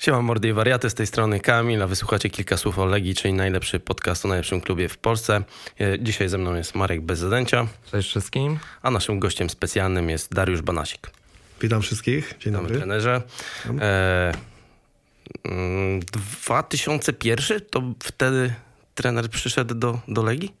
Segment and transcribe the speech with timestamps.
[0.00, 3.34] Siema mordy i wariaty, z tej strony Kamil, a wysłuchacie kilka słów o Legii, czyli
[3.34, 5.42] najlepszy podcast o najlepszym klubie w Polsce.
[5.80, 8.58] E, Dzisiaj ze mną jest Marek Bezzadęcia, Cześć wszystkim.
[8.82, 11.10] a naszym gościem specjalnym jest Dariusz Banasik.
[11.60, 12.28] Witam wszystkich.
[12.28, 12.76] Dzień Witamy dobry.
[12.76, 13.22] trenerze.
[13.80, 14.32] E,
[15.44, 18.54] mm, 2001 to wtedy
[18.94, 20.54] trener przyszedł do, do Legii?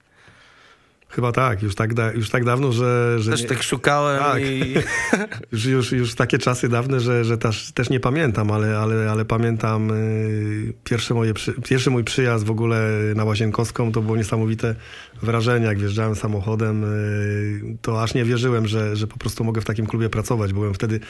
[1.10, 3.16] Chyba tak, już tak, da, już tak dawno, że.
[3.18, 4.42] że Też nie, tak szukałem Tak.
[4.42, 4.74] i...
[5.52, 9.24] już, już, już takie czasy dawne, że, że też, też nie pamiętam, ale, ale, ale
[9.24, 11.32] pamiętam y, pierwsze moje,
[11.68, 13.92] pierwszy mój przyjazd w ogóle na Łazienkowską.
[13.92, 14.74] To było niesamowite
[15.22, 16.84] wrażenie, jak wjeżdżałem samochodem.
[16.84, 20.52] y, to aż nie wierzyłem, że, że po prostu mogę w takim klubie pracować.
[20.52, 21.00] Byłem wtedy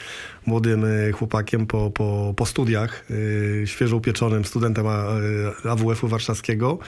[0.45, 4.85] młodym y, chłopakiem po, po, po studiach, y, świeżo upieczonym studentem
[5.65, 6.79] AWF-u warszawskiego.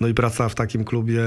[0.00, 1.20] No i praca w takim klubie,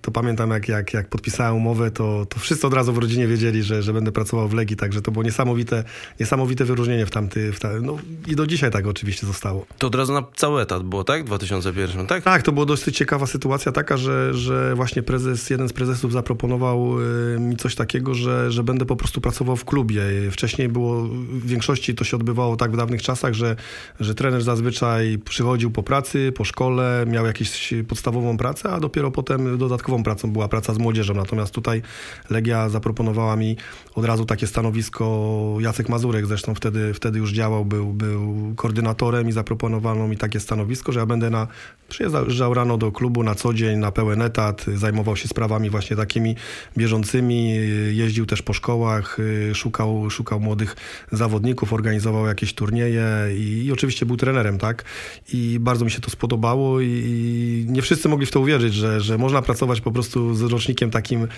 [0.00, 3.62] to pamiętam jak, jak, jak podpisałem umowę, to, to wszyscy od razu w rodzinie wiedzieli,
[3.62, 5.84] że, że będę pracował w Legii, także to było niesamowite,
[6.20, 9.66] niesamowite wyróżnienie w tamty, w ta, no i do dzisiaj tak oczywiście zostało.
[9.78, 11.22] To od razu na cały etat było, tak?
[11.22, 12.22] W 2001, tak?
[12.22, 17.00] Tak, to była dosyć ciekawa sytuacja taka, że, że właśnie prezes, jeden z prezesów zaproponował
[17.00, 20.02] y, mi coś takiego, że, że będę po prostu pracował w klubie.
[20.30, 23.56] Wcześniej było, w większości to się odbywało tak w dawnych czasach, że,
[24.00, 29.58] że trener zazwyczaj przychodził po pracy, po szkole, miał jakąś podstawową pracę, a dopiero potem
[29.58, 31.14] dodatkową pracą była praca z młodzieżą.
[31.14, 31.82] Natomiast tutaj
[32.30, 33.56] Legia zaproponowała mi
[33.94, 39.32] od razu takie stanowisko, Jacek Mazurek zresztą wtedy, wtedy już działał, był, był koordynatorem i
[39.32, 41.46] zaproponowano mi takie stanowisko, że ja będę na,
[41.88, 46.36] przyjeżdżał rano do klubu na co dzień, na pełen etat, zajmował się sprawami właśnie takimi
[46.76, 47.54] bieżącymi,
[47.92, 49.18] jeździł też po szkołach,
[49.54, 50.76] szukał, szukał młodych
[51.12, 54.84] zawodników, organizował jakieś turnieje i, i oczywiście był trenerem, tak?
[55.32, 59.00] I bardzo mi się to spodobało i, i nie wszyscy mogli w to uwierzyć, że,
[59.00, 61.28] że można pracować po prostu rocznikiem takim, yy,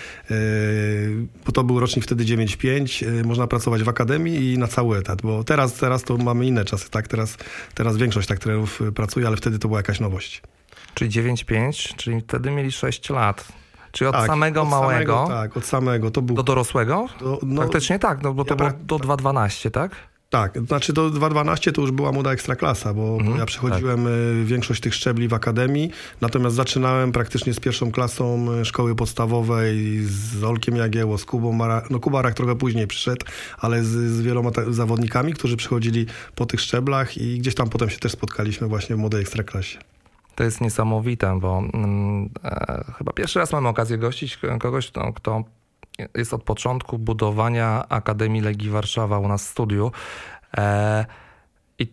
[1.45, 5.21] bo to był rocznik wtedy 9-5, yy, można pracować w akademii i na cały etat,
[5.21, 7.07] bo teraz, teraz to mamy inne czasy, tak?
[7.07, 7.37] Teraz,
[7.73, 10.41] teraz większość tak trenerów pracuje, ale wtedy to była jakaś nowość.
[10.93, 13.47] Czyli 9-5, czyli wtedy mieli 6 lat.
[13.91, 16.11] Czyli od Tak, samego od małego Samego, tak, od samego.
[16.11, 17.07] To był do dorosłego?
[17.19, 19.91] Do, no, Faktycznie tak, no bo to ja było brak- do 2-12, tak?
[20.33, 24.81] Tak, znaczy do 2.12 to już była młoda ekstraklasa, bo Mhm, ja przechodziłem y, większość
[24.81, 30.75] tych szczebli w akademii, natomiast zaczynałem praktycznie z pierwszą klasą y, szkoły podstawowej z Olkiem
[30.75, 33.25] Jagieło, z Kubą Mara, no Kubarak trochę później przyszedł,
[33.59, 36.05] ale z, z wieloma zawodnikami, którzy przychodzili
[36.35, 39.79] po tych szczeblach i gdzieś tam potem się też spotkaliśmy właśnie w młodej ekstraklasie.
[40.35, 45.43] To jest niesamowite, bo mm, e, chyba pierwszy raz mamy okazję gościć kogoś, kto, kto
[46.15, 49.91] jest od początku budowania Akademii Legii Warszawa u nas w studiu.
[50.57, 51.05] E,
[51.79, 51.87] I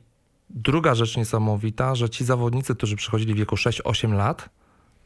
[0.51, 4.49] druga rzecz niesamowita, że ci zawodnicy, którzy przychodzili w wieku 6-8 lat,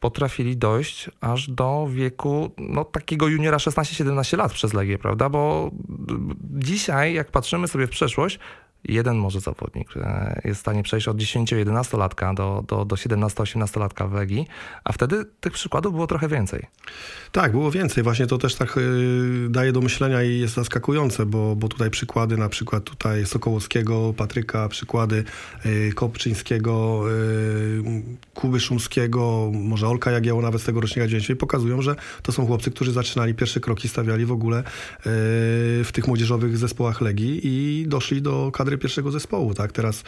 [0.01, 5.29] potrafili dojść aż do wieku no, takiego juniora 16-17 lat przez Legię, prawda?
[5.29, 5.71] Bo
[6.09, 8.39] mm, dzisiaj, jak patrzymy sobie w przeszłość,
[8.85, 13.81] jeden może zawodnik e, jest w stanie przejść od 10-11 latka do, do, do 17-18
[13.81, 14.47] latka w Legii,
[14.85, 16.67] a wtedy tych przykładów było trochę więcej.
[17.33, 18.05] Tak, było więcej.
[18.05, 22.37] Właśnie to też tak y, daje do myślenia i jest zaskakujące, bo, bo tutaj przykłady,
[22.37, 25.25] na przykład tutaj Sokołowskiego, Patryka, przykłady
[25.67, 27.05] y, Kopczyńskiego,
[28.35, 32.71] Kuby Szumskiego, może Olka Jagieło nawet z tego rocznika 9 pokazują, że to są chłopcy,
[32.71, 34.63] którzy zaczynali pierwsze kroki, stawiali w ogóle
[35.85, 39.55] w tych młodzieżowych zespołach Legii i doszli do kadry pierwszego zespołu.
[39.55, 39.73] Tak?
[39.73, 40.05] Teraz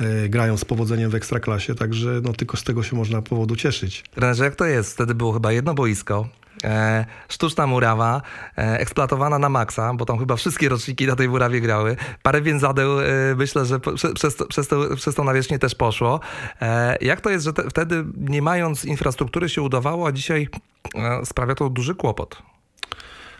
[0.00, 4.04] y, grają z powodzeniem w Ekstraklasie, także no, tylko z tego się można powodu cieszyć.
[4.10, 4.92] Trenerze, jak to jest?
[4.94, 6.28] Wtedy było chyba jedno boisko,
[6.64, 8.22] e, sztuczna murawa,
[8.58, 11.96] e, eksploatowana na maksa, bo tam chyba wszystkie roczniki na tej murawie grały.
[12.22, 13.04] Parę więzadeł, e,
[13.36, 16.20] myślę, że po, prze, przez, przez, to, przez tą nawierzchnię też poszło.
[16.60, 20.48] E, jak to jest, że te, wtedy nie mając infrastruktury się udawało, a dzisiaj
[20.94, 22.42] e, sprawia to duży kłopot?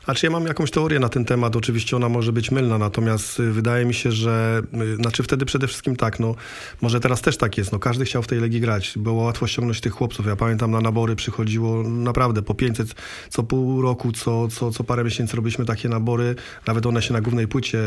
[0.08, 3.52] Znaczy ja mam jakąś teorię na ten temat, oczywiście ona może być mylna, natomiast y,
[3.52, 4.62] wydaje mi się, że,
[4.94, 6.34] y, znaczy wtedy przede wszystkim tak, no
[6.80, 9.80] może teraz też tak jest, no każdy chciał w tej Legii grać, było łatwo ściągnąć
[9.80, 12.94] tych chłopców, ja pamiętam na nabory przychodziło naprawdę po 500
[13.28, 16.34] co pół roku, co, co, co parę miesięcy robiliśmy takie nabory,
[16.66, 17.78] nawet one się na głównej płycie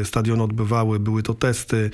[0.00, 1.90] y, stadionu odbywały, były to testy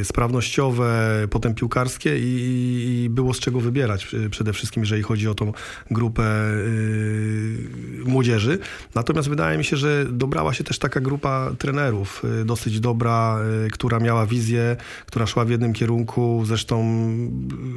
[0.00, 5.34] y, sprawnościowe, potem piłkarskie i, i było z czego wybierać przede wszystkim, jeżeli chodzi o
[5.34, 5.52] tą
[5.90, 7.58] grupę y,
[8.04, 8.53] młodzieży.
[8.94, 13.70] Natomiast wydaje mi się, że dobrała się też taka grupa trenerów, y, dosyć dobra, y,
[13.70, 16.42] która miała wizję, która szła w jednym kierunku.
[16.46, 16.84] Zresztą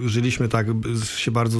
[0.05, 0.67] y, żyliśmy tak,
[1.17, 1.59] się bardzo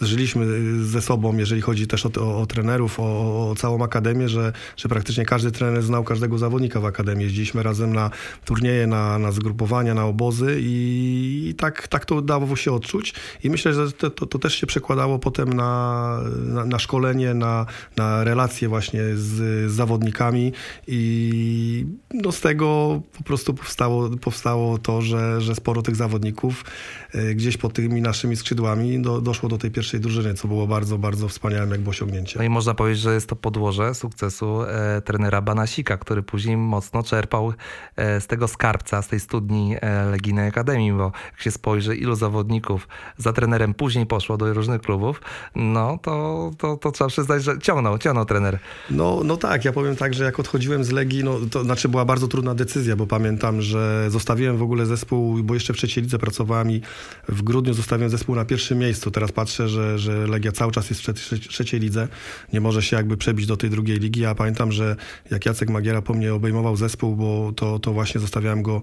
[0.00, 0.46] zżyliśmy
[0.84, 3.04] ze sobą, jeżeli chodzi też o, o, o trenerów, o,
[3.50, 7.24] o całą akademię, że, że praktycznie każdy trener znał każdego zawodnika w akademii.
[7.24, 8.10] Jeździliśmy razem na
[8.44, 13.14] turnieje, na, na zgrupowania, na obozy i, i tak, tak to dało się odczuć.
[13.44, 17.66] I myślę, że to, to, to też się przekładało potem na, na, na szkolenie, na,
[17.96, 20.52] na relacje relacje właśnie z, z zawodnikami
[20.86, 26.64] i no z tego po prostu powstało, powstało to, że, że sporo tych zawodników
[27.12, 30.98] e, gdzieś pod tymi naszymi skrzydłami do, doszło do tej pierwszej drużyny, co było bardzo,
[30.98, 32.38] bardzo wspaniałym jakby osiągnięciem.
[32.38, 37.02] No i można powiedzieć, że jest to podłoże sukcesu e, trenera Banasika, który później mocno
[37.02, 37.52] czerpał
[37.96, 42.14] e, z tego skarbca, z tej studni e, Legijnej Akademii, bo jak się spojrzy, ilu
[42.14, 45.20] zawodników za trenerem później poszło do różnych klubów,
[45.54, 48.43] no to, to, to trzeba przyznać, że ciągnął, ciągnął trener.
[48.90, 52.04] No, no tak, ja powiem tak, że jak odchodziłem z Legii, no to znaczy była
[52.04, 56.18] bardzo trudna decyzja, bo pamiętam, że zostawiłem w ogóle zespół, bo jeszcze w trzeciej lidze
[56.18, 56.80] pracowałem i
[57.28, 59.10] w grudniu zostawiłem zespół na pierwszym miejscu.
[59.10, 62.08] Teraz patrzę, że, że Legia cały czas jest w trze- trzeciej lidze,
[62.52, 64.20] nie może się jakby przebić do tej drugiej ligi.
[64.20, 64.96] Ja pamiętam, że
[65.30, 68.82] jak Jacek Magiera po mnie obejmował zespół, bo to, to właśnie zostawiałem go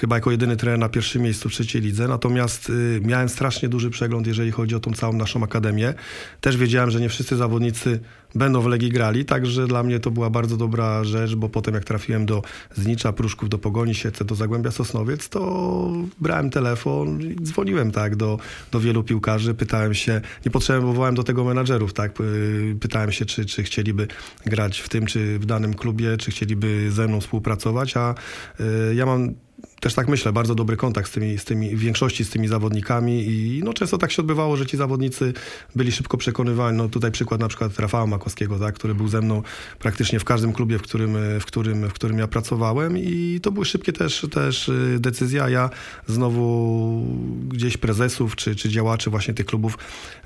[0.00, 3.90] chyba jako jedyny trener na pierwszym miejscu w trzeciej lidze, natomiast y, miałem strasznie duży
[3.90, 5.94] przegląd, jeżeli chodzi o tą całą naszą akademię.
[6.40, 8.00] Też wiedziałem, że nie wszyscy zawodnicy
[8.34, 11.84] będą w Legii grali, także dla mnie to była bardzo dobra rzecz, bo potem jak
[11.84, 12.42] trafiłem do
[12.74, 18.38] Znicza, Pruszków, do Pogoni Siece, do Zagłębia Sosnowiec, to brałem telefon i dzwoniłem tak do,
[18.72, 23.44] do wielu piłkarzy, pytałem się, nie potrzebowałem do tego menadżerów, tak, y, pytałem się, czy,
[23.44, 24.08] czy chcieliby
[24.46, 28.14] grać w tym, czy w danym klubie, czy chcieliby ze mną współpracować, a
[28.60, 29.34] y, ja mam
[29.80, 33.26] też tak myślę, bardzo dobry kontakt z tymi, z tymi, w większości z tymi zawodnikami
[33.26, 35.32] i no, często tak się odbywało, że ci zawodnicy
[35.76, 36.78] byli szybko przekonywani.
[36.78, 39.42] No, tutaj przykład na przykład Rafała Makowskiego, tak, który był ze mną
[39.78, 43.64] praktycznie w każdym klubie, w którym, w którym, w którym ja pracowałem i to były
[43.64, 45.70] szybkie też, też y, decyzje, ja
[46.06, 47.06] znowu
[47.48, 49.78] gdzieś prezesów czy, czy działaczy właśnie tych klubów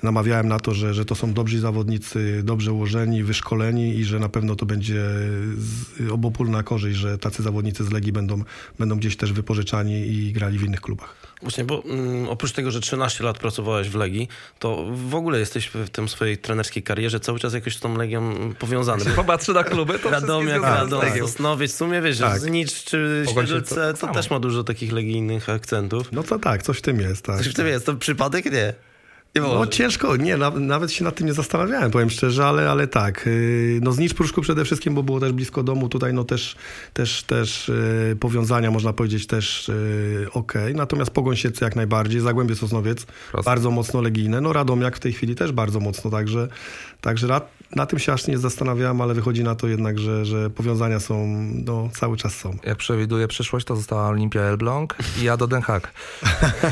[0.03, 4.29] namawiałem na to, że, że to są dobrzy zawodnicy, dobrze ułożeni, wyszkoleni i że na
[4.29, 5.05] pewno to będzie
[6.11, 8.43] obopólna korzyść, że tacy zawodnicy z Legii będą,
[8.79, 11.15] będą gdzieś też wypożyczani i grali w innych klubach.
[11.43, 14.29] Właśnie, bo mm, oprócz tego, że 13 lat pracowałeś w Legii,
[14.59, 18.55] to w ogóle jesteś w tym swojej trenerskiej karierze cały czas jakoś z tą Legią
[18.59, 19.05] powiązany.
[19.05, 22.39] Jak popatrzy na kluby, to Radomiak, Radom, Sosnowiec, w sumie wiesz, tak.
[22.39, 26.13] Znicz czy Świdulce, to, to też ma dużo takich legijnych akcentów.
[26.13, 27.25] No to tak, coś w tym jest.
[27.25, 27.39] Tak.
[27.39, 28.75] Coś w tym jest, to przypadek nie.
[29.41, 33.27] No ciężko, nie, nawet się nad tym nie zastanawiałem, powiem szczerze, ale, ale tak.
[33.27, 36.57] Y, no Znicz Pruszku przede wszystkim, bo było też blisko domu, tutaj no też,
[36.93, 40.53] też, też y, powiązania można powiedzieć też y, ok.
[40.75, 43.51] Natomiast Pogoń Siedlce jak najbardziej, Zagłębie Sosnowiec Proste.
[43.51, 46.49] bardzo mocno legijne, no Radomiak w tej chwili też bardzo mocno, także,
[47.01, 47.27] także
[47.77, 51.27] na tym się aż nie zastanawiałem, ale wychodzi na to jednak, że, że powiązania są,
[51.65, 52.57] no cały czas są.
[52.65, 55.93] Jak przewiduję przyszłość, to została Olimpia Elbląg i ja do Den Haag.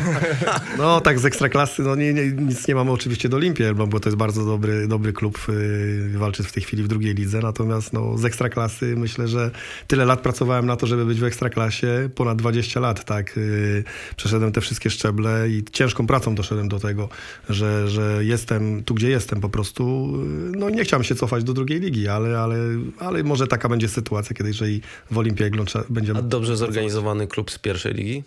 [0.78, 4.08] no tak z Ekstraklasy, no nie, nie nic nie mamy oczywiście do Olimpii bo to
[4.08, 8.18] jest bardzo dobry, dobry klub, yy, walczy w tej chwili w drugiej lidze, natomiast no,
[8.18, 9.50] z Ekstraklasy myślę, że
[9.86, 13.36] tyle lat pracowałem na to, żeby być w Ekstraklasie, ponad 20 lat, tak.
[13.36, 13.84] Yy,
[14.16, 17.08] przeszedłem te wszystkie szczeble i ciężką pracą doszedłem do tego,
[17.48, 20.12] że, że jestem tu, gdzie jestem po prostu.
[20.52, 22.56] Yy, no nie chciałem się cofać do drugiej ligi, ale, ale,
[22.98, 24.80] ale może taka będzie sytuacja, kiedy jeżeli
[25.10, 25.50] w Olimpii
[25.90, 26.12] będzie...
[26.16, 28.22] A dobrze zorganizowany klub z pierwszej ligi?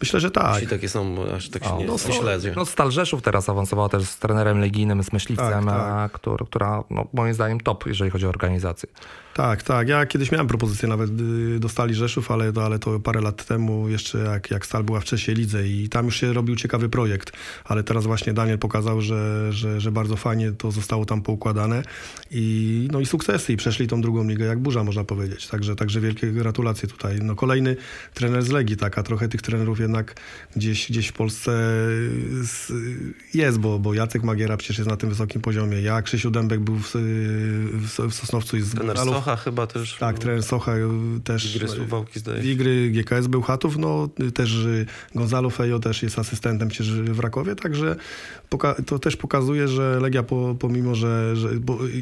[0.00, 0.52] Myślę, że tak.
[0.54, 2.52] Jeśli takie są, aż tak się o, nie, no, nie śledzę.
[2.56, 6.12] No Stal Rzeszów teraz awansowała też z trenerem legijnym, z myśliwcem, tak, tak.
[6.12, 8.88] Który, która no, moim zdaniem top, jeżeli chodzi o organizację.
[9.34, 9.88] Tak, tak.
[9.88, 13.88] Ja kiedyś miałem propozycję nawet y, do Stali Rzeszów, ale, ale to parę lat temu
[13.88, 17.32] jeszcze jak, jak Stal była w trzeciej lidze i tam już się robił ciekawy projekt,
[17.64, 21.82] ale teraz właśnie Daniel pokazał, że, że, że bardzo fajnie to zostało tam poukładane
[22.30, 25.46] i, no i sukcesy i przeszli tą drugą ligę jak burza można powiedzieć.
[25.46, 27.18] Także, także wielkie gratulacje tutaj.
[27.22, 27.76] No kolejny
[28.14, 30.14] trener z Legii, taka trochę tych trenerów jednak
[30.56, 31.50] gdzieś, gdzieś w Polsce
[33.34, 35.80] jest, bo, bo Jacek Magiera przecież jest na tym wysokim poziomie.
[35.80, 36.92] Ja, Krzysiu Dębek był w,
[37.72, 38.74] w, w Sosnowcu i z
[39.20, 39.96] Socha chyba też.
[39.96, 40.72] Tak, trener Socha
[41.24, 41.56] też.
[41.56, 44.66] Igry Suwałki zdaje Igry GKS był Chatów, no też
[45.14, 47.96] Gonzalo Fejo też jest asystentem przecież w Rakowie, także
[48.86, 51.48] to też pokazuje, że Legia po, pomimo, że, że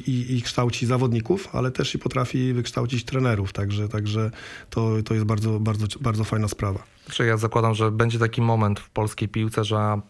[0.06, 4.30] i, i, kształci zawodników, ale też i potrafi wykształcić trenerów, także, także
[4.70, 6.82] to, to jest bardzo, bardzo, bardzo fajna sprawa.
[7.04, 10.00] Znaczy ja zakładam, że będzie taki moment w polskiej piłce, że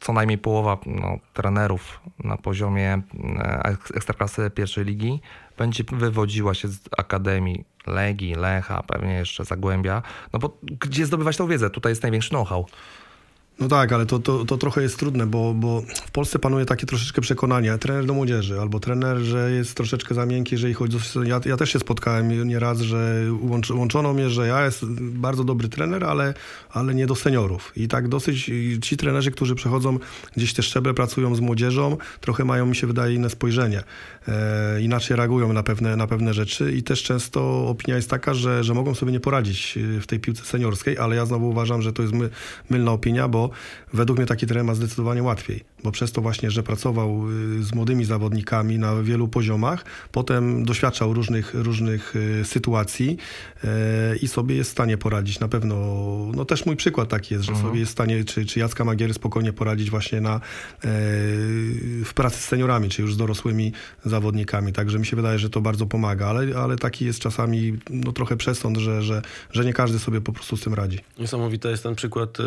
[0.00, 3.02] co najmniej połowa no, trenerów na poziomie
[3.38, 5.20] e, ekstraklasy pierwszej ligi
[5.58, 11.46] będzie wywodziła się z akademii Legii, Lecha, pewnie jeszcze Zagłębia, no bo gdzie zdobywać tą
[11.46, 11.70] wiedzę?
[11.70, 12.66] Tutaj jest największy know-how.
[13.60, 16.86] No tak, ale to, to, to trochę jest trudne, bo, bo w Polsce panuje takie
[16.86, 21.22] troszeczkę przekonanie, trener do młodzieży, albo trener, że jest troszeczkę za miękki, jeżeli chodzi o...
[21.22, 25.68] Ja, ja też się spotkałem nieraz, że łącz, łączono mnie, że ja jest bardzo dobry
[25.68, 26.34] trener, ale,
[26.70, 27.72] ale nie do seniorów.
[27.76, 28.50] I tak dosyć
[28.82, 29.98] ci trenerzy, którzy przechodzą
[30.36, 33.82] gdzieś te szczeble, pracują z młodzieżą, trochę mają, mi się wydaje, inne spojrzenie.
[34.28, 38.64] E, inaczej reagują na pewne, na pewne rzeczy i też często opinia jest taka, że,
[38.64, 42.02] że mogą sobie nie poradzić w tej piłce seniorskiej, ale ja znowu uważam, że to
[42.02, 42.30] jest my,
[42.70, 43.50] mylna opinia, bo
[43.92, 47.74] według mnie taki trener ma zdecydowanie łatwiej bo przez to właśnie, że pracował y, z
[47.74, 53.16] młodymi zawodnikami na wielu poziomach, potem doświadczał różnych, różnych y, sytuacji
[53.64, 53.68] y,
[54.22, 55.40] i sobie jest w stanie poradzić.
[55.40, 55.74] Na pewno,
[56.34, 57.68] no też mój przykład taki jest, że Mhm.
[57.68, 60.40] sobie jest w stanie, czy, czy Jacka Magiery spokojnie poradzić właśnie na, e,
[62.04, 63.72] w pracy z seniorami, czy już z dorosłymi
[64.04, 64.72] zawodnikami.
[64.72, 68.36] Także mi się wydaje, że to bardzo pomaga, ale, ale taki jest czasami no, trochę
[68.36, 70.98] przesąd, że, że, że nie każdy sobie po prostu z tym radzi.
[71.18, 72.44] Niesamowity jest ten przykład e,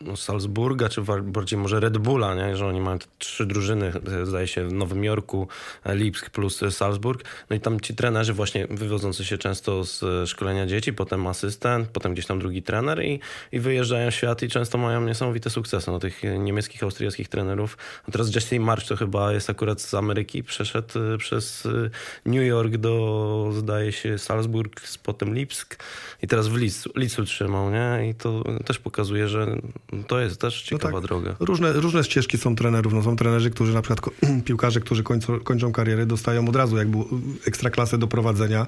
[0.00, 2.55] no, Salzburga, czy bardziej może Red Bulla, nie?
[2.56, 5.48] Że oni mają trzy drużyny, e, zdaje się, w Nowym Jorku,
[5.84, 7.24] e, Lipsk plus e, Salzburg.
[7.50, 12.12] No i tam ci trenerzy właśnie wywodzący się często z szkolenia dzieci, potem asystent, potem
[12.12, 13.20] gdzieś tam drugi trener i,
[13.52, 15.90] i wyjeżdżają w świat i często mają niesamowite sukcesy.
[15.90, 17.78] No, tych niemieckich, austriackich trenerów.
[18.08, 21.68] A teraz Jesse March to chyba jest akurat z Ameryki, przeszedł przez
[22.26, 25.76] New York do, zdaje się, Salzburg, potem Lipsk
[26.22, 28.08] i teraz w Lidzu, Lidzu trzymał, nie?
[28.10, 29.46] I to też pokazuje, że
[30.06, 31.02] to jest też ciekawa tak.
[31.02, 31.36] droga.
[31.40, 32.92] Różne, różne ścieżki są trenerów.
[32.92, 36.98] No, są trenerzy, którzy na przykład piłkarze, którzy kończą, kończą karierę, dostają od razu jakby
[37.46, 38.66] ekstraklasę do prowadzenia.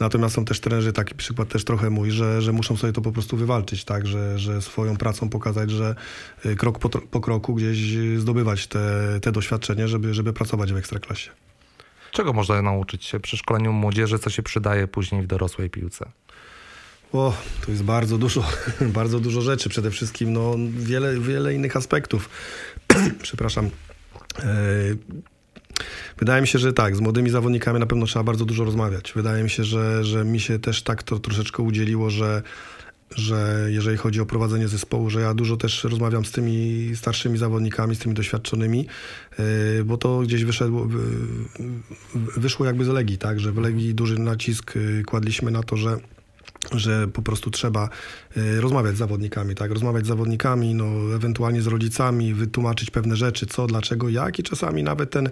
[0.00, 3.12] Natomiast są też trenerzy, taki przykład też trochę mój, że, że muszą sobie to po
[3.12, 5.94] prostu wywalczyć, tak, że, że swoją pracą pokazać, że
[6.46, 8.80] y, krok po, po kroku gdzieś y, zdobywać te,
[9.22, 11.30] te doświadczenie, żeby, żeby pracować w ekstraklasie.
[12.12, 16.10] Czego można nauczyć się przy szkoleniu młodzieży, co się przydaje później w dorosłej piłce?
[17.12, 17.34] O,
[17.66, 18.44] to jest bardzo dużo,
[18.80, 19.68] bardzo dużo rzeczy.
[19.68, 22.28] Przede wszystkim no, wiele, wiele innych aspektów.
[23.22, 23.70] Przepraszam.
[24.38, 24.46] E,
[26.18, 29.12] Wydaje mi się, że tak, z młodymi zawodnikami na pewno trzeba bardzo dużo rozmawiać.
[29.16, 32.42] Wydaje mi się, że, że mi się też tak to troszeczkę udzieliło, że,
[33.10, 37.96] że jeżeli chodzi o prowadzenie zespołu, że ja dużo też rozmawiam z tymi starszymi zawodnikami,
[37.96, 38.86] z tymi doświadczonymi,
[39.38, 41.00] yy, bo to gdzieś wyszedło, wy-
[42.36, 45.96] wyszło jakby z Legii, tak, że w Legii duży nacisk yy, kładliśmy na to, że
[46.74, 47.88] że po prostu trzeba
[48.36, 49.70] y, rozmawiać z zawodnikami, tak?
[49.70, 54.82] Rozmawiać z zawodnikami, no, ewentualnie z rodzicami, wytłumaczyć pewne rzeczy, co, dlaczego, jak i czasami
[54.82, 55.30] nawet ten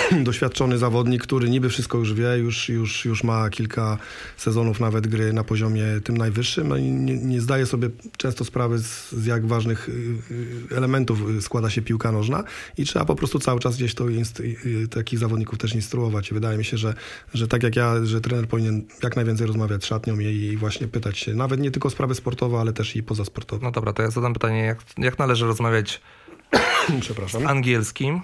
[0.24, 3.98] doświadczony zawodnik, który niby wszystko już wie, już, już, już ma kilka
[4.36, 8.78] sezonów nawet gry na poziomie tym najwyższym, no i nie, nie zdaje sobie często sprawy
[8.78, 9.92] z, z jak ważnych y,
[10.72, 12.44] y, elementów y, składa się piłka nożna
[12.78, 14.04] i trzeba po prostu cały czas gdzieś to
[14.90, 16.30] takich zawodników też instruować.
[16.30, 16.94] I wydaje mi się, że,
[17.34, 20.88] że tak jak ja, że trener powinien jak najwięcej rozmawiać z szatnią i, i właśnie
[20.88, 23.64] pytać się, nawet nie tylko o sprawy sportowe, ale też i pozasportowe.
[23.64, 26.00] No dobra, to ja zadam pytanie, jak, jak należy rozmawiać
[27.00, 27.42] Przepraszam.
[27.42, 28.20] z angielskim,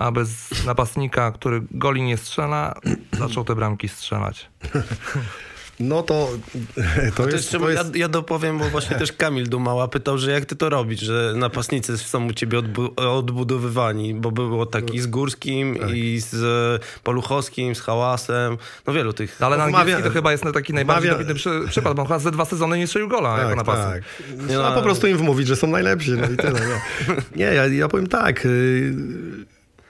[0.00, 2.74] aby z napastnika, który goli nie strzela,
[3.18, 4.46] zaczął te bramki strzelać?
[5.82, 6.28] No to,
[7.16, 7.94] to, To jest, to jest...
[7.94, 11.32] ja, ja dopowiem, bo właśnie też Kamil Dumała pytał, że jak ty to robisz, że
[11.36, 15.90] napastnicy są u ciebie odbu- odbudowywani, bo było tak i z Górskim, Tak.
[15.90, 19.42] i z Paluchowskim, z Hałasem, no wielu tych...
[19.42, 22.30] Ale na angielski to chyba jest taki najbardziej dobitny przy, przykład, bo on chyba ze
[22.30, 24.04] dwa sezony nie strzelił gola jako Tak, napastnik.
[24.38, 24.48] tak.
[24.48, 26.60] Trzeba po prostu im wmówić, że są najlepsi, no i tyle.
[26.60, 28.46] Nie, nie ja, ja powiem tak.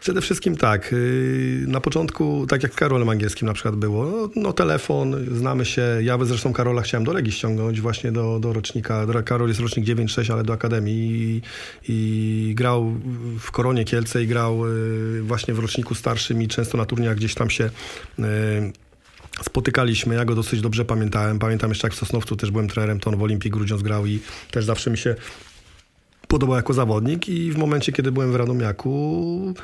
[0.01, 4.29] Przede wszystkim tak, y, na początku, tak jak z Karolem Angielskim na przykład było, no,
[4.37, 9.07] no telefon, znamy się, ja zresztą Karola chciałem do Legii ściągnąć właśnie do, do rocznika,
[9.25, 11.43] Karol jest rocznik 9-6, ale do Akademii i,
[11.89, 12.95] i grał
[13.41, 17.35] w Koronie Kielce i grał y, właśnie w roczniku starszym i często na turniejach gdzieś
[17.35, 17.71] tam się
[18.19, 18.23] y,
[19.43, 21.39] spotykaliśmy, ja go dosyć dobrze pamiętałem.
[21.39, 24.21] Pamiętam jeszcze jak w Sosnowcu też byłem trenerem, to on w Olimpii Grudziądz grał i
[24.51, 25.15] też zawsze mi się
[26.31, 29.55] podobał jako zawodnik i w momencie, kiedy byłem w Radomiaku,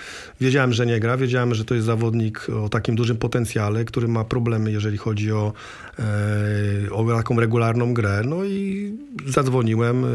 [0.40, 4.24] wiedziałem, że nie gra, wiedziałem, że to jest zawodnik o takim dużym potencjale, który ma
[4.24, 5.52] problemy, jeżeli chodzi o,
[6.90, 8.22] o taką regularną grę.
[8.24, 8.92] No i
[9.26, 10.08] zadzwoniłem, e,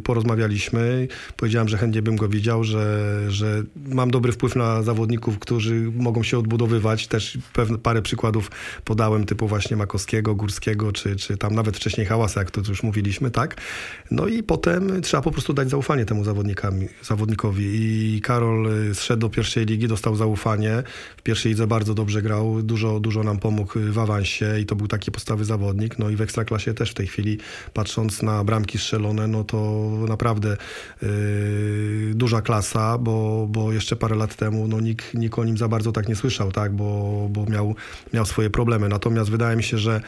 [0.00, 5.92] porozmawialiśmy, powiedziałem, że chętnie bym go widział, że, że mam dobry wpływ na zawodników, którzy
[5.96, 7.06] mogą się odbudowywać.
[7.06, 8.50] Też pewne, parę przykładów
[8.84, 13.30] podałem, typu właśnie Makowskiego, Górskiego, czy, czy tam nawet wcześniej Hałasa, jak to już mówiliśmy,
[13.30, 13.56] tak?
[14.10, 16.24] No i potem trzeba po prostu dać zaufanie temu
[17.02, 17.64] zawodnikowi.
[18.16, 20.82] I Karol y, zszedł do pierwszej ligi, dostał zaufanie.
[21.16, 24.88] W pierwszej lidze bardzo dobrze grał, dużo, dużo nam pomógł w awansie i to był
[24.88, 25.98] taki podstawy zawodnik.
[25.98, 27.38] No i w Ekstraklasie też w tej chwili,
[27.74, 30.56] patrząc na bramki strzelone, no to naprawdę
[31.02, 31.08] yy,
[32.14, 35.92] duża klasa, bo, bo jeszcze parę lat temu no, nikt, nikt o nim za bardzo
[35.92, 36.72] tak nie słyszał, tak?
[36.72, 37.74] bo, bo miał,
[38.12, 38.88] miał swoje problemy.
[38.88, 40.00] Natomiast wydaje mi się, że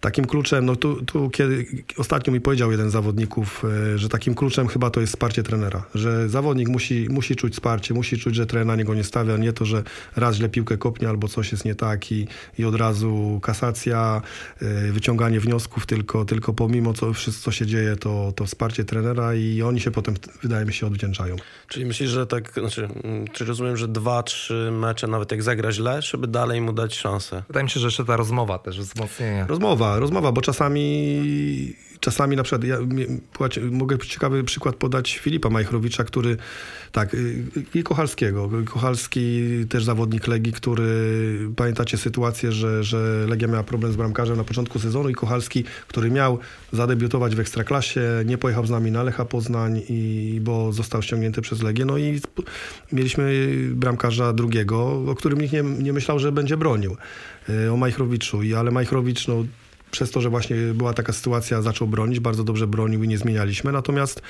[0.00, 3.64] Takim kluczem, no tu, tu kiedy, ostatnio mi powiedział jeden z zawodników,
[3.94, 7.94] e, że takim kluczem chyba to jest wsparcie trenera, że zawodnik musi, musi czuć wsparcie,
[7.94, 9.82] musi czuć, że trener na niego nie stawia, nie to, że
[10.16, 12.26] raz źle piłkę kopnie albo coś jest nie tak i,
[12.58, 14.22] i od razu kasacja,
[14.62, 19.34] e, wyciąganie wniosków, tylko, tylko pomimo co, wszystko, co się dzieje, to, to wsparcie trenera
[19.34, 21.36] i oni się potem, wydaje mi się, odwdzięczają.
[21.68, 25.72] Czyli myślisz, że tak, znaczy, mm, czy rozumiem, że dwa, trzy mecze, nawet jak zagra
[25.72, 27.42] źle, żeby dalej mu dać szansę?
[27.48, 29.46] Wydaje mi się, że jeszcze ta rozmowa też, wzmocnienie.
[29.48, 31.22] Rozmowa, rozmowa, bo czasami
[32.00, 32.78] czasami na przykład, ja
[33.70, 36.36] mogę ciekawy przykład podać Filipa Majchrowicza, który,
[36.92, 38.50] tak, y, i Kochalskiego.
[38.64, 44.44] Kochalski też zawodnik Legii, który, pamiętacie sytuację, że, że Legia miała problem z bramkarzem na
[44.44, 46.38] początku sezonu i Kochalski, który miał
[46.72, 51.62] zadebiutować w Ekstraklasie, nie pojechał z nami na Lecha Poznań, i, bo został ściągnięty przez
[51.62, 51.84] Legię.
[51.84, 52.20] No i
[52.92, 56.96] mieliśmy bramkarza drugiego, o którym nikt nie, nie myślał, że będzie bronił.
[57.48, 59.44] Y, o Majchrowiczu, I, ale Majchrowicz no,
[59.90, 63.72] przez to, że właśnie była taka sytuacja, zaczął bronić, bardzo dobrze bronił i nie zmienialiśmy.
[63.72, 64.22] Natomiast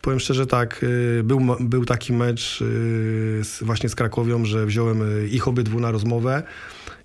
[0.00, 5.28] powiem szczerze tak, y, był, był taki mecz y, właśnie z Krakowią, że wziąłem y,
[5.28, 6.42] ich obydwu na rozmowę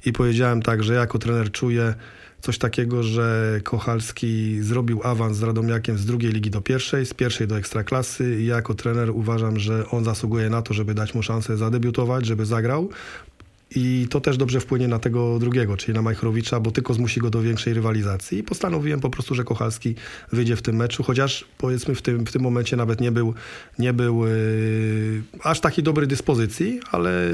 [0.06, 1.94] i powiedziałem tak, że jako trener czuję
[2.42, 7.48] coś takiego, że Kochalski zrobił awans z Radomiakiem z drugiej ligi do pierwszej, z pierwszej
[7.48, 8.42] do ekstraklasy.
[8.42, 12.26] I ja jako trener uważam, że on zasługuje na to, żeby dać mu szansę zadebiutować,
[12.26, 12.90] żeby zagrał,
[13.76, 17.30] i to też dobrze wpłynie na tego drugiego, czyli na Majchrowicza, bo tylko zmusi go
[17.30, 18.38] do większej rywalizacji.
[18.38, 19.96] I postanowiłem po prostu, że Kochalski
[20.32, 23.34] wyjdzie w tym meczu, chociaż powiedzmy w tym, w tym momencie nawet nie był,
[23.80, 27.32] nie był yy, aż takiej dobrej dyspozycji, ale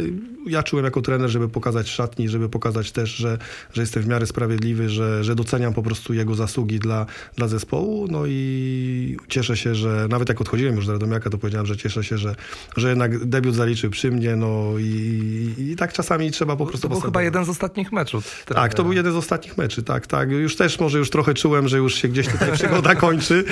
[0.47, 3.37] ja czułem jako trener, żeby pokazać szatni, żeby pokazać też, że,
[3.73, 8.07] że jestem w miarę sprawiedliwy, że, że doceniam po prostu jego zasługi dla, dla zespołu.
[8.11, 12.03] No i cieszę się, że nawet jak odchodziłem już z Radomiaka, to powiedziałem, że cieszę
[12.03, 12.35] się, że,
[12.77, 14.35] że jednak debiut zaliczył przy mnie.
[14.35, 16.87] No i, i tak czasami czasami trzeba po prostu...
[16.87, 18.43] To był chyba jeden z ostatnich meczów.
[18.45, 20.31] Tak, to był jeden z ostatnich meczy, tak, tak.
[20.31, 23.43] Już też może już trochę czułem, że już się gdzieś tutaj przygoda kończy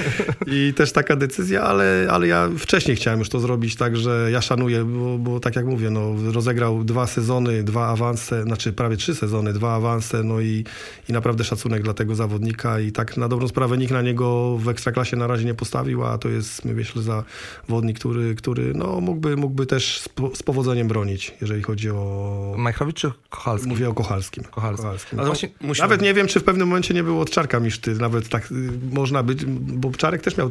[0.48, 4.84] i też taka decyzja, ale, ale ja wcześniej chciałem już to zrobić, także ja szanuję,
[4.84, 9.54] bo, bo tak jak mówię, no, rozegrał dwa sezony, dwa awanse, znaczy prawie trzy sezony,
[9.54, 10.66] dwa awanse, no i,
[11.10, 14.70] i naprawdę szacunek dla tego zawodnika i tak na dobrą sprawę nikt na niego w
[14.70, 19.66] Ekstraklasie na razie nie postawił, a to jest, myślę, zawodnik, który, który no, mógłby, mógłby
[19.66, 20.02] też
[20.34, 23.70] z powodzeniem bronić, jeżeli chodzi o Majchrowicz czy Kochalski?
[23.70, 24.44] Mówię o Kochalskim.
[24.44, 24.86] Kochalskim.
[24.86, 25.20] Kochalskim.
[25.20, 25.84] Ale właśnie, musimy...
[25.84, 27.96] Nawet nie wiem, czy w pewnym momencie nie było od Czarka Miszty.
[27.96, 28.56] Nawet tak y,
[28.92, 30.50] można być, bo Czarek też miał,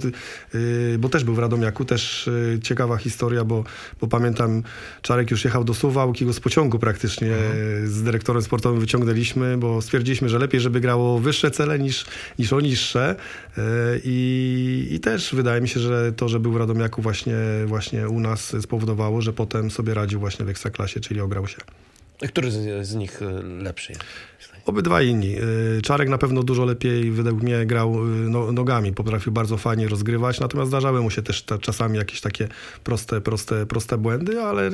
[0.55, 1.85] y, bo też był w Radomiaku.
[1.85, 3.65] Też y, ciekawa historia, bo,
[4.01, 4.63] bo pamiętam,
[5.03, 7.89] Czarek już jechał do Suwałki, go z pociągu praktycznie mhm.
[7.89, 12.05] z dyrektorem sportowym wyciągnęliśmy, bo stwierdziliśmy, że lepiej, żeby grało wyższe cele niż,
[12.39, 13.17] niż o niższe.
[14.05, 18.21] I, I też wydaje mi się, że to, że był w Radomiaku właśnie, właśnie u
[18.21, 21.59] nas spowodowało, że potem sobie radził właśnie w Ekstraklasie, czyli ograł się.
[22.19, 24.05] Który z, z nich e, lepszy jest?
[24.67, 25.37] Obydwa inni.
[25.37, 25.41] E,
[25.83, 30.41] Czarek na pewno dużo lepiej, według mnie, grał e, no, nogami, potrafił bardzo fajnie rozgrywać,
[30.41, 32.49] natomiast zdarzały mu się też ta, czasami jakieś takie
[32.85, 34.71] proste, proste, proste błędy, ale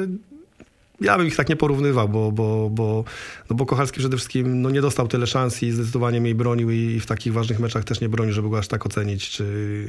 [1.01, 3.05] ja bym ich tak nie porównywał, bo, bo, bo,
[3.51, 7.01] no bo Kochalski przede wszystkim no nie dostał tyle szans i zdecydowanie mniej bronił i
[7.01, 9.31] w takich ważnych meczach też nie bronił, żeby go aż tak ocenić.
[9.31, 9.87] Czy...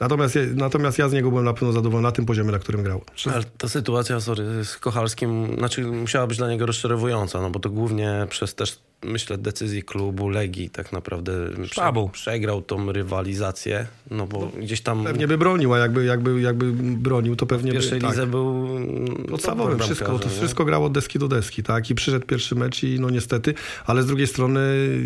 [0.00, 3.02] Natomiast, natomiast ja z niego byłem na pewno zadowolony na tym poziomie, na którym grał.
[3.34, 7.70] Ale ta sytuacja sorry, z Kochalskim znaczy, musiała być dla niego rozczarowująca, no bo to
[7.70, 11.32] głównie przez też myślę, decyzji klubu Legii tak naprawdę
[11.66, 12.08] Sztabu.
[12.08, 15.04] przegrał tą rywalizację, no bo no, gdzieś tam...
[15.04, 18.30] Pewnie by bronił, a jakby, jakby, jakby bronił, to pewnie w pierwszej by, lidze tak.
[18.30, 18.68] był
[19.30, 23.00] podstawowym, wszystko, to wszystko grało od deski do deski, tak, i przyszedł pierwszy mecz i
[23.00, 23.54] no niestety,
[23.86, 24.60] ale z drugiej strony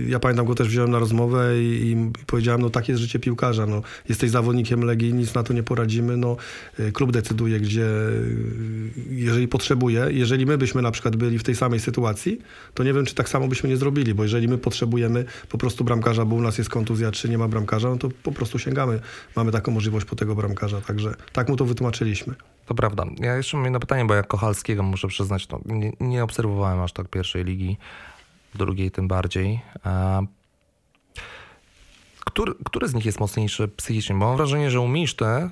[0.07, 3.67] ja pamiętam go też wziąłem na rozmowę i, i powiedziałem, no tak jest życie piłkarza,
[3.67, 3.83] no.
[4.09, 6.37] Jesteś zawodnikiem Legii, nic na to nie poradzimy, no.
[6.81, 11.55] Y, klub decyduje, gdzie y, jeżeli potrzebuje, jeżeli my byśmy na przykład byli w tej
[11.55, 12.39] samej sytuacji,
[12.75, 15.59] to nie wiem, czy tak samo byśmy nie zrobili zrobili, bo jeżeli my potrzebujemy po
[15.59, 18.59] prostu bramkarza, bo u nas jest kontuzja, czy nie ma bramkarza, no to po prostu
[18.59, 19.01] sięgamy.
[19.37, 22.35] Mamy taką możliwość po tego bramkarza, także tak mu to wytłumaczyliśmy.
[22.66, 23.05] To prawda.
[23.18, 27.09] Ja jeszcze mam jedno pytanie, bo jak Kochalskiego muszę przyznać, nie, nie obserwowałem aż tak
[27.09, 27.77] pierwszej ligi,
[28.55, 29.61] drugiej tym bardziej.
[32.29, 34.17] Który, który z nich jest mocniejszy psychicznie?
[34.17, 35.51] Bo mam wrażenie, że u Miszty e,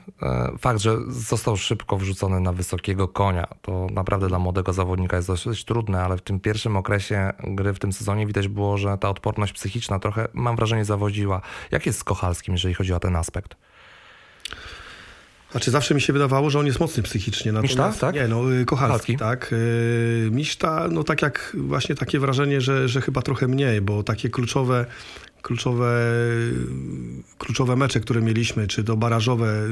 [0.59, 5.65] fakt, że został szybko wrzucony na wysokiego konia, to naprawdę dla młodego zawodnika jest dosyć
[5.65, 9.53] trudne, ale w tym pierwszym okresie gry w tym sezonie widać było, że ta odporność
[9.53, 11.41] psychiczna trochę, mam wrażenie, zawodziła.
[11.71, 13.57] Jak jest z Kochalskim, jeżeli chodzi o ten aspekt?
[15.51, 17.53] Znaczy zawsze mi się wydawało, że on jest mocny psychicznie.
[17.53, 18.15] Natomiast, Miszta, tak?
[18.15, 19.53] Nie, no y, Kochalski, tak.
[19.53, 24.31] Y, Miszta, no tak jak właśnie takie wrażenie, że, że chyba trochę mniej, bo takie
[24.31, 24.87] kluczowe
[25.47, 26.11] kluczowe,
[27.39, 29.63] kluczowe mecze, które mieliśmy, czy to barażowe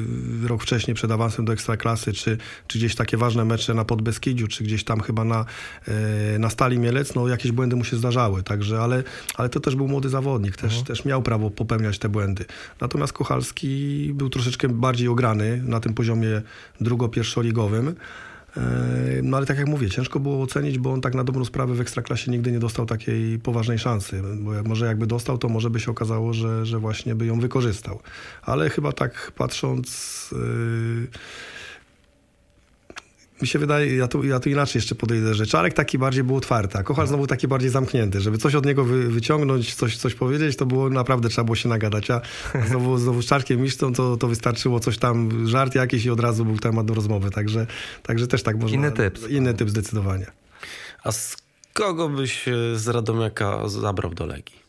[0.46, 4.64] rok wcześniej przed awansem do Ekstraklasy, czy, czy gdzieś takie ważne mecze na Podbeskidziu, czy
[4.64, 5.44] gdzieś tam chyba na,
[5.88, 9.02] e, na Stali Mielec, no jakieś błędy mu się zdarzały, także, ale,
[9.34, 10.84] ale to też był młody zawodnik, też, mhm.
[10.84, 12.44] też miał prawo popełniać te błędy.
[12.80, 16.42] Natomiast Kochalski był troszeczkę bardziej ograny na tym poziomie
[16.80, 17.94] drugo-pierwszoligowym.
[19.22, 21.80] No ale tak jak mówię, ciężko było ocenić, bo on tak na dobrą sprawę w
[21.80, 24.22] Ekstraklasie nigdy nie dostał takiej poważnej szansy.
[24.40, 28.00] Bo może jakby dostał, to może by się okazało, że, że właśnie by ją wykorzystał.
[28.42, 30.30] Ale chyba tak patrząc...
[30.32, 31.08] Yy
[33.42, 36.36] mi się wydaje, ja tu, ja tu inaczej jeszcze podejdę, że Czarek taki bardziej był
[36.36, 38.20] otwarty, a Kochal znowu taki bardziej zamknięty.
[38.20, 41.68] Żeby coś od niego wy, wyciągnąć, coś, coś powiedzieć, to było naprawdę, trzeba było się
[41.68, 42.10] nagadać.
[42.10, 42.20] A
[42.68, 46.44] znowu, znowu z Czarkiem Misztą to, to wystarczyło coś tam, żart jakiś i od razu
[46.44, 47.30] był temat do rozmowy.
[47.30, 47.66] Także,
[48.02, 48.76] także też tak można.
[48.76, 49.30] Inny typ.
[49.30, 50.26] Inny typ zdecydowanie.
[51.04, 51.36] A z
[51.72, 54.64] kogo byś e, z Radomiaka zabrał do Legii?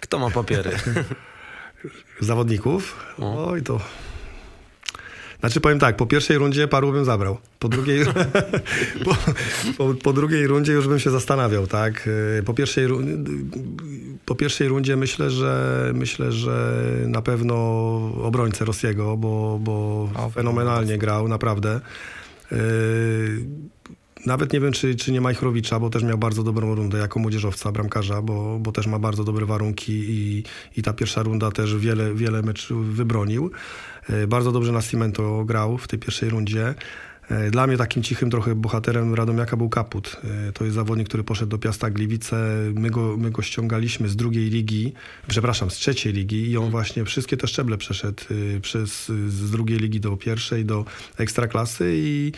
[0.00, 0.70] Kto ma papiery?
[2.20, 2.96] Zawodników?
[3.18, 3.80] Oj, to...
[5.42, 7.38] Znaczy powiem tak, po pierwszej rundzie paru bym zabrał.
[7.58, 8.04] Po drugiej,
[9.04, 9.16] po,
[9.78, 12.08] po, po, drugiej rundzie już bym się zastanawiał, tak?
[12.44, 12.88] Po pierwszej,
[14.24, 17.54] po pierwszej rundzie myślę, że myślę, że na pewno
[18.22, 21.80] obrońcę Rosjego, bo, bo fenomenalnie grał, naprawdę.
[24.26, 27.72] Nawet nie wiem, czy, czy nie Majchrowicza, bo też miał bardzo dobrą rundę jako młodzieżowca,
[27.72, 30.44] bramkarza, bo, bo też ma bardzo dobre warunki i,
[30.76, 33.50] i ta pierwsza runda też wiele, wiele meczów wybronił.
[34.08, 36.74] E, bardzo dobrze na Cimento grał w tej pierwszej rundzie.
[37.30, 40.20] E, dla mnie takim cichym trochę bohaterem Radomiaka był Kaput.
[40.48, 42.36] E, to jest zawodnik, który poszedł do Piasta Gliwice.
[42.74, 44.92] My go, my go ściągaliśmy z drugiej ligi,
[45.28, 48.22] przepraszam, z trzeciej ligi i on właśnie wszystkie te szczeble przeszedł
[48.62, 50.84] przez, z drugiej ligi do pierwszej, do
[51.18, 52.32] ekstraklasy i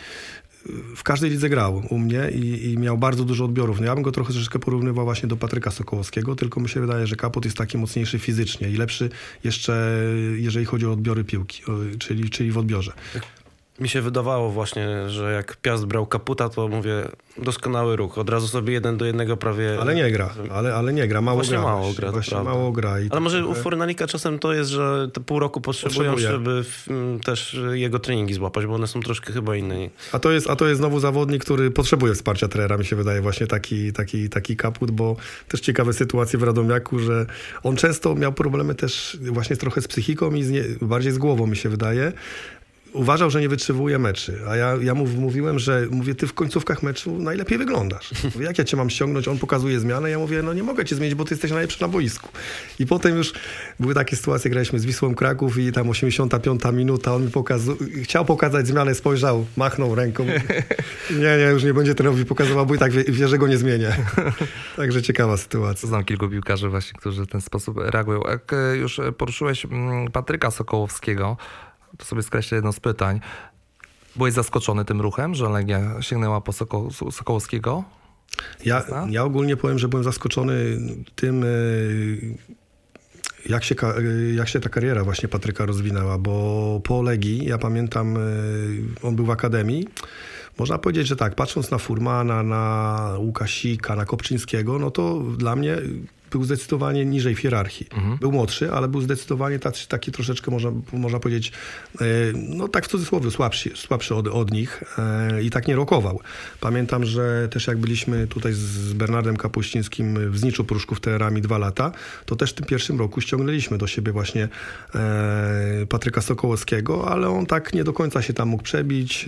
[0.95, 3.79] w każdej lidze grał u mnie i, i, miał bardzo dużo odbiorów.
[3.79, 7.07] No ja bym go trochę troszeczkę porównywał właśnie do Patryka Sokołowskiego, tylko mi się wydaje,
[7.07, 9.09] że Kaput jest taki mocniejszy fizycznie i lepszy
[9.43, 10.01] jeszcze,
[10.35, 11.63] jeżeli chodzi o odbiory piłki,
[11.99, 12.93] czyli, czyli w odbiorze
[13.79, 16.91] mi się wydawało właśnie, że jak Piast brał Kaputa, to mówię,
[17.37, 18.17] doskonały ruch.
[18.17, 19.77] Od razu sobie jeden do jednego prawie...
[19.81, 21.61] Ale nie gra, ale, ale nie gra, mało właśnie gra.
[21.63, 22.99] mało gra, właśnie mało gra.
[23.01, 26.27] I ale może u Fornalika czasem to jest, że te pół roku potrzebują, Potrzebuje.
[26.37, 29.75] żeby w, m, też jego treningi złapać, bo one są troszkę chyba inne.
[30.11, 33.21] A to jest, a to jest znowu zawodnik, który potrzebuje wsparcia trenera, mi się wydaje,
[33.21, 35.15] właśnie taki, taki, taki Kaput, bo
[35.47, 37.25] też ciekawe sytuacje w Radomiaku, że
[37.63, 41.47] on często miał problemy też właśnie trochę z psychiką i z nie, bardziej z głową,
[41.47, 42.11] mi się wydaje
[42.95, 44.39] uważał, że nie wytrzymuje meczy.
[44.47, 48.11] A ja, ja mu mówiłem, że mówię, ty w końcówkach meczu najlepiej wyglądasz.
[48.35, 49.27] Mówię, jak ja cię mam ściągnąć?
[49.27, 50.09] On pokazuje zmianę.
[50.09, 52.29] Ja mówię, no nie mogę cię zmienić, bo ty jesteś najlepszy na boisku.
[52.79, 53.33] I potem już
[53.79, 58.25] były takie sytuacje, graliśmy z Wisłą Kraków i tam 85 minuta, on mi pokazał, chciał
[58.25, 60.25] pokazać zmianę, spojrzał, machnął ręką.
[61.09, 63.57] Nie, nie, już nie będzie trenerowi pokazywał, bo i tak wie, wie że go nie
[63.57, 63.95] zmienię.
[64.75, 65.89] Także ciekawa sytuacja.
[65.89, 68.21] Znam kilku piłkarzy właśnie, którzy w ten sposób reagują.
[68.29, 71.37] Jak e, już poruszyłeś mm, Patryka Sokołowskiego,
[71.97, 73.19] to sobie skreślę jedno z pytań.
[74.15, 77.83] Byłeś zaskoczony tym ruchem, że Legia sięgnęła po Soko Sokołowskiego?
[78.65, 80.53] Ja, ja ogólnie powiem, że byłem zaskoczony
[81.15, 81.47] tym, e,
[83.49, 88.17] jak się, e, jak się ta kariera właśnie Patryka rozwinęła, bo po Legii, ja pamiętam,
[88.17, 88.19] e,
[89.03, 89.87] on był w Akademii,
[90.57, 95.77] można powiedzieć, że tak, patrząc na Furmana, na Łukasika, na Kopczyńskiego, no to dla mnie
[96.35, 97.87] był zdecydowanie niżej w hierarchii.
[97.93, 98.17] Mhm.
[98.17, 101.51] Był młodszy, ale był zdecydowanie taki, taki troszeczkę, można, można powiedzieć,
[102.01, 106.19] e, no tak w cudzysłowie, słabszy, słabszy od, od nich e, i tak nie rokował.
[106.59, 111.91] Pamiętam, że też jak byliśmy tutaj z Bernardem Kapuścińskim w Zniczu Pruszków Teerami dwa lata,
[112.25, 114.47] to też w tym pierwszym roku ściągnęliśmy do siebie właśnie
[114.95, 119.25] e, Patryka Sokołowskiego, ale on tak nie do końca się tam mógł przebić.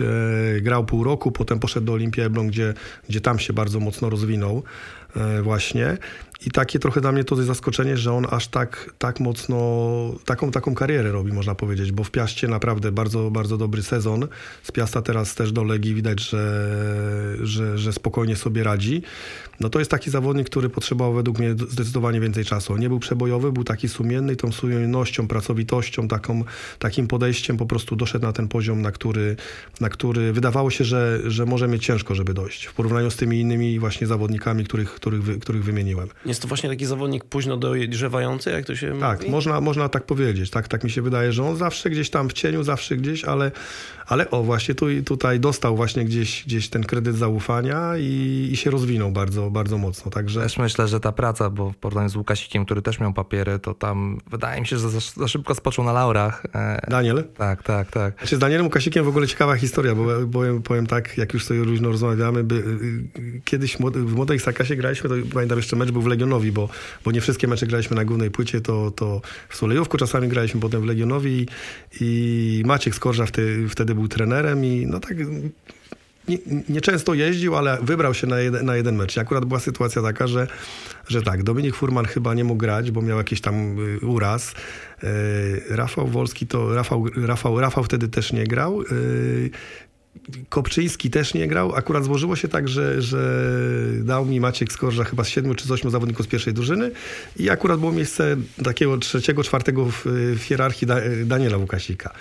[0.62, 2.74] Grał pół roku, potem poszedł do Olimpii Elbląg, gdzie,
[3.08, 4.62] gdzie tam się bardzo mocno rozwinął
[5.42, 5.98] właśnie.
[6.46, 9.58] I takie trochę dla mnie to jest zaskoczenie, że on aż tak, tak mocno,
[10.24, 14.28] taką, taką karierę robi, można powiedzieć, bo w Piaście naprawdę bardzo, bardzo dobry sezon.
[14.62, 19.02] Z Piasta teraz też do Legii widać, że, że, że spokojnie sobie radzi.
[19.60, 22.76] No to jest taki zawodnik, który potrzebował według mnie zdecydowanie więcej czasu.
[22.76, 26.44] Nie był przebojowy, był taki sumienny i tą sumiennością, pracowitością, taką,
[26.78, 29.36] takim podejściem po prostu doszedł na ten poziom, na który,
[29.80, 32.64] na który wydawało się, że, że może mieć ciężko, żeby dojść.
[32.66, 36.08] W porównaniu z tymi innymi właśnie zawodnikami, których, których, których wymieniłem.
[36.26, 39.30] Jest to właśnie taki zawodnik późno dojrzewający, jak to się Tak, mówi?
[39.30, 40.50] można, można tak powiedzieć.
[40.50, 43.50] Tak, tak mi się wydaje, że on zawsze gdzieś tam w cieniu, zawsze gdzieś, ale,
[44.08, 48.70] ale o, właśnie tu, tutaj dostał właśnie gdzieś, gdzieś ten kredyt zaufania i, i się
[48.70, 50.10] rozwinął bardzo, bardzo mocno.
[50.10, 50.40] Także...
[50.40, 53.74] Też myślę, że ta praca, bo w porównaniu z Łukasikiem, który też miał papiery, to
[53.74, 56.46] tam wydaje mi się, że za, za szybko spoczął na laurach.
[56.54, 57.24] E, Daniel?
[57.36, 58.18] Tak, tak, tak.
[58.18, 61.64] Znaczy z Danielem Łukasikiem w ogóle ciekawa historia, bo powiem, powiem tak, jak już sobie
[61.64, 66.06] różno rozmawiamy, by, y, kiedyś w Młodej Sakasie graliśmy, to pamiętam jeszcze mecz był w
[66.06, 66.68] Legionowi, bo,
[67.04, 70.82] bo nie wszystkie mecze graliśmy na głównej płycie, to, to w Sulejówku czasami graliśmy, potem
[70.82, 71.46] w Legionowi
[72.00, 75.16] i Maciek Skorża wtedy, wtedy był trenerem i no tak
[76.68, 79.16] nieczęsto nie jeździł, ale wybrał się na jeden, na jeden mecz.
[79.16, 80.46] I akurat była sytuacja taka, że,
[81.08, 84.54] że tak, Dominik Furman chyba nie mógł grać, bo miał jakiś tam y, uraz.
[85.04, 88.82] Y, Rafał Wolski to, Rafał, Rafał, Rafał wtedy też nie grał.
[90.48, 91.74] Kopczyński też nie grał.
[91.74, 93.42] Akurat złożyło się tak, że, że
[94.00, 96.90] dał mi Maciek Skorża chyba z siedmiu czy z ośmiu zawodników z pierwszej drużyny
[97.36, 100.02] i akurat było miejsce takiego trzeciego, czwartego w,
[100.36, 102.14] w hierarchii da, Daniela Łukasika.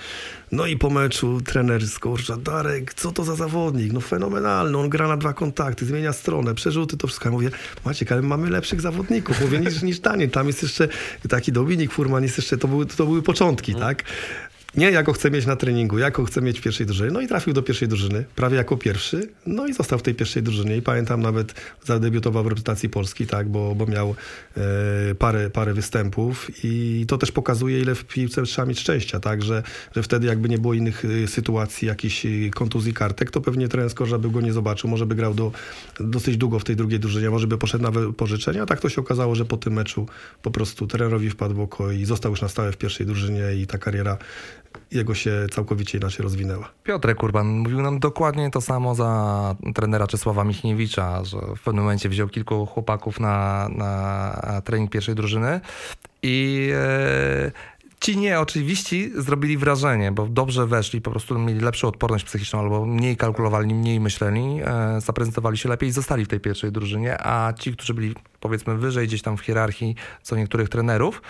[0.51, 3.93] No i po meczu trener Skorża, Darek, co to za zawodnik?
[3.93, 7.29] No fenomenalny, on gra na dwa kontakty, zmienia stronę, przerzuty, to wszystko.
[7.29, 7.49] Ja mówię,
[7.85, 10.29] Maciek, ale mamy lepszych zawodników, mówię, niż, niż Daniel.
[10.29, 10.87] Tam jest jeszcze
[11.29, 13.83] taki Dominik Furman, jest jeszcze, to były, to były początki, mm.
[13.83, 14.03] tak?
[14.77, 17.11] Nie, ja go chcę mieć na treningu, ja go chcę mieć w pierwszej drużynie.
[17.11, 19.29] No i trafił do pierwszej drużyny, prawie jako pierwszy.
[19.45, 20.77] No i został w tej pierwszej drużynie.
[20.77, 21.53] I pamiętam nawet
[21.85, 24.15] zadebiutował w reprezentacji Polski, tak, bo, bo miał
[24.57, 26.51] e, parę, parę występów.
[26.63, 29.63] I to też pokazuje, ile w piłce trzeba mieć szczęścia, tak, że,
[29.95, 33.89] że wtedy jakby nie było innych e, sytuacji, jakichś e, kontuzji kartek, to pewnie trener
[33.89, 34.89] Skorża by go nie zobaczył.
[34.89, 35.51] Może by grał do,
[35.99, 38.63] dosyć długo w tej drugiej drużynie, może by poszedł na pożyczenia.
[38.63, 40.07] A tak to się okazało, że po tym meczu
[40.41, 43.67] po prostu trenerowi wpadł w oko i został już na stałe w pierwszej drużynie i
[43.67, 44.17] ta kariera
[44.91, 46.69] jego się całkowicie inaczej rozwinęła.
[46.83, 52.09] Piotrek Urban mówił nam dokładnie to samo za trenera Czesława Michniewicza, że w pewnym momencie
[52.09, 55.61] wziął kilku chłopaków na, na trening pierwszej drużyny
[56.23, 57.51] i e,
[57.99, 62.85] Ci nie oczywiście zrobili wrażenie, bo dobrze weszli, po prostu mieli lepszą odporność psychiczną albo
[62.85, 67.53] mniej kalkulowali, mniej myśleli, e, zaprezentowali się lepiej i zostali w tej pierwszej drużynie, a
[67.53, 71.21] ci, którzy byli powiedzmy wyżej gdzieś tam w hierarchii co niektórych trenerów,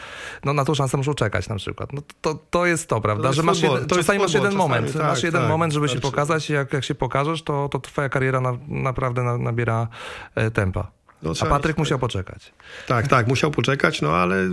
[0.44, 1.94] no na tą szansę muszą czekać na przykład.
[1.94, 5.02] No to, to jest to, prawda, to że masz, jeden, czasami masz jeden moment, tak,
[5.02, 8.10] masz jeden tak, moment, żeby się pokazać i jak, jak się pokażesz, to, to twoja
[8.10, 9.88] kariera na, naprawdę nabiera
[10.36, 10.97] e, tempa.
[11.24, 12.54] No, A Patryk musiał poczekać.
[12.88, 14.50] Tak, tak, musiał poczekać, no ale,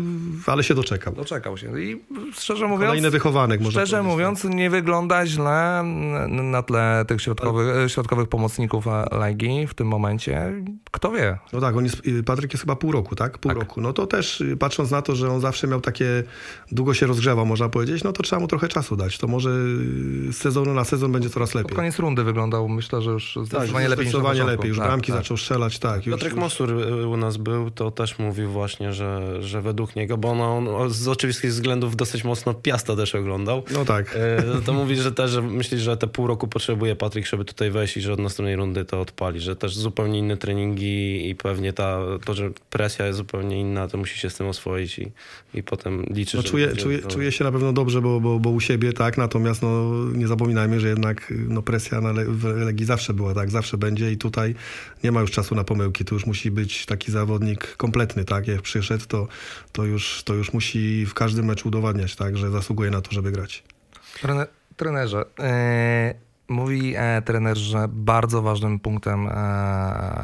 [0.46, 1.14] ale się doczekał.
[1.14, 1.80] Doczekał się.
[1.80, 2.00] I
[2.32, 2.88] szczerze mówiąc.
[2.88, 5.82] Kolejny wychowanek, można Szczerze mówiąc, nie wygląda źle
[6.28, 10.52] na tle tych środkowych, środkowych pomocników Legii w tym momencie.
[10.90, 11.38] Kto wie?
[11.52, 13.38] No tak, on jest, y, Patryk jest chyba pół roku, tak?
[13.38, 13.58] Pół tak.
[13.58, 13.80] roku.
[13.80, 16.22] No to też y, patrząc na to, że on zawsze miał takie,
[16.72, 19.18] długo się rozgrzewał, można powiedzieć, no to trzeba mu trochę czasu dać.
[19.18, 19.50] To może
[20.30, 21.68] z sezonu na sezon będzie coraz lepiej.
[21.68, 24.68] Pod koniec rundy wyglądał, myślę, że już zdecydowanie tak, lepiej zdecydowanie lepiej.
[24.68, 25.20] Już tak, bramki tak.
[25.20, 26.06] zaczął strzelać, tak.
[26.06, 30.16] Już, Patryk Mosur y, u nas był, to też mówił właśnie, że, że według niego,
[30.16, 33.62] bo on, on z oczywistych względów dosyć mocno Piasta też oglądał.
[33.72, 34.18] No tak.
[34.66, 37.96] To mówi, że też że myśli, że te pół roku potrzebuje Patryk, żeby tutaj wejść
[37.96, 42.00] i że od następnej rundy to odpali, że też zupełnie inne treningi i pewnie ta,
[42.24, 45.12] to, że presja jest zupełnie inna, to musi się z tym oswoić i,
[45.54, 46.42] i potem liczy, no.
[46.42, 49.92] Czuję, czuję, czuję się na pewno dobrze, bo, bo, bo u siebie, tak, natomiast no,
[50.14, 54.12] nie zapominajmy, że jednak no, presja na Le w Legii zawsze była, tak, zawsze będzie
[54.12, 54.54] i tutaj
[55.04, 58.62] nie ma już czasu na pomyłki, tu już musi być taki zawodnik kompletny, tak, jak
[58.62, 59.28] przyszedł, to,
[59.72, 63.32] to, już, to już musi w każdym meczu udowadniać, tak, że zasługuje na to, żeby
[63.32, 63.64] grać.
[64.20, 69.32] Trener, trenerze, yy Mówi e, trener, że bardzo ważnym punktem, e,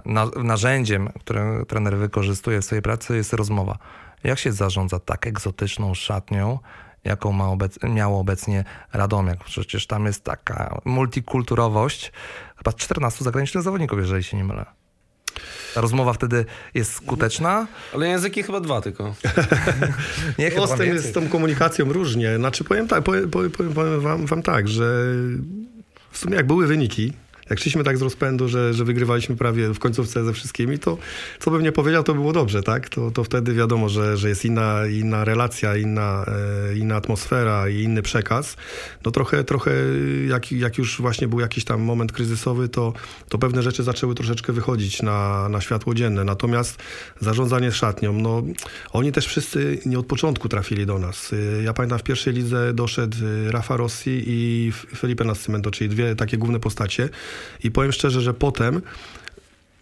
[0.05, 3.79] na, narzędziem, które trener wykorzystuje w swojej pracy jest rozmowa.
[4.25, 6.59] Jak się zarządza tak egzotyczną szatnią,
[7.05, 9.45] jaką ma obec miał obecnie Radomiak?
[9.45, 12.13] Przecież tam jest taka multikulturowość,
[12.65, 14.67] chyba 14 zagranicznych zawodników, jeżeli się nie mylę.
[15.75, 16.45] Ta rozmowa wtedy
[16.75, 17.67] jest skuteczna.
[17.95, 19.15] Ale języki chyba dwa tylko.
[20.39, 22.37] nie, chyba z, tym, z tą komunikacją różnie.
[22.37, 25.05] Znaczy powiem tak, powiem, powiem, powiem wam, wam tak, że
[26.11, 27.13] w sumie jak były wyniki,
[27.51, 30.99] jak szliśmy tak z rozpędu, że, że wygrywaliśmy prawie w końcówce ze wszystkimi, to
[31.41, 32.89] co bym nie powiedział, to było dobrze, tak?
[32.89, 36.25] To, to wtedy wiadomo, że, że jest inna, inna relacja, inna,
[36.71, 38.57] e, inna atmosfera i inny przekaz.
[39.05, 39.73] No trochę, trochę
[40.29, 42.93] jak, jak już właśnie był jakiś tam moment kryzysowy, to,
[43.29, 46.25] to pewne rzeczy zaczęły troszeczkę wychodzić na, na światło dzienne.
[46.25, 46.79] Natomiast
[47.21, 48.43] zarządzanie szatnią, no
[48.93, 51.33] oni też wszyscy nie od początku trafili do nas.
[51.33, 53.17] E, ja pamiętam w pierwszej lidze doszedł
[53.49, 57.09] e, Rafa Rossi i Felipe Nascimento, czyli dwie takie główne postacie.
[57.65, 58.83] I powiem szczerze, że potem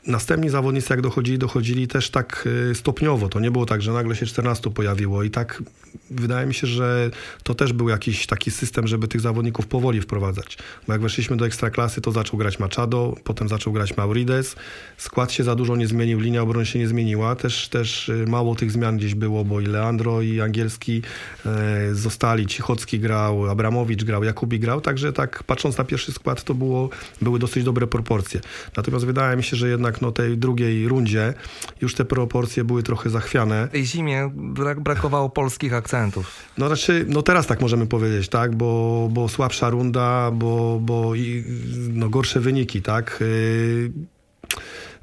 [0.06, 3.28] następni zawodnicy, jak dochodzili, dochodzili też tak y, stopniowo.
[3.28, 5.62] To nie było tak, że nagle się 14 pojawiło i tak
[6.10, 7.10] wydaje mi się, że
[7.42, 10.58] to też był jakiś taki system, żeby tych zawodników powoli wprowadzać.
[10.86, 14.56] Bo jak weszliśmy do ekstraklasy, to zaczął grać Machado, potem zaczął grać Maurides.
[14.96, 17.36] Skład się za dużo nie zmienił, linia obrony się nie zmieniła.
[17.36, 21.02] Też, też y, mało tych zmian gdzieś było, bo i Leandro, i Angielski
[21.46, 26.54] e, zostali, Cichocki grał, Abramowicz grał, Jakubi grał, także tak patrząc na pierwszy skład, to
[26.54, 26.90] było,
[27.22, 28.40] były dosyć dobre proporcje.
[28.76, 31.34] Natomiast wydaje mi się, że jednak no, tej drugiej rundzie
[31.80, 33.68] już te proporcje były trochę zachwiane.
[33.68, 36.32] W tej zimie brak, brakowało polskich akcentów.
[36.58, 41.44] No znaczy, no teraz tak możemy powiedzieć, tak, bo, bo słabsza runda, bo, bo i,
[41.92, 43.18] no, gorsze wyniki, tak.
[43.20, 43.92] Yy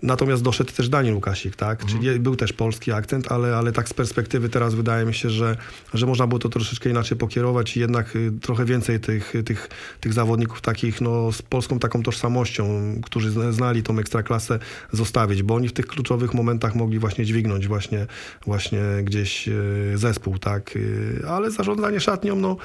[0.04, 1.82] Natomiast doszedł też Daniel Łukasik, tak?
[1.82, 2.02] Mhm.
[2.02, 5.58] Czyli był też polski akcent, ale, ale tak z perspektywy teraz wydaje mi się, że,
[5.94, 10.14] że można było to troszeczkę inaczej pokierować i jednak y, trochę więcej tych, tych, tych
[10.14, 14.60] zawodników takich no, z polską taką tożsamością, którzy zna- znali tą ekstraklasę,
[14.92, 18.08] zostawić, bo oni w tych kluczowych momentach mogli właśnie dźwignąć właśnie,
[18.46, 20.76] właśnie gdzieś y, zespół, tak?
[20.76, 22.58] Y, Ale zarządzanie szatnią, no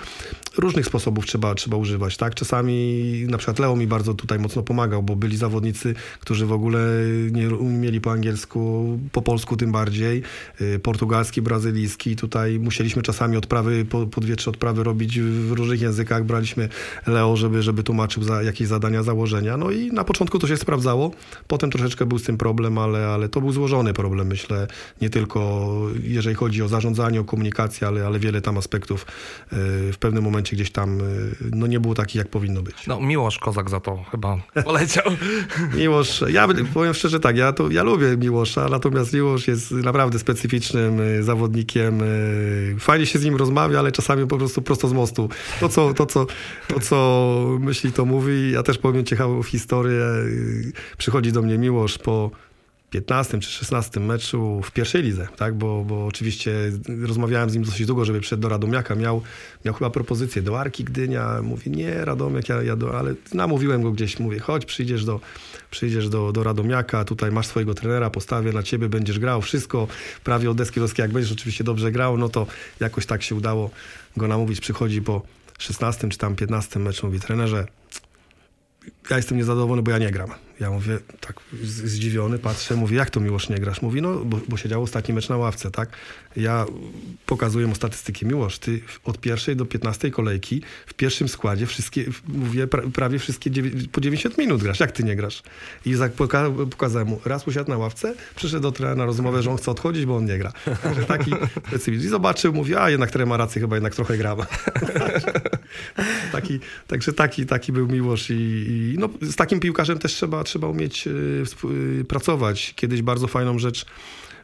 [0.58, 2.34] różnych sposobów trzeba, trzeba używać, tak?
[2.34, 6.80] Czasami na przykład Leo mi bardzo tutaj mocno pomagał, bo byli zawodnicy, którzy w ogóle
[7.32, 10.22] nie umieli po angielsku, po polsku tym bardziej,
[10.60, 12.16] y, portugalski, brazylijski.
[12.16, 16.24] Tutaj musieliśmy czasami odprawy, po, po dwie, trzy odprawy robić w różnych językach.
[16.24, 16.68] Braliśmy
[17.06, 19.56] Leo, żeby, żeby tłumaczył za jakieś zadania, założenia.
[19.56, 21.10] No i na początku to się sprawdzało,
[21.48, 24.66] potem troszeczkę był z tym problem, ale, ale to był złożony problem, myślę,
[25.00, 25.70] nie tylko
[26.02, 29.56] jeżeli chodzi o zarządzanie, o komunikację, ale, ale wiele tam aspektów y,
[29.92, 32.86] w pewnym momencie gdzieś tam y, no nie było takich, jak powinno być.
[32.86, 35.04] No Miłosz Kozak za to chyba poleciał.
[35.78, 41.00] Miłosz, ja powiem szczerze tak, ja, to, ja lubię Miłosza, natomiast Miłosz jest naprawdę specyficznym
[41.00, 42.02] y, zawodnikiem.
[42.02, 45.28] y, Fajnie się z nim rozmawia, ale czasami po prostu prosto z mostu.
[45.60, 46.26] To, co, to, co,
[46.68, 48.50] to, co myśli, to mówi.
[48.50, 50.04] Ja też powiem ciekawą historię.
[50.04, 52.30] Y, Przychodzi do mnie Miłosz po
[52.90, 55.54] 15 czy 16 meczu w pierwszej lidze, tak?
[55.54, 56.52] Bo, bo oczywiście
[57.06, 58.94] rozmawiałem z nim dosyć długo, żeby przyszedł do Radomiaka.
[58.94, 59.22] Miał,
[59.64, 61.42] miał chyba propozycję do Arki Gdynia.
[61.42, 65.20] Mówi, nie, Radomiak, ja, ja do, ale namówiłem go gdzieś, mówię, chodź, przyjdziesz do,
[65.70, 69.88] przyjdziesz do, do Radomiaka, tutaj masz swojego trenera, postawię na ciebie, będziesz grał, wszystko
[70.24, 72.46] prawie od deski do jak będziesz oczywiście dobrze grał, no to
[72.80, 73.70] jakoś tak się udało
[74.16, 74.60] go namówić.
[74.60, 75.22] Przychodzi po
[75.58, 77.66] 16 czy tam 15 meczu, mówi, trenerze,
[79.10, 80.30] ja jestem niezadowolony, bo ja nie gram.
[80.60, 83.82] Ja mówię, tak zdziwiony, patrzę, mówię, jak to Miłosz nie grasz?
[83.82, 85.88] Mówi, no, bo, bo siedział ostatni mecz na ławce, tak?
[86.36, 86.66] Ja
[87.26, 88.26] pokazuję mu statystyki.
[88.26, 93.50] Miłosz, ty od pierwszej do 15 kolejki w pierwszym składzie wszystkie, mówię, pra, prawie wszystkie
[93.92, 94.80] po 90 minut grasz.
[94.80, 95.42] Jak ty nie grasz?
[95.86, 99.56] I poka- pokazałem mu, raz usiadł na ławce, przyszedł do trenera na rozmowę, że on
[99.56, 100.52] chce odchodzić, bo on nie gra.
[100.82, 101.30] Także taki
[101.68, 102.06] specyficzny.
[102.06, 104.36] I zobaczył, mówi, a jednak trener ma rację, chyba jednak trochę gra.
[106.32, 110.68] taki, także taki, taki był Miłosz i, i no, z takim piłkarzem też trzeba, trzeba
[110.68, 111.44] umieć y,
[112.00, 112.74] y, pracować.
[112.76, 113.86] Kiedyś bardzo fajną rzecz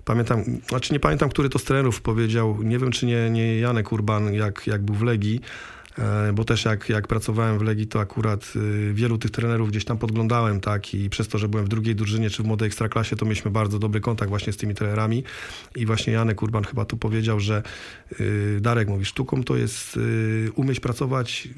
[0.06, 3.92] pamiętam, znaczy nie pamiętam, który to z trenerów powiedział, nie wiem czy nie, nie Janek
[3.92, 5.40] Urban, jak, jak był w Legii,
[5.98, 9.84] e, bo też jak, jak pracowałem w Legii, to akurat y, wielu tych trenerów gdzieś
[9.84, 13.16] tam podglądałem, tak, i przez to, że byłem w drugiej drużynie czy w młodej ekstraklasie,
[13.16, 15.24] to mieliśmy bardzo dobry kontakt właśnie z tymi trenerami
[15.76, 17.62] i właśnie Janek Urban chyba tu powiedział, że
[18.60, 19.98] Darek mówi, sztuką to jest
[20.54, 21.48] umieć pracować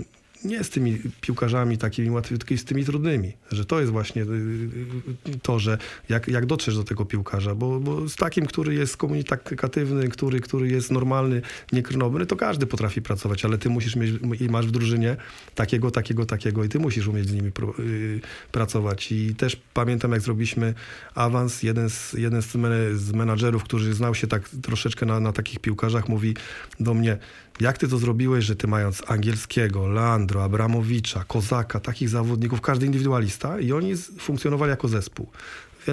[0.44, 3.32] nie z tymi piłkarzami takimi łatwymi, tylko z tymi trudnymi.
[3.52, 7.80] Że to jest właśnie y, y, to, że jak, jak dotrzesz do tego piłkarza, bo,
[7.80, 13.44] bo z takim, który jest komunikatywny, który, który jest normalny, niekrnobny, to każdy potrafi pracować,
[13.44, 15.16] ale ty musisz mieć i masz w drużynie
[15.54, 18.20] takiego, takiego, takiego i ty musisz umieć z nimi pro, y,
[18.52, 19.12] pracować.
[19.12, 20.74] I też pamiętam, jak zrobiliśmy
[21.14, 25.58] awans, jeden z, jeden z, men- menadżerów, który znał się tak troszeczkę na, na takich
[25.58, 26.34] piłkarzach, mówi
[26.80, 27.18] do mnie,
[27.60, 33.60] jak ty to zrobiłeś, że ty mając angielskiego, Leandro, Abramowicza, Kozaka, takich zawodników, każdy indywidualista
[33.60, 35.28] i oni funkcjonowali jako zespół.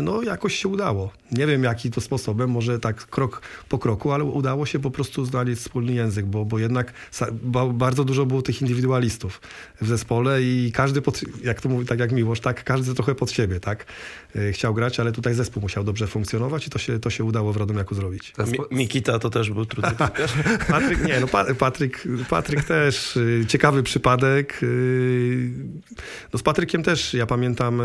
[0.01, 1.11] No, jakoś się udało.
[1.31, 5.25] Nie wiem, jaki to sposobem, może tak krok po kroku, ale udało się po prostu
[5.25, 6.93] znaleźć wspólny język, bo, bo jednak
[7.73, 9.41] bardzo dużo było tych indywidualistów
[9.81, 13.31] w zespole i każdy, pod, jak to mówi, tak jak Miłosz, tak, każdy trochę pod
[13.31, 13.85] siebie, tak,
[14.35, 17.53] y, chciał grać, ale tutaj zespół musiał dobrze funkcjonować i to się, to się udało
[17.53, 18.33] w Radomiaku zrobić.
[18.71, 20.33] Mi- Mikita to też był trudny piłkarz.
[20.67, 24.59] Patryk, nie, no pa, Patryk, Patryk też, y, ciekawy przypadek.
[24.63, 25.49] y,
[26.33, 27.81] No z Patrykiem też, ja pamiętam...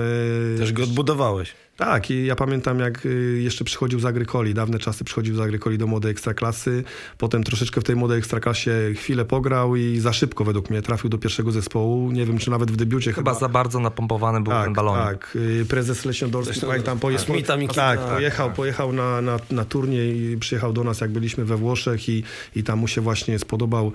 [0.59, 1.53] Też go odbudowałeś.
[1.80, 5.78] Tak, i ja pamiętam jak y, jeszcze przychodził z Agrykoli, dawne czasy przychodził z Agrykoli
[5.78, 6.84] do młodej ekstraklasy,
[7.18, 11.18] potem troszeczkę w tej młodej ekstraklasie chwilę pograł i za szybko według mnie trafił do
[11.18, 14.72] pierwszego zespołu, nie wiem czy nawet w debiucie Chyba za bardzo napompowany był ten tak,
[14.72, 15.04] balonik.
[15.18, 15.36] tak.
[15.36, 17.82] Y, Prezes Leśniodorski, pamiętam, pojechał, Schmidta, Mikita.
[17.82, 22.08] tak, Tak, pojechał, pojechał na, na, na turniej, przyjechał do nas, jak byliśmy we Włoszech
[22.08, 22.22] i,
[22.56, 23.92] i tam mu się właśnie spodobał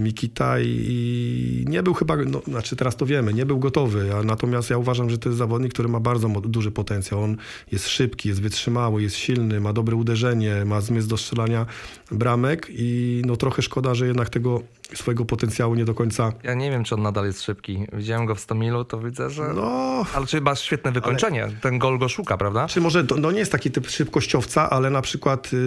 [0.00, 4.22] Mikita i, i nie był chyba, no, znaczy teraz to wiemy, nie był gotowy, a
[4.22, 7.22] natomiast ja uważam, że to jest zawodnik, który ma bardzo duży potencjał.
[7.22, 7.36] On
[7.72, 11.66] jest szybki, jest wytrzymały, jest silny, ma dobre uderzenie, ma zmysł do strzelania
[12.10, 14.62] bramek i no trochę szkoda, że jednak tego
[14.94, 17.86] swojego potencjału nie do końca Ja nie wiem, czy on nadal jest szybki.
[17.92, 19.52] Widziałem go w Stomilu, to widzę, że...
[19.54, 21.48] no, Ale czy ma świetne wykończenie.
[21.60, 22.68] Ten gol go szuka, prawda?
[22.68, 25.58] Czy może no nie jest taki typ szybkościowca, ale na przykład yy,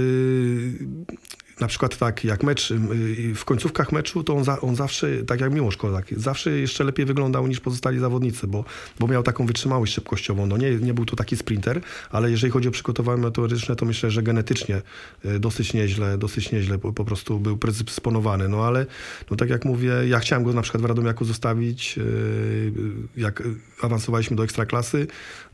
[1.59, 5.41] na przykład tak, jak mecz, y, w końcówkach meczu, to on, za, on zawsze, tak
[5.41, 8.65] jak Miłosz Kozak, zawsze jeszcze lepiej wyglądał niż pozostali zawodnicy, bo,
[8.99, 10.45] bo miał taką wytrzymałość szybkościową.
[10.45, 14.11] No nie, nie był to taki sprinter, ale jeżeli chodzi o przygotowanie meteoryczne, to myślę,
[14.11, 14.81] że genetycznie
[15.25, 18.49] y, dosyć nieźle, dosyć nieźle po, po prostu był predysponowany.
[18.49, 18.85] No ale,
[19.31, 22.71] no tak jak mówię, ja chciałem go na przykład w Radomiaku zostawić, y,
[23.17, 23.43] jak
[23.81, 25.07] awansowaliśmy do ekstraklasy,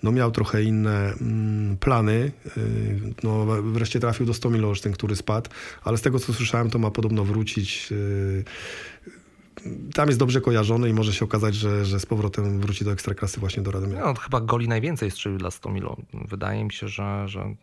[0.04, 2.32] no miał trochę inne mm, plany,
[3.24, 5.50] no wreszcie trafił do 100 Olsztyn, który spadł,
[5.84, 7.92] ale z tego co słyszałem, to ma podobno wrócić.
[7.92, 8.44] Yy,
[9.94, 13.40] tam jest dobrze kojarzony i może się okazać, że, że z powrotem wróci do ekstraklasy
[13.40, 14.00] właśnie do Radomia.
[14.00, 15.88] No, chyba goli najwięcej strzelił dla 100 mil.
[16.14, 17.56] Wydaje mi się, że, że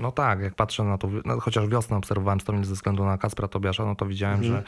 [0.00, 3.18] no tak, jak patrzę na to, no, chociaż wiosnę obserwowałem 100 mil ze względu na
[3.18, 4.54] Kaspra Tobiasza, no to widziałem, mhm.
[4.54, 4.62] że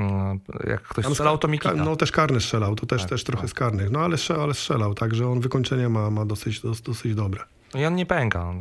[0.00, 1.74] mm, jak ktoś strzelał, to Mikita.
[1.74, 3.50] No też karny strzelał, to też, tak, też trochę tak.
[3.50, 7.44] z karnych, no ale, ale strzelał, także on wykończenie ma, ma dosyć, dosyć dobre.
[7.74, 8.54] No i on nie pęka.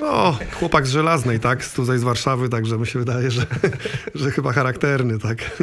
[0.00, 1.66] No, chłopak z żelaznej, tak?
[1.66, 3.46] Tutaj z Warszawy, także mi się wydaje, że,
[4.14, 5.60] że chyba charakterny, tak?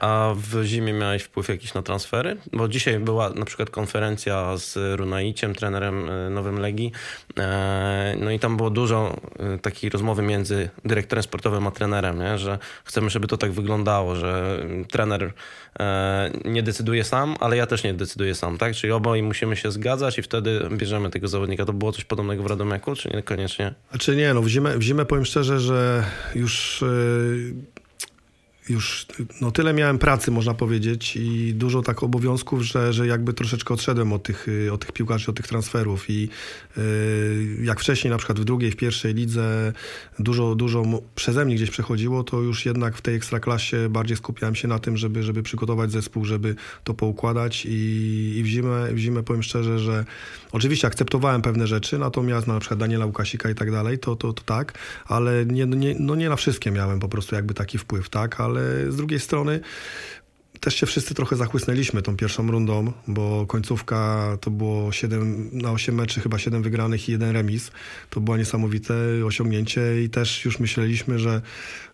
[0.00, 2.36] A w zimie miałeś wpływ jakiś na transfery?
[2.52, 6.92] Bo dzisiaj była na przykład konferencja z Runaiciem, trenerem e, nowym Legii.
[7.38, 12.38] E, no i tam było dużo e, takiej rozmowy między dyrektorem sportowym a trenerem, nie?
[12.38, 15.32] że chcemy, żeby to tak wyglądało, że trener
[16.44, 18.74] nie decyduje sam, ale ja też nie decyduję sam, tak?
[18.74, 21.64] Czyli oboje musimy się zgadzać i wtedy bierzemy tego zawodnika.
[21.64, 23.74] To było coś podobnego podobnego w Radomiaku, czy niekoniecznie?
[23.90, 26.04] Znaczy nie, no w zimę, w zimę powiem szczerze, że
[26.34, 26.84] już...
[26.86, 27.78] Yy
[28.68, 29.06] już
[29.40, 34.12] no, tyle miałem pracy, można powiedzieć, i dużo tak obowiązków, że, że jakby troszeczkę odszedłem
[34.12, 36.10] od tych, y, od tych piłkarzy, od tych transferów.
[36.10, 36.28] I
[36.76, 36.84] yy,
[37.62, 39.72] jak wcześniej, na przykład w drugiej, w pierwszej lidze,
[40.18, 40.82] dużo, dużo
[41.14, 44.96] przeze mnie gdzieś przechodziło, to już jednak w tej ekstraklasie bardziej skupiałem się na tym,
[44.96, 46.54] żeby, żeby przygotować zespół, żeby
[46.84, 47.66] to poukładać.
[47.66, 50.04] I, i w, zimę, w zimę powiem szczerze, że
[50.52, 54.32] oczywiście akceptowałem pewne rzeczy, natomiast no, na przykład Daniela Łukasika i tak dalej, to, to,
[54.32, 58.08] to tak, ale nie, nie, no nie na wszystkie miałem po prostu jakby taki wpływ,
[58.08, 59.60] tak, ale ale z drugiej strony
[60.60, 65.94] też się wszyscy trochę zachłysnęliśmy tą pierwszą rundą, bo końcówka to było 7 na 8
[65.94, 67.70] meczy, chyba 7 wygranych i jeden remis.
[68.10, 68.94] To było niesamowite
[69.26, 71.42] osiągnięcie i też już myśleliśmy, że,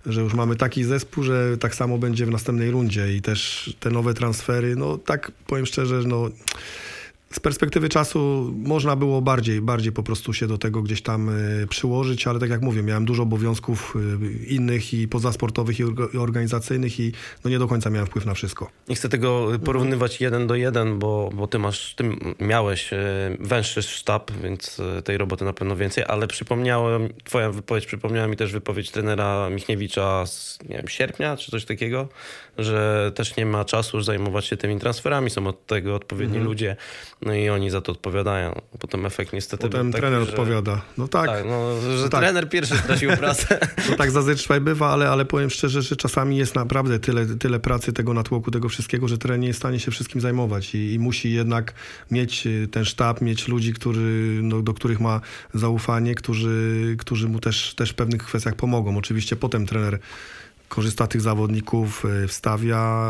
[0.06, 3.90] że już mamy taki zespół, że tak samo będzie w następnej rundzie i też te
[3.90, 6.30] nowe transfery, no tak powiem szczerze, no
[7.34, 11.66] z perspektywy czasu można było bardziej, bardziej po prostu się do tego gdzieś tam e,
[11.66, 15.80] przyłożyć, ale tak jak mówię, miałem dużo obowiązków e, innych i pozasportowych
[16.14, 17.12] i organizacyjnych i
[17.44, 18.70] no nie do końca miałem wpływ na wszystko.
[18.88, 22.04] Nie chcę tego porównywać jeden do jeden, bo, bo ty masz, ty
[22.40, 22.96] miałeś e,
[23.40, 28.52] węższy sztab, więc tej roboty na pewno więcej, ale przypomniałem, twoja wypowiedź przypomniała mi też
[28.52, 32.08] wypowiedź trenera Michniewicza z nie wiem, sierpnia czy coś takiego,
[32.58, 36.44] że też nie ma czasu zajmować się tymi transferami, są od tego odpowiedni mhm.
[36.44, 36.76] ludzie.
[37.24, 38.60] No i oni za to odpowiadają.
[38.78, 40.30] Potem efekt niestety Potem taki, trener że...
[40.30, 40.82] odpowiada.
[40.98, 41.26] No tak.
[41.26, 42.20] tak no, że no tak.
[42.20, 43.58] trener pierwszy stracił pracę.
[43.90, 47.92] No tak zazwyczaj bywa, ale, ale powiem szczerze, że czasami jest naprawdę tyle, tyle pracy,
[47.92, 50.98] tego natłoku, tego wszystkiego, że trener nie jest w stanie się wszystkim zajmować i, i
[50.98, 51.74] musi jednak
[52.10, 55.20] mieć y, ten sztab, mieć ludzi, który, no, do których ma
[55.54, 58.98] zaufanie, którzy, którzy mu też, też w pewnych kwestiach pomogą.
[58.98, 59.98] Oczywiście potem trener
[60.74, 63.08] korzysta tych zawodników, e, wstawia.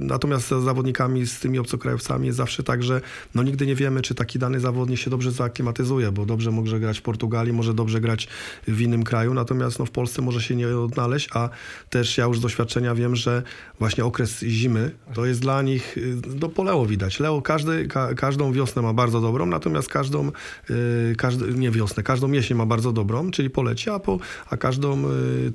[0.00, 3.00] Natomiast z zawodnikami, z tymi obcokrajowcami jest zawsze tak, że
[3.34, 6.98] no nigdy nie wiemy, czy taki dany zawodnik się dobrze zaaklimatyzuje, bo dobrze może grać
[6.98, 8.28] w Portugalii, może dobrze grać
[8.68, 11.48] w innym kraju, natomiast no w Polsce może się nie odnaleźć, a
[11.90, 13.42] też ja już z doświadczenia wiem, że
[13.78, 15.96] właśnie okres zimy to jest dla nich,
[16.40, 17.20] no po Leo widać.
[17.20, 20.30] Leo każdy, ka, każdą wiosnę ma bardzo dobrą, natomiast każdą,
[20.70, 24.18] yy, każdy, nie wiosnę, każdą jesień ma bardzo dobrą, czyli poleci, a, po,
[24.50, 25.02] a każdą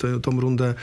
[0.03, 0.73] yy, tą rundę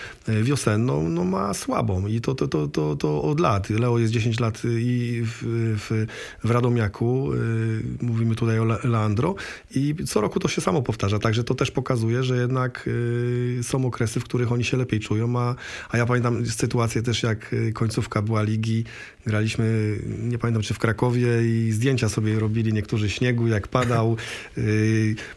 [0.43, 2.07] wiosenną wiosenną no, ma słabą.
[2.07, 3.71] I to, to, to, to, to od lat.
[3.71, 5.43] Leo jest 10 lat i w,
[5.79, 6.07] w,
[6.45, 9.35] w Radomiaku, y, mówimy tutaj o Leandro.
[9.75, 13.87] I co roku to się samo powtarza, także to też pokazuje, że jednak y, są
[13.87, 15.55] okresy, w których oni się lepiej czują, a,
[15.91, 18.85] a ja pamiętam sytuację też jak y, końcówka była ligi,
[19.27, 24.17] graliśmy, nie pamiętam czy w Krakowie i zdjęcia sobie robili niektórzy śniegu, jak padał,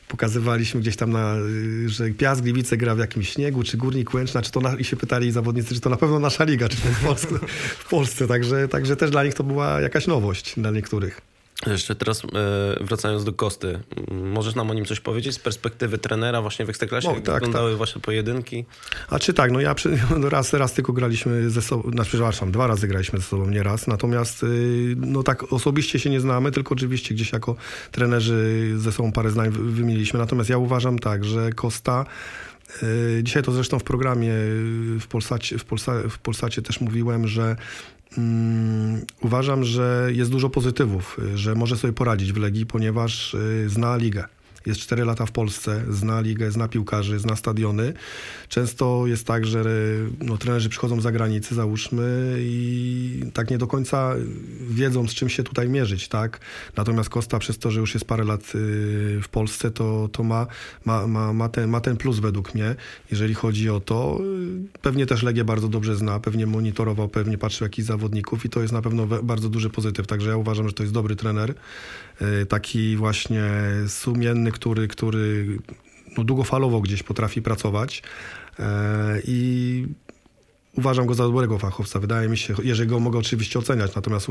[0.09, 1.35] pokazywaliśmy gdzieś tam, na,
[1.85, 4.95] że Piast Gliwice gra w jakimś śniegu, czy Górnik Łęczna, czy to na, i się
[4.95, 7.39] pytali zawodnicy, czy to na pewno nasza liga, czy w Polsce.
[7.79, 8.27] w Polsce.
[8.27, 11.21] Także, także też dla nich to była jakaś nowość, dla niektórych.
[11.67, 12.27] Jeszcze teraz e,
[12.81, 13.79] wracając do Kosty,
[14.11, 17.07] możesz nam o nim coś powiedzieć z perspektywy trenera właśnie w Ekstraklasie?
[17.07, 17.79] No, tak, wyglądały tak.
[17.79, 18.65] wasze pojedynki?
[19.09, 19.99] A czy tak, no ja przy,
[20.29, 23.87] raz, raz tylko graliśmy ze sobą, znaczy przepraszam, dwa razy graliśmy ze sobą, nie raz,
[23.87, 27.55] natomiast y, no tak osobiście się nie znamy, tylko oczywiście gdzieś jako
[27.91, 32.05] trenerzy ze sobą parę zdań wymieniliśmy, natomiast ja uważam tak, że Kosta
[32.83, 34.33] E, dzisiaj to zresztą w programie
[34.99, 37.55] w Polsacie, w Polsa, w Polsacie też mówiłem, że
[38.17, 43.97] um, uważam, że jest dużo pozytywów, że może sobie poradzić w Legii, ponieważ e, zna
[43.97, 44.23] ligę.
[44.65, 47.93] Jest 4 lata w Polsce, zna ligę, zna piłkarzy, zna stadiony.
[48.49, 49.63] Często jest tak, że
[50.19, 54.15] no, trenerzy przychodzą z zagranicy, załóżmy, i tak nie do końca
[54.69, 56.39] wiedzą, z czym się tutaj mierzyć, tak?
[56.75, 60.47] Natomiast Kosta przez to, że już jest parę lat y, w Polsce, to, to ma,
[60.85, 62.75] ma, ma, ma, ten, ma ten plus według mnie,
[63.11, 64.19] jeżeli chodzi o to.
[64.75, 68.61] Y, pewnie też Legię bardzo dobrze zna, pewnie monitorował, pewnie patrzył jakichś zawodników i to
[68.61, 71.53] jest na pewno bardzo duży pozytyw, także ja uważam, że to jest dobry trener,
[72.49, 73.43] taki właśnie
[73.87, 75.57] sumienny, który, który
[76.17, 78.03] no, długofalowo gdzieś potrafi pracować
[79.23, 79.87] i
[80.77, 81.99] uważam go za dobrego fachowca.
[81.99, 84.27] Wydaje mi się, jeżeli go mogę oczywiście oceniać, natomiast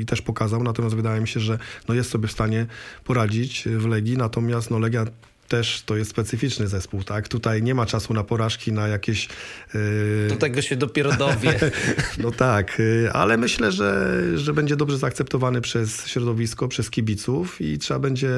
[0.00, 1.58] i też pokazał, natomiast wydaje mi się, że
[1.88, 2.66] no jest sobie w stanie
[3.04, 5.04] poradzić w Legii, natomiast no Legia
[5.48, 7.28] też to jest specyficzny zespół, tak?
[7.28, 9.28] Tutaj nie ma czasu na porażki, na jakieś...
[9.74, 9.80] Yy...
[10.28, 11.54] Do tego się dopiero dowie.
[12.22, 17.78] no tak, yy, ale myślę, że, że będzie dobrze zaakceptowany przez środowisko, przez kibiców i
[17.78, 18.30] trzeba będzie,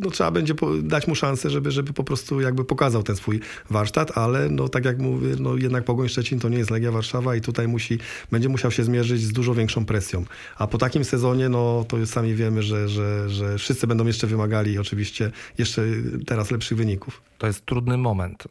[0.00, 4.18] no trzeba będzie dać mu szansę, żeby, żeby po prostu jakby pokazał ten swój warsztat,
[4.18, 7.40] ale no tak jak mówię, no jednak Pogoń Szczecin to nie jest Legia Warszawa i
[7.40, 7.98] tutaj musi,
[8.32, 10.24] będzie musiał się zmierzyć z dużo większą presją.
[10.58, 14.26] A po takim sezonie, no to już sami wiemy, że, że, że wszyscy będą jeszcze
[14.26, 15.82] wymagali oczywiście jeszcze
[16.26, 17.22] teraz lepszych wyników.
[17.38, 18.48] To jest trudny moment.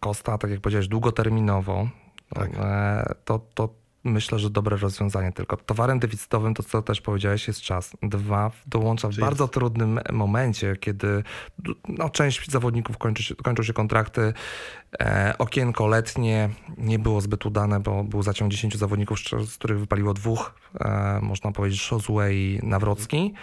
[0.00, 1.88] Kosta, tak jak powiedziałeś, długoterminowo,
[2.34, 2.50] tak.
[2.58, 3.68] E, to, to
[4.04, 5.32] myślę, że dobre rozwiązanie.
[5.32, 7.96] Tylko towarem deficytowym, to co też powiedziałeś, jest czas.
[8.02, 11.22] Dwa, dołącza w Czyli bardzo trudnym momencie, kiedy
[11.88, 14.32] no, część zawodników kończy się, kończą się kontrakty.
[15.00, 20.14] E, okienko letnie nie było zbyt udane, bo był zaciąg 10 zawodników, z których wypaliło
[20.14, 23.34] dwóch, e, można powiedzieć Szozue i Nawrocki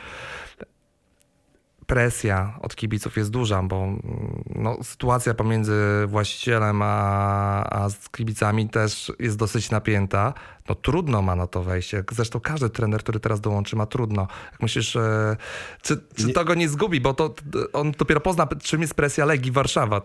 [1.87, 4.01] presja od kibiców jest duża, bo mm,
[4.55, 10.33] no, sytuacja pomiędzy właścicielem a, a z kibicami też jest dosyć napięta.
[10.69, 12.03] No trudno ma na to wejście.
[12.11, 14.27] Zresztą każdy trener, który teraz dołączy, ma trudno.
[14.51, 15.37] Jak myślisz, e,
[15.81, 17.35] czy, czy to go nie zgubi, bo to
[17.73, 20.01] on dopiero pozna, czym jest presja Legii Warszawa.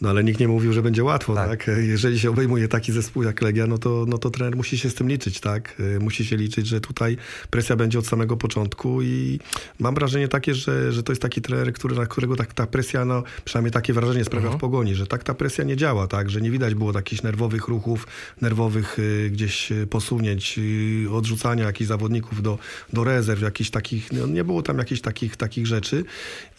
[0.00, 1.48] No ale nikt nie mówił, że będzie łatwo, tak?
[1.48, 1.76] tak?
[1.80, 4.94] Jeżeli się obejmuje taki zespół jak Legia, no to, no to trener musi się z
[4.94, 5.82] tym liczyć, tak?
[5.96, 7.16] E, musi się liczyć, że tutaj
[7.50, 9.40] presja będzie od samego początku i
[9.78, 13.04] mam wrażenie takie, że, że to jest taki trener, który, na którego tak, ta presja,
[13.04, 14.50] no przynajmniej takie wrażenie sprawia -huh.
[14.50, 14.60] w mhm.
[14.60, 16.30] Pogoni, że tak ta presja nie działa, tak?
[16.30, 18.06] Że nie widać było takich nerwowych ruchów,
[18.40, 22.58] nerwowych y, gdzieś y, posunięć, y, odrzucania jakichś zawodników do,
[22.92, 26.04] do rezerw, jakichś takich, no, nie było tam jakichś takich, takich rzeczy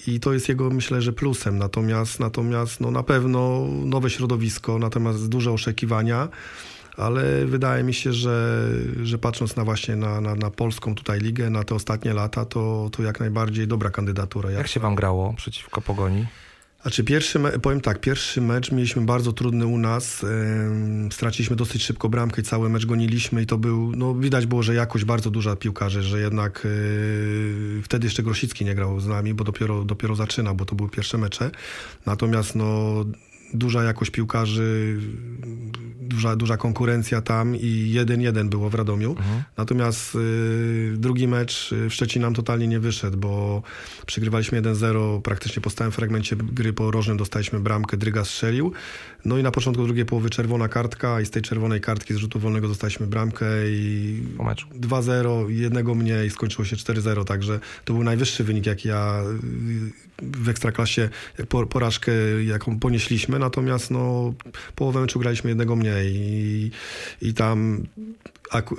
[0.08, 1.58] i to jest jego, myślę, że plusem.
[1.58, 6.28] Natomiast, natomiast no, na pewno nowe środowisko, natomiast duże oczekiwania
[6.98, 8.68] ale wydaje mi się, że,
[9.04, 12.90] że patrząc na właśnie na, na, na, polską tutaj ligę, na te ostatnie lata, to,
[12.92, 14.50] to jak najbardziej dobra kandydatura.
[14.50, 16.26] Jak, jak się wam grało przeciwko Pogoni?
[16.82, 20.26] Znaczy pierwszy, powiem tak, pierwszy mecz mieliśmy bardzo trudny u nas.
[21.12, 24.76] Straciliśmy dosyć szybko bramkę i cały mecz goniliśmy i to był, no widać było, że
[24.76, 26.62] jakość bardzo duża piłkarzy, że jednak
[27.76, 30.90] yy, wtedy jeszcze Grosicki nie grał z nami, bo dopiero, dopiero zaczyna, bo to były
[30.90, 31.52] pierwsze mecze.
[32.06, 33.06] Natomiast no
[33.54, 35.00] duża jakość piłkarzy,
[36.12, 39.12] duża, duża konkurencja tam i 1-1 było w Radomiu.
[39.12, 39.44] Mhm.
[39.58, 43.64] Natomiast y, drugi mecz w Szczecinie nam totalnie nie wyszedł, bo
[44.06, 48.72] przegrywaliśmy 1-0 praktycznie po stałym fragmencie gry po rożnym dostaliśmy bramkę, Dryga strzelił.
[49.26, 52.40] No i na początku drugiej połowy czerwona kartka i z tej czerwonej kartki z rzutu
[52.40, 54.24] wolnego dostaliśmy bramkę i
[54.80, 59.24] 2-0, jednego mniej, skończyło się 4-0, także to był najwyższy wynik, jaki ja
[60.22, 61.10] w Ekstraklasie
[61.70, 62.12] porażkę,
[62.44, 64.34] jaką ponieśliśmy, natomiast no,
[64.76, 66.72] połowę meczu graliśmy jednego mniej i,
[67.22, 67.84] i tam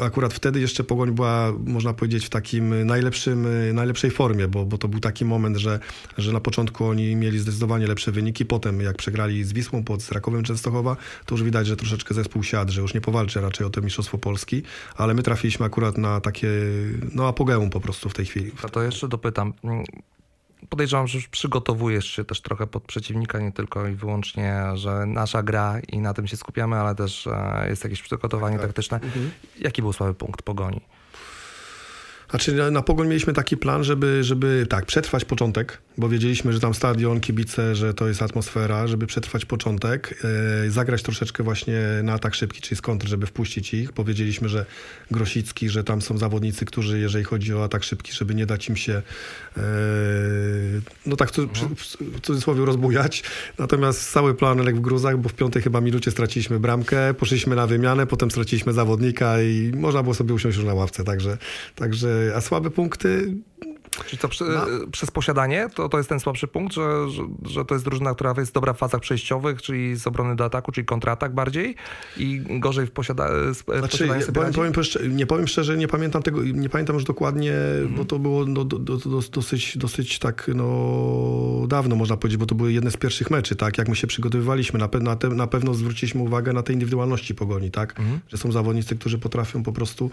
[0.01, 4.89] akurat wtedy jeszcze Pogoń była, można powiedzieć, w takim najlepszym, najlepszej formie, bo, bo to
[4.89, 5.79] był taki moment, że,
[6.19, 10.43] że na początku oni mieli zdecydowanie lepsze wyniki, potem jak przegrali z Wisłą pod Rakowem
[10.43, 10.97] Częstochowa,
[11.27, 14.19] to już widać, że troszeczkę zespół siadł, że już nie powalczy raczej o to Mistrzostwo
[14.19, 14.63] Polski,
[14.97, 16.49] ale my trafiliśmy akurat na takie,
[17.15, 18.51] no apogeum po prostu w tej chwili.
[18.63, 19.53] A to jeszcze dopytam,
[20.69, 25.43] podejrzewam, że już przygotowujesz się też trochę pod przeciwnika, nie tylko i wyłącznie, że nasza
[25.43, 28.69] gra i na tym się skupiamy, ale też e, jest jakieś przygotowanie tak, tak.
[28.69, 29.01] taktyczne.
[29.01, 29.31] Mhm.
[29.59, 30.81] Jaki był słaby punkt pogoni?
[32.31, 36.61] Znaczy na, na Pogoń mieliśmy taki plan, żeby, żeby tak, przetrwać początek, bo wiedzieliśmy, że
[36.61, 40.25] tam stadion, kibice, że to jest atmosfera, żeby przetrwać początek,
[40.67, 43.93] e, zagrać troszeczkę właśnie na atak szybki, czyli z kontr, żeby wpuścić ich.
[43.93, 44.67] Powiedzieliśmy, że
[45.11, 48.77] Grosicki, że tam są zawodnicy, którzy, jeżeli chodzi o atak szybki, żeby nie dać im
[48.77, 49.63] się, e,
[51.07, 51.37] no tak w,
[52.01, 53.23] w cudzysłowie rozbujać.
[53.59, 57.67] Natomiast cały plan legł w gruzach, bo w piątej chyba minucie straciliśmy bramkę, poszliśmy na
[57.67, 61.39] wymianę, potem straciliśmy zawodnika i można było sobie usiąść już na ławce, także,
[61.75, 63.35] także a słabe punkty
[64.07, 64.67] Czyli to przy, no.
[64.93, 68.35] przez posiadanie to, to jest ten słabszy punkt, że, że, że, to jest drużyna, która
[68.39, 71.77] jest dobra w fazach przejściowych, czyli z obrony do ataku, czyli kontratak bardziej
[72.17, 76.43] i gorzej w, posiada, w znaczy, posiadaniu powiem, powiem, Nie powiem szczerze, nie pamiętam tego,
[76.43, 77.95] nie pamiętam już dokładnie, mhm.
[77.95, 82.47] bo to było no, do, do, do, dosyć, dosyć tak no, dawno można powiedzieć, bo
[82.47, 84.79] to były jedne z pierwszych meczy, tak, jak my się przygotowywaliśmy.
[84.79, 88.21] Na, pe, na, te, na pewno zwróciliśmy uwagę na te indywidualności Pogoni, tak, mhm.
[88.29, 90.11] że są zawodnicy, którzy potrafią po prostu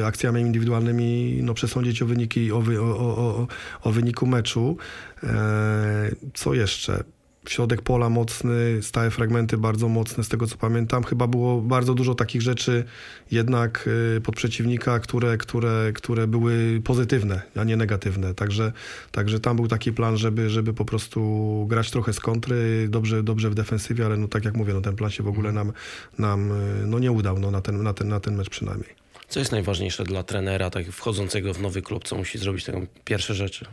[0.00, 3.46] e, akcjami indywidualnymi no, przesądzić o wyniki, o, wy, o, o,
[3.82, 4.76] o, wyniku meczu.
[5.22, 7.04] E, co jeszcze?
[7.48, 11.04] środek pola mocny, stałe fragmenty bardzo mocne, z tego co pamiętam.
[11.04, 12.84] Chyba było bardzo dużo takich rzeczy
[13.30, 18.34] jednak y, pod przeciwnika, które, które, które były pozytywne, a nie negatywne.
[18.34, 18.72] Także,
[19.10, 23.50] także tam był taki plan, żeby, żeby po prostu grać trochę z kontry, dobrze, dobrze
[23.50, 25.72] w defensywie, ale no tak jak mówię, no ten plan się w ogóle nam,
[26.18, 29.07] nam y, no nie udał, no na, ten, na, ten, na ten mecz przynajmniej.
[29.28, 32.04] Co jest najważniejsze dla trenera, tak wchodzącego w nowy klub?
[32.04, 33.66] Co musi zrobić taką pierwsze rzeczy?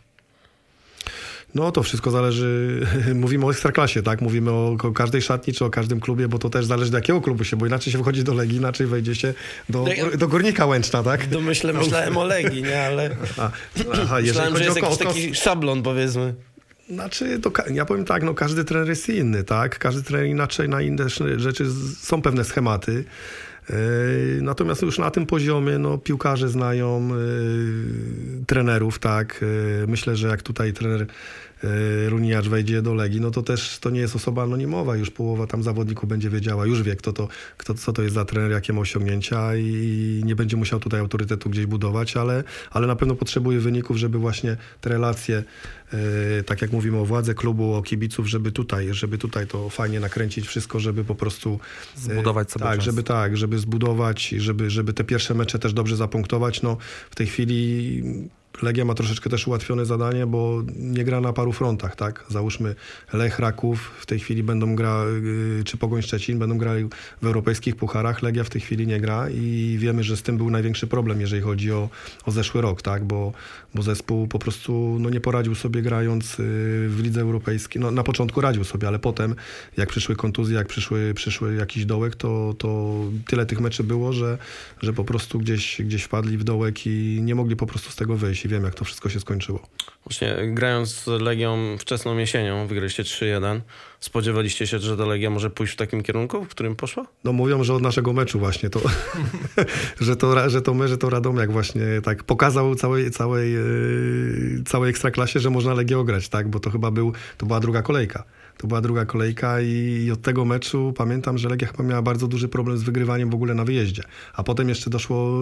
[1.56, 2.82] No to wszystko zależy,
[3.16, 4.22] mówimy o ekstraklasie, tak?
[4.22, 7.22] Mówimy o, o, każdej szatni czy o każdym klubie, bo to też zależy do jakiego
[7.22, 9.34] klubu się, bo inaczej się wchodzi do Legii, inaczej wejdzie się
[9.70, 11.28] do, no do Górnika Łęczna, tak?
[11.28, 12.82] Do myślę, myślałem o Legii, nie?
[12.82, 13.52] Ale A,
[13.94, 16.34] aha, myślałem, że jest jakiś taki szablon powiedzmy.
[16.90, 19.80] Znaczy, to, ja powiem tak, no każdy trener jest inny, tak?
[19.80, 21.66] Każdy trener inaczej na inne rzeczy
[22.00, 23.06] są pewne schematy.
[23.70, 29.42] Yy, natomiast już na tym poziomie no, piłkarze znają yy, trenerów, tak.
[29.82, 31.08] Yy, myślę, że jak tutaj trener
[32.10, 34.96] Runiacz wejdzie do Legii, no to też to nie jest osoba anonimowa.
[34.96, 38.26] Już połowa tam zawodników będzie wiedziała, już wie, kto to, kto, co to jest za
[38.26, 42.96] trener, jakie ma osiągnięcia i nie będzie musiał tutaj autorytetu gdzieś budować, ale, ale na
[42.96, 45.44] pewno potrzebuje wyników, żeby właśnie te relacje,
[45.94, 46.00] yy,
[46.44, 50.48] tak jak mówimy o władze klubu, o kibiców, żeby tutaj, żeby tutaj to fajnie nakręcić
[50.48, 51.60] wszystko, żeby po prostu...
[51.96, 52.86] Zbudować sobie Tak, czas.
[52.86, 56.62] żeby tak, żeby zbudować, żeby, żeby te pierwsze mecze też dobrze zapunktować.
[56.62, 56.78] No
[57.12, 58.04] w tej chwili
[58.64, 62.26] Legia ma troszeczkę też ułatwione zadanie, bo nie gra na paru frontach, tak?
[62.30, 62.76] Załóżmy
[63.14, 65.06] Lech Raków w tej chwili będą gra,
[65.60, 66.86] y, czy Pogoń Szczecin będą grali
[67.22, 70.50] w europejskich pucharach, Legia w tej chwili nie gra i wiemy, że z tym był
[70.50, 71.90] największy problem, jeżeli chodzi o,
[72.26, 73.04] o zeszły rok, tak?
[73.04, 73.34] Bo,
[73.76, 76.44] bo zespół po prostu no, nie poradził sobie grając y,
[76.90, 77.82] w lidze europejskiej.
[77.82, 79.36] No, na początku radził sobie, ale potem
[79.78, 84.38] jak przyszły kontuzje, jak przyszły, przyszły jakiś dołek, to, to tyle tych meczy było, że,
[84.82, 88.16] że po prostu gdzieś, gdzieś wpadli w dołek i nie mogli po prostu z tego
[88.16, 89.68] wyjść i wiem, jak to wszystko się skończyło.
[90.06, 93.60] Właśnie grając z Legią wczesną jesienią, wygraliście 3-1.
[94.00, 97.06] Spodziewaliście się, że ta Legia może pójść w takim kierunku, w którym poszła?
[97.24, 98.80] No mówią, że od naszego meczu właśnie to,
[100.00, 104.90] że, to że to my, że to Radomiak właśnie tak pokazał całej, całej, yy, całej
[104.90, 106.48] ekstraklasie, że można Legię ograć, tak?
[106.48, 108.24] Bo to chyba był, to była druga kolejka.
[108.58, 112.48] To była druga kolejka i, od tego meczu pamiętam, że Legia chyba miała bardzo duży
[112.48, 114.04] problem z wygrywaniem w ogóle na wyjeździe.
[114.34, 115.42] A potem jeszcze doszło,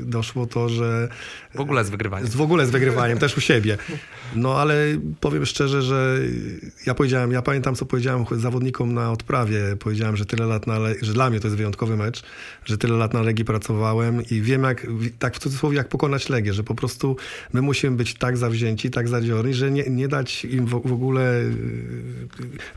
[0.00, 1.08] doszło to, że...
[1.54, 2.28] W ogóle z wygrywaniem.
[2.28, 3.78] W ogóle z wygrywaniem, też u siebie.
[4.34, 4.74] No ale
[5.20, 6.18] powiem szczerze, że
[6.86, 9.76] ja powiedziałem, ja pamiętam co powiedziałem zawodnikom na odprawie.
[9.78, 12.22] Powiedziałem, że tyle lat na, że dla mnie to jest wyjątkowy mecz,
[12.64, 14.86] że tyle lat na Legii pracowałem i wiem jak,
[15.18, 17.16] tak w cudzysłowie, jak pokonać Legię, że po prostu
[17.52, 21.42] my musimy być tak zawzięci, tak zadziorni, że nie, nie dać im w, w ogóle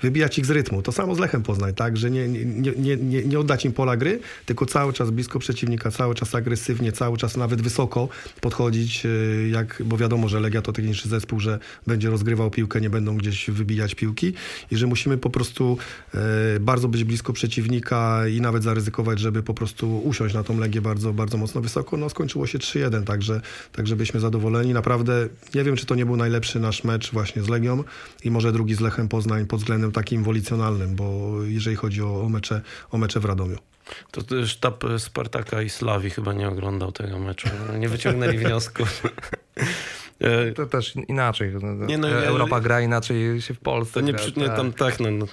[0.01, 0.81] wybijać ich z rytmu.
[0.81, 3.97] To samo z Lechem Poznań, tak, że nie, nie, nie, nie, nie oddać im pola
[3.97, 8.09] gry, tylko cały czas blisko przeciwnika, cały czas agresywnie, cały czas nawet wysoko
[8.41, 9.09] podchodzić, e,
[9.49, 13.49] jak, bo wiadomo, że Legia to techniczny zespół, że będzie rozgrywał piłkę, nie będą gdzieś
[13.49, 14.33] wybijać piłki
[14.71, 15.77] i że musimy po prostu
[16.13, 20.81] e, bardzo być blisko przeciwnika i nawet zaryzykować, żeby po prostu usiąść na tą Legię
[20.81, 21.97] bardzo, bardzo mocno wysoko.
[21.97, 23.41] No skończyło się 3-1, także,
[23.71, 24.73] także byliśmy zadowoleni.
[24.73, 27.83] Naprawdę nie wiem, czy to nie był najlepszy nasz mecz właśnie z Legią
[28.23, 32.29] i może drugi z Lechem Poznań pod względem takim wolicjonalnym, bo jeżeli chodzi o, o,
[32.29, 33.57] mecze, o mecze w Radomiu.
[34.11, 37.49] To sztab Spartaka i Slawi chyba nie oglądał tego meczu.
[37.79, 39.03] Nie wyciągnęli wniosków.
[40.55, 41.53] To też inaczej.
[41.87, 43.93] Nie, no, Europa gra inaczej się w Polsce.
[43.93, 44.57] To nie, gra, nie tak.
[44.57, 45.25] tam tak, no, no.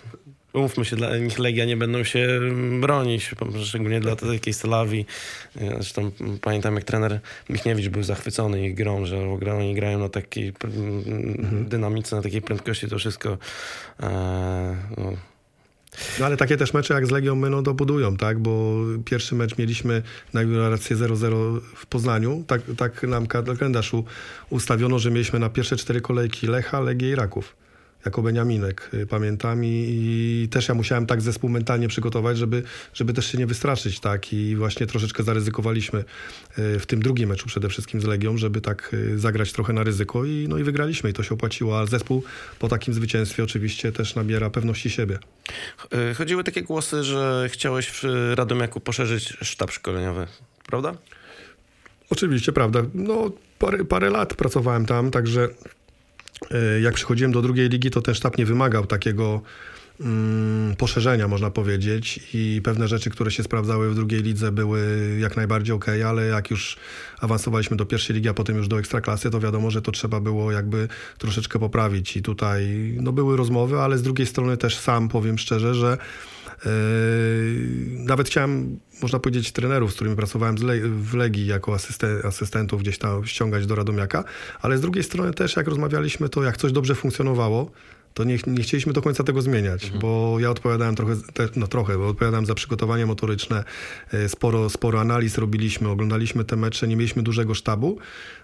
[0.55, 2.40] Umówmy się, dla nich Legia nie będą się
[2.80, 3.30] bronić,
[3.64, 5.07] szczególnie dla takiej Slawii.
[5.57, 9.18] Zresztą pamiętam, jak trener Michniewicz był zachwycony ich grą, że
[9.57, 11.68] oni grają na takiej mhm.
[11.68, 13.38] dynamice, na takiej prędkości, to wszystko...
[14.02, 15.12] E, no.
[16.18, 18.38] No ale takie też mecze jak z Legią my no dobudują, tak?
[18.38, 18.74] Bo
[19.05, 20.02] pierwszy mecz mieliśmy
[20.32, 22.44] na rację 0-0 w Poznaniu.
[22.46, 23.92] Tak, tak nam kalendarz
[24.50, 27.63] ustawiono, że mieliśmy na pierwsze cztery kolejki Lecha, Legię i Raków
[28.05, 32.62] jako Beniaminek, y, pamiętam i, i, też ja musiałem tak zespół mentalnie przygotować, żeby,
[32.94, 36.05] żeby też się nie wystraszyć, tak i właśnie troszeczkę zaryzykowaliśmy
[36.59, 39.82] y, w tym drugim meczu przede wszystkim z Legią, żeby tak y, zagrać trochę na
[39.82, 42.22] ryzyko i, no i wygraliśmy i to się opłaciło, a zespół
[42.59, 45.18] po takim zwycięstwie oczywiście też nabiera pewności siebie.
[46.16, 50.26] Chodziły takie głosy, że chciałeś w Radomiaku poszerzyć sztab szkoleniowy,
[50.66, 50.94] prawda?
[52.11, 52.82] Oczywiście, prawda.
[52.94, 55.48] No, parę, parę lat pracowałem tam, także
[56.82, 59.43] jak przychodziłem do drugiej ligi, to ten sztab nie wymagał takiego
[60.78, 62.20] poszerzenia, można powiedzieć.
[62.34, 64.80] I pewne rzeczy, które się sprawdzały w drugiej lidze, były
[65.20, 66.76] jak najbardziej ok, ale jak już
[67.20, 70.53] awansowaliśmy do pierwszej ligi, a potem już do ekstraklasy, to wiadomo, że to trzeba było
[70.53, 70.88] jakby
[71.18, 72.16] troszeczkę poprawić.
[72.16, 75.99] I tutaj no, były rozmowy, ale z drugiej strony też sam powiem szczerze, że
[76.64, 76.70] Yy,
[77.90, 80.57] nawet chciałem, można powiedzieć, trenerów, z którymi pracowałem
[81.03, 81.76] w Legii jako
[82.24, 84.24] asystentów gdzieś tam ściągać do Radomiaka,
[84.62, 87.70] ale z drugiej strony też jak rozmawialiśmy, to jak coś dobrze funkcjonowało,
[88.14, 90.00] to nie, nie chcieliśmy do końca tego zmieniać, mhm.
[90.00, 91.16] bo ja odpowiadałem trochę,
[91.56, 93.64] no trochę, bo odpowiadałem za przygotowanie motoryczne,
[94.12, 97.98] yy, sporo, sporo analiz robiliśmy, oglądaliśmy te mecze, nie mieliśmy dużego sztabu,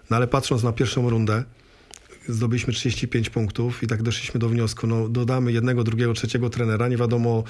[0.09, 1.43] no ale patrząc na pierwszą rundę,
[2.27, 6.97] zdobyliśmy 35 punktów i tak doszliśmy do wniosku, no dodamy jednego, drugiego, trzeciego trenera, nie
[6.97, 7.43] wiadomo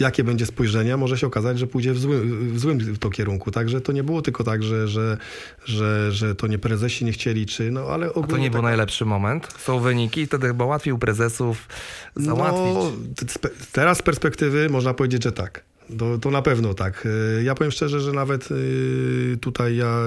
[0.00, 3.50] jakie będzie spojrzenie, może się okazać, że pójdzie w złym, w złym to kierunku.
[3.50, 5.18] Także to nie było tylko tak, że, że,
[5.64, 8.28] że, że to nie prezesi nie chcieli, czy no ale ogólnie...
[8.28, 8.70] A to nie był tak...
[8.70, 9.48] najlepszy moment?
[9.58, 11.68] Są wyniki i wtedy chyba łatwiej u prezesów
[12.16, 12.74] załatwić.
[12.74, 15.64] No, teraz z perspektywy można powiedzieć, że tak.
[15.98, 17.08] To, to na pewno tak.
[17.38, 19.98] E, ja powiem szczerze, że nawet e, tutaj ja,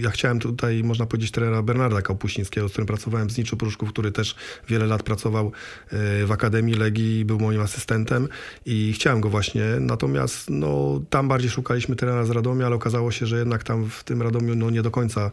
[0.00, 4.12] ja chciałem tutaj, można powiedzieć, trenera Bernarda Kapuścińskiego, z którym pracowałem z Niczu Pruszków, który
[4.12, 4.34] też
[4.68, 8.28] wiele lat pracował e, w Akademii Legii, był moim asystentem
[8.66, 9.64] i chciałem go właśnie.
[9.80, 14.04] Natomiast no, tam bardziej szukaliśmy trenera z Radomia, ale okazało się, że jednak tam w
[14.04, 15.30] tym Radomiu no, nie do końca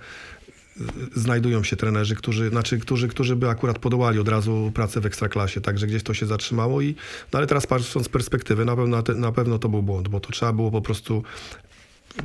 [1.15, 5.61] znajdują się trenerzy, którzy, znaczy, którzy, którzy by akurat podołali od razu pracę w ekstraklasie,
[5.61, 6.95] także gdzieś to się zatrzymało i
[7.33, 10.31] no ale teraz patrząc z perspektywy, na pewno, na pewno to był błąd, bo to
[10.31, 11.23] trzeba było po prostu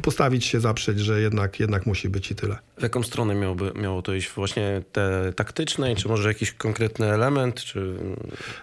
[0.03, 2.59] postawić się, zaprzeć, że jednak, jednak musi być i tyle.
[2.79, 4.31] W jaką stronę miałoby, miało to iść?
[4.31, 7.61] Właśnie te taktycznej, czy może jakiś konkretny element?
[7.65, 7.95] Czy...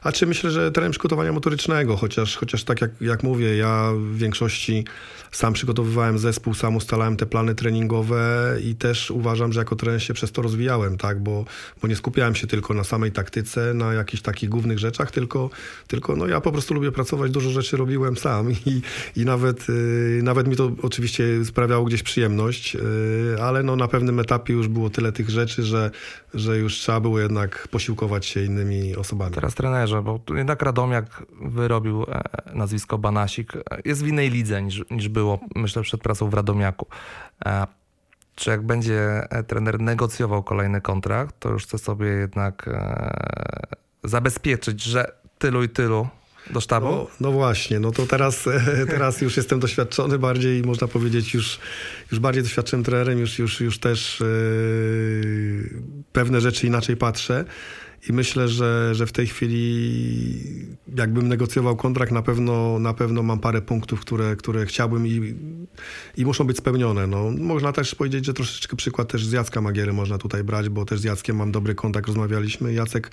[0.02, 4.18] A czy myślę, że teren przygotowania motorycznego, chociaż, chociaż tak jak, jak mówię, ja w
[4.18, 4.86] większości
[5.34, 10.14] sam przygotowywałem zespół, sam ustalałem te plany treningowe i też uważam, że jako trener się
[10.14, 11.24] przez to rozwijałem, tak?
[11.24, 11.46] bo,
[11.82, 15.50] bo nie skupiałem się tylko na samej taktyce, na jakichś takich głównych rzeczach, tylko,
[15.88, 18.82] tylko no ja po prostu lubię pracować, dużo rzeczy robiłem sam i,
[19.16, 22.82] i nawet, yy, nawet mi to oczywiście sprawiało gdzieś przyjemność, yy,
[23.42, 25.92] ale no na pewnym etapie już było tyle tych rzeczy, że,
[26.34, 29.36] że już trzeba było jednak posiłkować się innymi osobami.
[29.36, 32.22] Teraz trenerze, bo jednak Radomiak wyrobił e,
[32.54, 33.54] nazwisko Banasik,
[33.86, 36.88] jest w innej lidze niż, niż był było, myślę, przed pracą w Radomiaku.
[37.46, 37.68] E,
[38.36, 44.84] czy jak będzie e, trener negocjował kolejny kontrakt, to już chce sobie jednak e, zabezpieczyć,
[44.84, 46.08] że tylu i tylu
[46.50, 46.88] do sztabu?
[46.88, 48.46] No, no, właśnie, no to teraz,
[48.96, 51.60] teraz już jestem doświadczony bardziej, można powiedzieć, już,
[52.12, 55.80] już bardziej doświadczonym trenerem, już, już, już też yy,
[56.12, 57.46] pewne rzeczy inaczej patrzę.
[58.10, 63.40] I myślę, że, że w tej chwili jakbym negocjował kontrakt, na pewno, na pewno mam
[63.40, 65.36] parę punktów, które, które chciałbym i,
[66.18, 67.08] i muszą być spełnione.
[67.08, 70.86] No, można też powiedzieć, że troszeczkę przykład też z Jacka Magiery można tutaj brać, bo
[70.86, 72.74] też z Jackiem mam dobry kontakt, rozmawialiśmy.
[72.74, 73.12] Jacek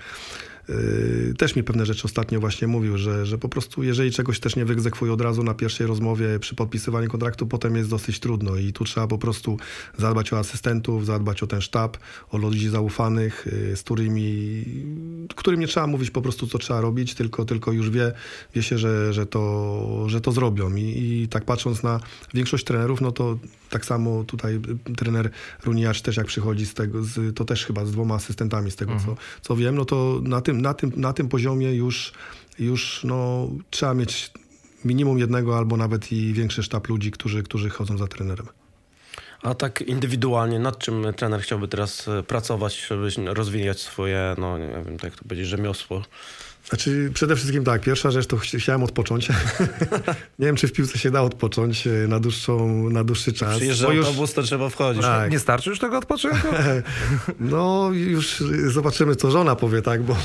[1.38, 4.64] też mi pewne rzeczy ostatnio właśnie mówił, że, że po prostu jeżeli czegoś też nie
[4.64, 8.84] wyegzekwuje od razu na pierwszej rozmowie przy podpisywaniu kontraktu, potem jest dosyć trudno i tu
[8.84, 9.56] trzeba po prostu
[9.98, 11.96] zadbać o asystentów, zadbać o ten sztab,
[12.30, 14.64] o ludzi zaufanych, yy, z którymi,
[15.36, 18.12] którym nie trzeba mówić po prostu co trzeba robić, tylko, tylko już wie,
[18.54, 20.74] wie się, że, że, to, że to zrobią.
[20.74, 22.00] I, i tak patrząc na
[22.34, 23.38] większość trenerów, no to
[23.70, 24.60] tak samo tutaj
[24.96, 25.30] trener
[25.64, 28.92] Runiacz też jak przychodzi z tego, z, to też chyba z dwoma asystentami z tego,
[28.92, 29.16] mhm.
[29.16, 32.12] co, co wiem, no to na tym, na tym, na tym poziomie już,
[32.58, 34.30] już no, trzeba mieć
[34.84, 38.46] minimum jednego albo nawet i większy sztab ludzi, którzy, którzy chodzą za trenerem.
[39.42, 44.82] A tak indywidualnie, nad czym trener chciałby teraz e, pracować, żeby rozwijać swoje, no nie
[44.86, 46.02] wiem, tak to powiedzieć, rzemiosło?
[46.70, 49.28] Znaczy, przede wszystkim tak, pierwsza rzecz to chciałem odpocząć.
[50.38, 53.56] nie wiem, czy w piłce się da odpocząć e, na, dłuższą, na dłuższy czas.
[53.56, 54.06] Przyjeżdża już...
[54.06, 55.02] autobus, to trzeba wchodzić.
[55.02, 55.30] Tak.
[55.30, 56.48] Nie starczy już tego odpoczynku?
[57.40, 60.16] no, już zobaczymy, co żona powie, tak, bo,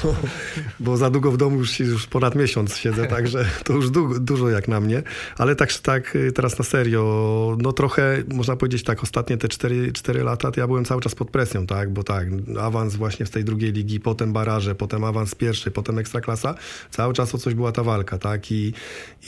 [0.79, 4.49] bo za długo w domu już, już ponad miesiąc siedzę, także to już du dużo
[4.49, 5.03] jak na mnie.
[5.37, 10.23] Ale tak, tak teraz na serio, no trochę, można powiedzieć tak, ostatnie te 4, 4
[10.23, 12.27] lata to ja byłem cały czas pod presją, tak, bo tak,
[12.59, 16.55] awans właśnie z tej drugiej ligi, potem baraże, potem awans z pierwszej, potem ekstraklasa klasa,
[16.91, 18.51] cały czas o coś była ta walka, tak?
[18.51, 18.73] I,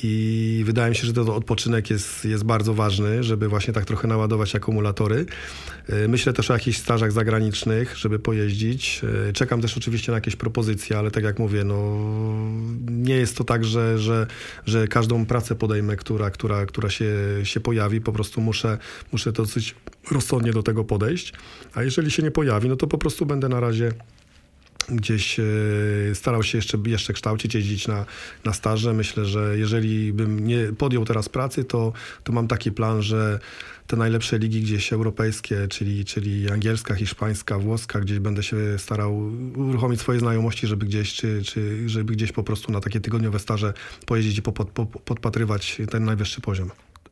[0.03, 4.07] i wydaje mi się, że ten odpoczynek jest, jest bardzo ważny, żeby właśnie tak trochę
[4.07, 5.25] naładować akumulatory.
[5.89, 9.01] E, myślę też o jakichś stażach zagranicznych, żeby pojeździć.
[9.29, 11.97] E, czekam też oczywiście na jakieś propozycje, ale tak jak mówię, no
[12.89, 14.27] nie jest to tak, że, że,
[14.65, 18.01] że każdą pracę podejmę, która, która, która się, się pojawi.
[18.01, 18.77] Po prostu muszę,
[19.11, 19.75] muszę dosyć
[20.11, 21.33] rozsądnie do tego podejść.
[21.73, 23.91] A jeżeli się nie pojawi, no to po prostu będę na razie
[24.89, 25.43] gdzieś e,
[26.13, 28.05] starał się jeszcze, jeszcze kształcić, jeździć na,
[28.45, 28.93] na staże.
[28.93, 33.39] Myślę, że jeżeli bym nie podjął teraz pracy, to, to mam taki plan, że
[33.87, 39.99] te najlepsze ligi gdzieś europejskie, czyli, czyli angielska, hiszpańska, włoska, gdzieś będę się starał uruchomić
[39.99, 43.73] swoje znajomości, żeby gdzieś, czy, czy żeby gdzieś po prostu na takie tygodniowe staże
[44.05, 44.69] pojeździć i popod,
[45.05, 46.69] podpatrywać ten najwyższy poziom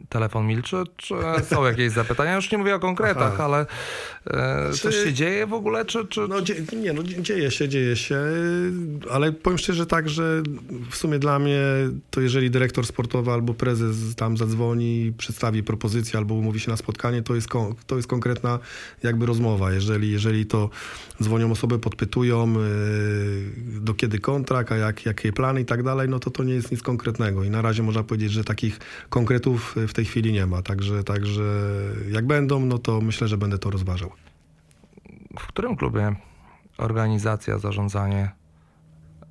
[0.10, 1.16] telefon milczy, czy
[1.50, 2.36] są jakieś zapytania?
[2.36, 3.43] Już nie mówię o konkretach, Aha.
[3.43, 3.66] ale
[4.28, 4.80] e, czy...
[4.80, 5.86] coś się dzieje w ogóle?
[5.86, 6.28] Czy, czy...
[6.28, 8.20] No, dzie nie, no dzieje się, dzieje się,
[9.12, 10.43] ale powiem szczerze tak, że
[10.89, 11.62] w sumie dla mnie
[12.10, 17.22] to jeżeli dyrektor sportowy albo prezes tam zadzwoni, przedstawi propozycję albo umówi się na spotkanie,
[17.22, 17.48] to jest,
[17.88, 18.60] to jest konkretna
[19.04, 19.72] jakby rozmowa.
[19.72, 20.70] Jeżeli, jeżeli to
[21.24, 26.20] dzwonią osoby, podpytują yy, do kiedy kontrakt, a jak, jakie plany i tak dalej, no
[26.20, 28.80] to to nie jest nic konkretnego i na razie można powiedzieć, że takich
[29.10, 30.61] konkretów w tej chwili nie ma.
[30.61, 31.43] Także, także
[32.11, 34.11] jak będą, no to myślę, że będę to rozważał.
[35.39, 36.15] W którym klubie
[36.77, 38.31] organizacja, zarządzanie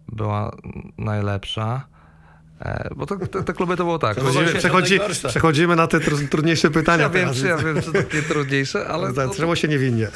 [0.09, 0.57] była
[0.99, 1.94] najlepsza?
[2.61, 4.17] E, bo to, te, te, kluby to było tak.
[4.17, 4.99] Przechodzimy, przechodzi,
[5.29, 6.01] przechodzimy na te
[6.31, 7.03] trudniejsze pytania.
[7.03, 9.13] Ja wiem, czy, ja wiem, czy takie trudniejsze, ale...
[9.29, 10.09] Zaczęło się niewinnie.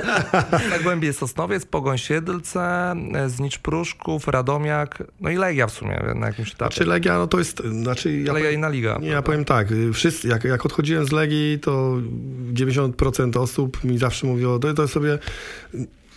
[0.70, 2.94] Na głębie Sosnowiec, Pogoń Siedlce,
[3.26, 6.74] Znicz Pruszków, Radomiak, no i Legia w sumie na jakimś etapie.
[6.74, 7.62] Znaczy Legia, no to jest...
[7.82, 8.98] Znaczy ja Legia inna liga.
[9.00, 11.98] Nie, ja powiem tak, wszyscy, jak, jak odchodziłem z Legii, to
[12.52, 15.18] 90% osób mi zawsze mówiło, to, to jest sobie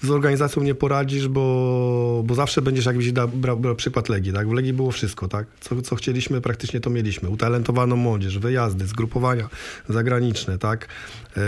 [0.04, 4.50] z organizacją nie poradzisz, bo, bo zawsze będziesz jakbyś brał, brał przykład Legii, tak?
[4.50, 5.48] W Legii było wszystko, tak?
[5.60, 7.30] Co, co chcieliśmy, praktycznie to mieliśmy.
[7.30, 9.50] Utalentowaną młodzież, wyjazdy, zgrupowania
[9.90, 10.88] zagraniczne, tak?
[11.36, 11.44] Yy,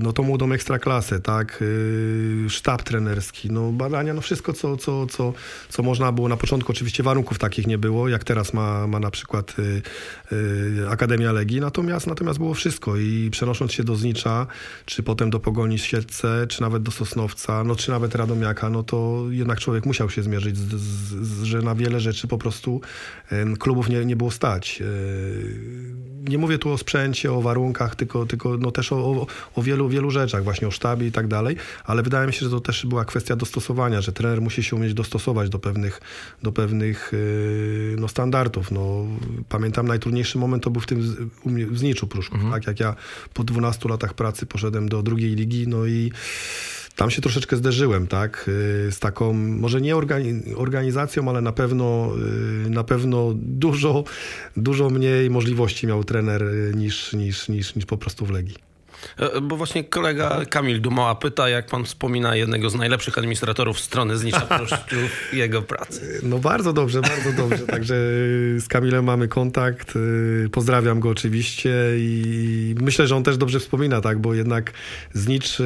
[0.00, 1.58] no to młodą ekstraklasę, tak?
[1.60, 5.32] Yy, sztab trenerski, no badania, no wszystko, co, co, co,
[5.68, 6.28] co można było.
[6.28, 9.56] Na początku oczywiście warunków takich nie było, jak teraz ma, ma na przykład
[10.30, 14.46] yy, Akademia Legii, natomiast, natomiast było wszystko i przenosząc się do Znicza,
[14.84, 17.27] czy potem do Pogoni Siedlce, czy nawet do Sosnowa,
[17.64, 21.62] no czy nawet Radomiaka, no to jednak człowiek musiał się zmierzyć, z, z, z, że
[21.62, 22.80] na wiele rzeczy po prostu
[23.58, 24.82] klubów nie, nie było stać.
[24.82, 24.84] E,
[26.30, 30.10] nie mówię tu o sprzęcie, o warunkach, tylko, tylko no też o, o wielu, wielu
[30.10, 33.04] rzeczach, właśnie o sztabie i tak dalej, ale wydaje mi się, że to też była
[33.04, 36.00] kwestia dostosowania, że trener musi się umieć dostosować do pewnych,
[36.42, 38.70] do pewnych e, no, standardów.
[38.70, 39.06] No,
[39.48, 42.52] pamiętam najtrudniejszy moment to był w tym w Zniczu Pruszków, mhm.
[42.52, 42.94] tak jak ja
[43.34, 46.12] po 12 latach pracy poszedłem do drugiej ligi, no i
[46.98, 49.96] tam się troszeczkę zderzyłem, tak, y, z taką, może nie
[50.56, 52.12] organizacją, ale na pewno,
[52.66, 54.04] y, na pewno dużo,
[54.56, 58.67] dużo mniej możliwości miał trener y, niż, niż, niż, niż po prostu w Legii.
[59.16, 64.18] E, bo właśnie kolega Kamil Dumała pyta, jak pan wspomina jednego z najlepszych administratorów strony
[64.18, 64.46] Znicza
[65.32, 66.20] jego pracy.
[66.22, 67.66] No bardzo dobrze, bardzo dobrze.
[67.76, 67.94] Także
[68.58, 69.96] z Kamilem mamy kontakt.
[69.96, 74.72] Y, pozdrawiam go oczywiście i myślę, że on też dobrze wspomina, tak, bo jednak
[75.12, 75.58] Znicz,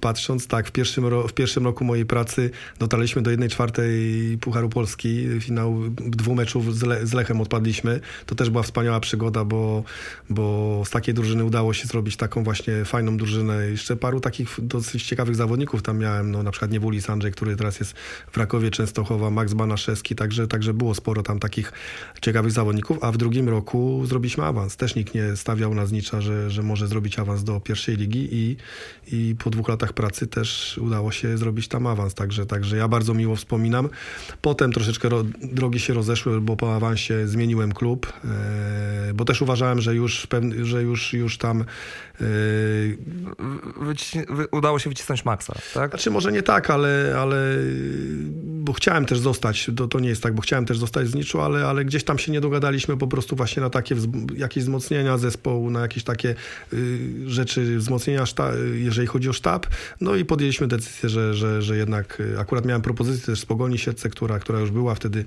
[0.00, 3.92] patrząc tak, w pierwszym, w pierwszym roku mojej pracy dotarliśmy do jednej czwartej
[4.40, 5.26] Pucharu Polski.
[5.40, 8.00] Finał dwóch meczów z, Le z Lechem odpadliśmy.
[8.26, 9.84] To też była wspaniała przygoda, bo,
[10.30, 13.70] bo z takiej drużyny udało się zrobić taką właśnie właśnie fajną drużynę.
[13.70, 17.80] Jeszcze paru takich dosyć ciekawych zawodników tam miałem, no na przykład Niewulis Andrzej, który teraz
[17.80, 17.92] jest
[18.32, 21.72] w Rakowie Częstochowa, Max Banaszewski, także, także było sporo tam takich
[22.20, 24.76] ciekawych zawodników, a w drugim roku zrobiliśmy awans.
[24.76, 28.56] Też nikt nie stawiał na znicza, że, że może zrobić awans do pierwszej ligi i,
[29.12, 33.14] i po dwóch latach pracy też udało się zrobić tam awans, także, także ja bardzo
[33.14, 33.88] miło wspominam.
[34.42, 39.80] Potem troszeczkę ro, drogi się rozeszły, bo po awansie zmieniłem klub, e, bo też uważałem,
[39.80, 40.26] że już,
[40.62, 41.64] że już, już tam
[44.40, 45.90] e, udało się wycisnąć maksa, tak?
[45.90, 47.56] Znaczy może nie tak, ale, ale
[48.62, 51.40] bo chciałem też zostać, to, to nie jest tak, bo chciałem też zostać z Niczu,
[51.40, 53.96] ale, ale gdzieś tam się nie dogadaliśmy po prostu właśnie na takie
[54.36, 56.34] jakieś wzmocnienia zespołu, na jakieś takie
[56.72, 59.66] y, rzeczy, wzmocnienia, szta, jeżeli chodzi o sztab.
[60.00, 63.78] No i podjęliśmy decyzję, że, że, że jednak y, akurat miałem propozycję też z Pogoni
[63.78, 65.24] Siedce, która, która już była wtedy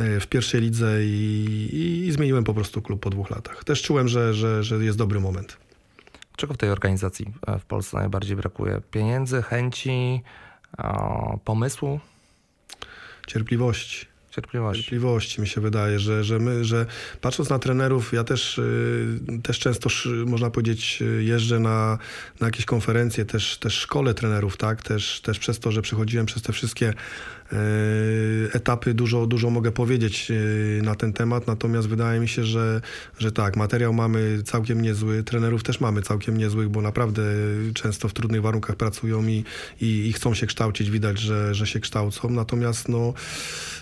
[0.00, 3.64] y, w pierwszej lidze i, i, i zmieniłem po prostu klub po dwóch latach.
[3.64, 5.63] Też czułem, że, że, że jest dobry moment.
[6.36, 8.80] Czego w tej organizacji e, w Polsce najbardziej brakuje?
[8.90, 10.22] Pieniędzy, chęci,
[11.44, 12.00] pomysłu?
[13.26, 14.06] Cierpliwości.
[14.30, 14.82] Cierpliwości.
[14.82, 16.86] Cierpliwości mi się wydaje, że, że my, że
[17.20, 19.90] patrząc na trenerów, ja też, y, też często,
[20.26, 21.98] można powiedzieć, y, jeżdżę na,
[22.40, 24.82] na jakieś konferencje, też, też szkole trenerów, tak?
[24.82, 26.92] Też, też przez to, że przechodziłem przez te wszystkie
[27.43, 27.43] E,
[28.52, 32.80] etapy dużo, dużo mogę powiedzieć e, na ten temat, natomiast wydaje mi się, że,
[33.18, 37.22] że tak, materiał mamy całkiem niezły, trenerów też mamy całkiem niezłych, bo naprawdę
[37.74, 39.44] często w trudnych warunkach pracują i,
[39.80, 43.14] i, i chcą się kształcić, widać, że, że się kształcą, natomiast no,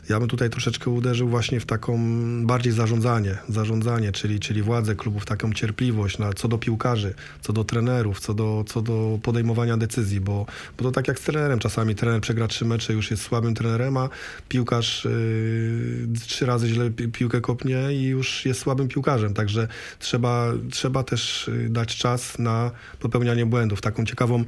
[0.09, 1.99] ja bym tutaj troszeczkę uderzył właśnie w taką
[2.47, 7.65] bardziej zarządzanie, zarządzanie, czyli, czyli władzę klubów, taką cierpliwość na, co do piłkarzy, co do
[7.65, 10.47] trenerów, co do, co do podejmowania decyzji, bo,
[10.79, 13.97] bo to tak jak z trenerem czasami, trener przegra trzy mecze, już jest słabym trenerem,
[13.97, 14.09] a
[14.49, 20.53] piłkarz yy, trzy razy źle pi- piłkę kopnie i już jest słabym piłkarzem, także trzeba,
[20.71, 23.81] trzeba też yy, dać czas na popełnianie błędów.
[23.81, 24.45] Taką ciekawą,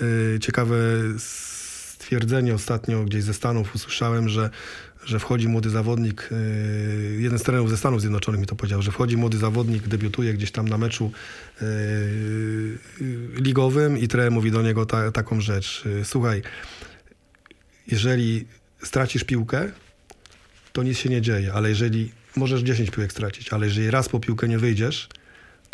[0.00, 0.76] yy, ciekawe
[1.18, 4.50] stwierdzenie ostatnio gdzieś ze Stanów usłyszałem, że,
[5.04, 8.92] że wchodzi młody zawodnik, yy, jeden z trenerów ze Stanów Zjednoczonych mi to powiedział, że
[8.92, 11.12] wchodzi młody zawodnik, debiutuje gdzieś tam na meczu
[11.60, 11.68] yy,
[13.34, 15.84] ligowym i trener mówi do niego ta, taką rzecz.
[16.04, 16.42] Słuchaj,
[17.86, 18.46] jeżeli
[18.82, 19.72] stracisz piłkę,
[20.72, 24.20] to nic się nie dzieje, ale jeżeli możesz 10 piłek stracić, ale jeżeli raz po
[24.20, 25.08] piłkę nie wyjdziesz,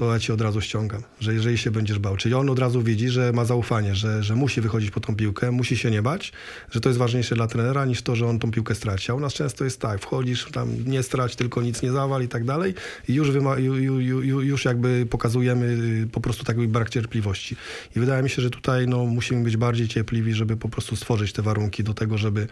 [0.01, 2.16] to ja ci od razu ściągam, że jeżeli się będziesz bał.
[2.16, 5.51] Czyli on od razu widzi, że ma zaufanie, że, że musi wychodzić po tą piłkę,
[5.51, 6.32] musi się nie bać,
[6.70, 9.12] że to jest ważniejsze dla trenera niż to, że on tą piłkę straci.
[9.12, 12.28] A u nas często jest tak, wchodzisz tam, nie strać, tylko nic nie zawal i
[12.28, 12.74] tak dalej
[13.09, 17.57] i już, wyma- ju, ju, ju, już jakby pokazujemy y, po prostu taki brak cierpliwości.
[17.96, 21.32] I wydaje mi się, że tutaj no, musimy być bardziej cierpliwi, żeby po prostu stworzyć
[21.32, 22.46] te warunki do tego, żeby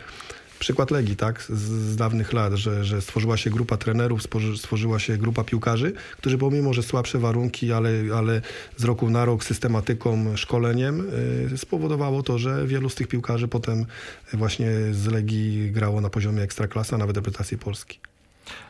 [0.59, 4.99] Przykład Legii, tak, z, z dawnych lat, że, że stworzyła się grupa trenerów, stworzy, stworzyła
[4.99, 8.43] się grupa piłkarzy, którzy pomimo, że słabsze warunki, ale, ale
[8.77, 11.07] z roku na rok systematyką, szkoleniem
[11.53, 13.87] y, spowodowało to, że wielu z tych piłkarzy potem
[14.33, 17.99] właśnie z Legii grało na poziomie ekstraklasy, a nawet reprezentacji Polski.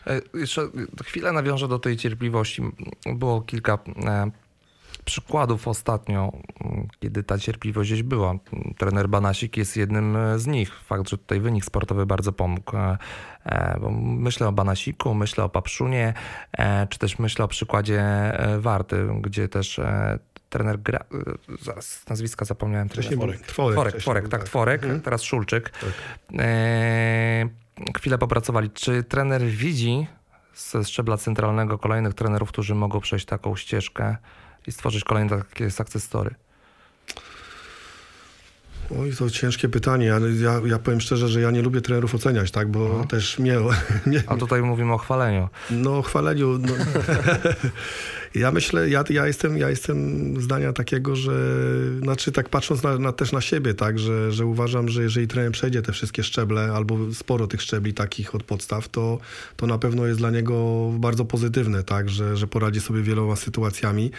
[0.07, 0.69] E, Jeszcze
[1.05, 2.63] chwilę nawiążę do tej cierpliwości.
[3.15, 4.31] Było kilka e,
[5.09, 8.35] przykładów ostatnio, m, kiedy ta cierpliwość gdzieś była.
[8.79, 10.81] Trener Banasik jest jednym e, z nich.
[10.85, 12.77] Fakt, że tutaj wynik sportowy bardzo pomógł.
[12.77, 12.99] E,
[13.47, 16.15] e, myślę o Banasiku, myślę o Papszunie,
[16.89, 18.03] czy też myślę o przykładzie
[18.59, 19.81] Warty, gdzie też
[20.49, 21.05] trener gra...
[21.63, 22.89] Zaraz nazwiska zapomniałem.
[22.89, 23.41] Był Tworek.
[23.47, 25.01] Tworek, wcześniej Tworek, był, tak, Tworek, Mhm.
[25.01, 25.73] teraz Szulczyk.
[26.39, 27.49] E,
[27.97, 28.71] chwilę popracowali.
[28.71, 30.07] Czy trener widzi
[30.55, 34.17] ze szczebla centralnego kolejnych trenerów, którzy mogą przejść taką ścieżkę
[34.67, 36.35] i stworzyć kolejne takie success story?
[39.01, 40.15] Oj, to ciężkie pytanie.
[40.15, 43.57] ale Ja, ja powiem szczerze, że ja nie lubię trenerów oceniać, tak, bo też mnie,
[44.07, 45.49] mnie, A tutaj mówimy o chwaleniu.
[45.71, 46.59] No, chwaleniu.
[46.59, 46.73] No.
[48.35, 51.33] ja myślę, ja, ja, jestem, ja jestem zdania takiego, że
[52.03, 55.53] znaczy tak patrząc na, na, też na siebie, tak, że, że uważam, że jeżeli trener
[55.53, 59.19] przejdzie te wszystkie szczeble, albo sporo tych szczebli takich od podstaw, to,
[59.57, 64.11] to na pewno jest dla niego bardzo pozytywne, tak, że, że poradzi sobie wieloma sytuacjami.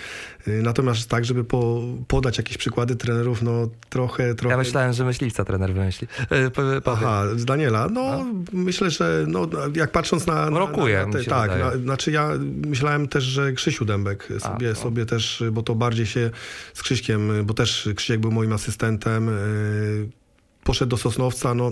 [0.47, 4.51] Y, Natomiast tak, żeby po, podać jakieś przykłady trenerów, no trochę, trochę.
[4.51, 6.07] Ja myślałem, że myśliwca trener wymyśli.
[6.53, 6.81] Powie.
[6.85, 7.87] Aha, z Daniela.
[7.91, 10.49] No, myślę, że no, jak patrząc na...
[10.49, 12.29] na, Rokuje, na, te, się Tak, na, znaczy ja
[12.65, 14.75] myślałem też, że Krzysiu Dębek sobie, no.
[14.75, 16.29] sobie też, bo to bardziej się
[16.73, 20.19] z Krzyśkiem, bo też Krzysiek był moim asystentem, yy,
[20.63, 21.71] poszedł do Sosnowca, no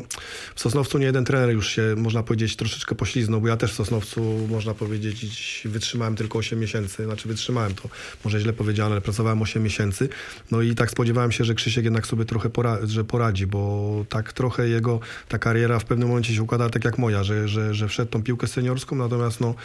[0.56, 3.76] w Sosnowcu nie jeden trener już się, można powiedzieć, troszeczkę pośliznął, bo ja też w
[3.76, 7.90] Sosnowcu, można powiedzieć, wytrzymałem tylko 8 miesięcy, znaczy wytrzymałem to,
[8.26, 10.10] może źle powiedziane, ale pracowałem 8 miesięcy,
[10.52, 14.34] no i tak spodziewałem się, że Krzysiek jednak sobie trochę pora, że poradzi, bo tak
[14.34, 17.88] trochę jego ta kariera w pewnym momencie się układa tak jak moja, że, że, że
[17.88, 19.56] wszedł tą piłkę seniorską, natomiast no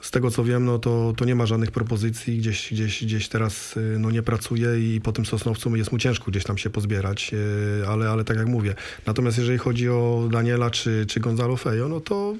[0.00, 3.76] z tego co wiem, no to, to nie ma żadnych propozycji, gdzieś, gdzieś, gdzieś teraz
[3.76, 7.30] y, no, nie pracuje i po tym Sosnowcu jest mu ciężko gdzieś tam się pozbierać,
[7.82, 8.74] y, ale, ale tak jak mówię.
[9.06, 12.34] Natomiast jeżeli chodzi o Daniela czy, czy Gonzalo Fejo, no to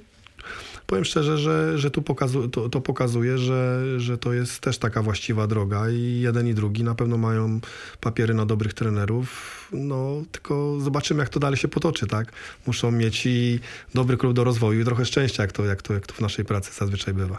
[0.88, 5.02] powiem szczerze, że, że tu pokazu, to, to pokazuje, że, że to jest też taka
[5.02, 7.60] właściwa droga i jeden i drugi na pewno mają
[8.00, 9.68] papiery na dobrych trenerów.
[9.72, 12.32] No, tylko zobaczymy, jak to dalej się potoczy, tak?
[12.66, 13.60] Muszą mieć i
[13.94, 16.44] dobry klub do rozwoju i trochę szczęścia, jak to, jak to, jak to w naszej
[16.44, 17.38] pracy zazwyczaj bywa.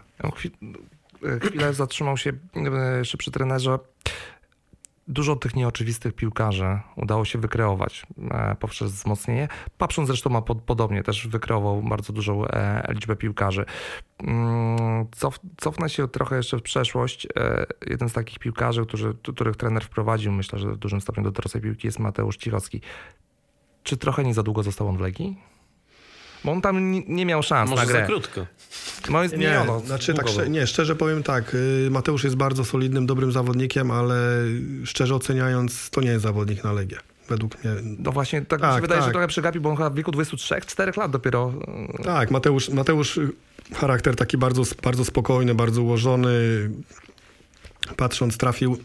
[1.24, 3.78] E, Chwilę zatrzymał się e, przy trenerze.
[5.10, 9.48] Dużo tych nieoczywistych piłkarzy udało się wykreować e, poprzez wzmocnienie.
[9.78, 13.64] Papszon zresztą ma pod, podobnie, też wykreował bardzo dużą e, liczbę piłkarzy.
[14.18, 17.26] Mm, Cof, cofnę się trochę jeszcze w przeszłość.
[17.36, 21.30] E, jeden z takich piłkarzy, którzy, których trener wprowadził, myślę, że w dużym stopniu do
[21.30, 22.80] dorosłej piłki, jest Mateusz Cichowski.
[23.82, 25.49] Czy trochę nie za długo został on w Legii?
[26.44, 28.06] Bo on tam nie, miał szans Może na za grę.
[28.06, 28.46] krótko.
[29.10, 30.52] No, jest, nie, Nie, ono, znaczy tak, długo szczer- był.
[30.52, 34.16] nie, szczerze powiem tak, y, Mateusz jest bardzo solidnym, dobrym zawodnikiem, ale
[34.84, 36.96] szczerze oceniając, to nie jest zawodnik na Legię.
[37.28, 37.74] Według mnie.
[37.98, 39.12] No właśnie, tak, mi Tak, się wydaje, że tak.
[39.12, 41.52] trochę przegapił, bo on chyba w wieku 23-4 lat dopiero.
[41.98, 43.28] e, Tak, Mateusz, Mateusz y,
[43.74, 46.30] charakter taki bardzo, bardzo spokojny, bardzo ułożony.
[47.96, 48.76] Patrząc trafił,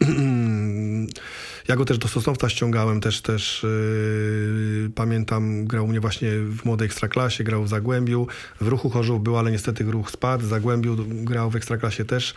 [1.67, 6.65] ja go też do Sosnowca ściągałem, też, też yy, pamiętam, grał u mnie właśnie w
[6.65, 8.27] młodej Ekstraklasie, grał w Zagłębiu,
[8.61, 12.33] w Ruchu Chorzów był, ale niestety ruch spadł, Zagłębiu grał w Ekstraklasie też.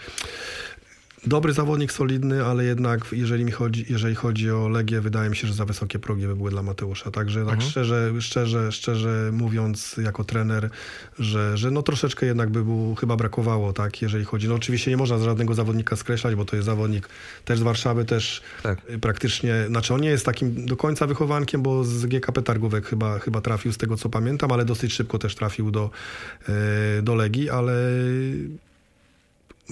[1.28, 5.48] Dobry zawodnik, solidny, ale jednak jeżeli, mi chodzi, jeżeli chodzi o Legię, wydaje mi się,
[5.48, 7.10] że za wysokie progi by były dla Mateusza.
[7.10, 7.70] Także tak Mhm.
[7.70, 10.70] szczerze, szczerze, szczerze mówiąc jako trener,
[11.18, 14.48] że, że no troszeczkę jednak by było, chyba brakowało, tak, jeżeli chodzi.
[14.48, 17.08] No oczywiście nie można żadnego zawodnika skreślać, bo to jest zawodnik
[17.44, 18.78] też z Warszawy, też Tak.
[18.90, 23.18] y, praktycznie, znaczy on nie jest takim do końca wychowankiem, bo z GKP Targówek chyba,
[23.18, 25.90] chyba trafił z tego co pamiętam, ale dosyć szybko też trafił do,
[26.98, 27.72] e, do Legii, ale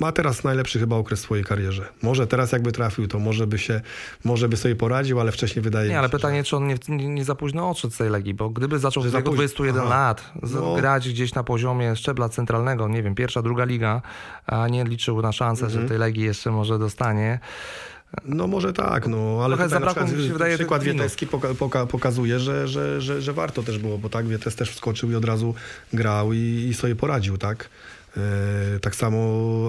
[0.01, 1.88] ma teraz najlepszy chyba okres w swojej karierze.
[2.03, 3.80] Może teraz jakby trafił, to może by się,
[4.24, 6.74] może by sobie poradził, ale wcześniej wydaje Nie, mi ale się, pytanie, czy on nie,
[6.88, 9.36] nie, nie za późno odszedł z tej Legii, bo gdyby zaczął Że w wieku późno.
[9.36, 9.88] 21 Aha.
[9.90, 10.74] lat No.
[10.76, 14.03] grać gdzieś na poziomie szczebla centralnego, nie wiem, pierwsza, druga liga,
[14.47, 15.82] a nie liczył na szansę, Mhm.
[15.82, 17.40] że tej Legii jeszcze może dostanie.
[17.42, 18.20] że...
[18.24, 20.82] No może tak, no, ale tutaj na przykład, mi się wydaje przykład.
[20.82, 24.70] Wieteski poka, poka, pokazuje, że, że, że, że warto też było, bo tak, Wietes też
[24.70, 25.55] wskoczył i od razu
[25.92, 26.38] grał i,
[26.70, 27.68] i sobie poradził, tak?
[28.16, 29.18] E, Tak samo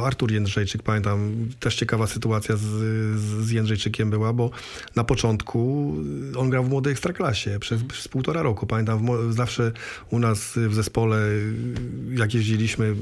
[0.06, 2.62] Artur Jędrzejczyk, pamiętam, też ciekawa sytuacja z,
[3.20, 4.50] z Jędrzejczykiem była, bo
[4.96, 5.94] na początku
[6.38, 8.68] on grał w młodej ekstraklasie przez, przez półtora roku.
[8.68, 9.72] Pamiętam, w, zawsze
[10.10, 11.18] u nas w zespole,
[12.14, 12.96] jak jeździliśmy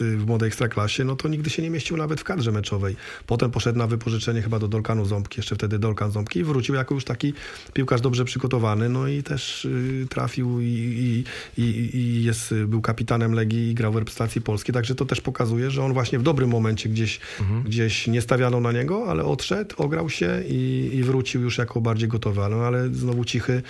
[0.00, 2.96] w młodej ekstraklasie, no to nigdy się nie mieścił nawet w kadrze meczowej.
[3.26, 6.94] Potem poszedł na wypożyczenie chyba do Dolkanu Ząbki, jeszcze wtedy Dolkan Ząbki i wrócił jako
[6.94, 7.32] już taki
[7.72, 11.24] piłkarz dobrze przygotowany, no i też y, trafił i,
[11.58, 11.62] i,
[11.94, 15.70] i, jest, y, był kapitanem Legii i grał w reprezentacji Polski, także to też pokazuje,
[15.70, 17.20] że on właśnie w dobrym momencie gdzieś,
[17.64, 22.08] gdzieś nie stawiano na niego, ale odszedł, ograł się i, i wrócił już jako bardziej
[22.08, 23.62] gotowy, no, ale znowu Cichy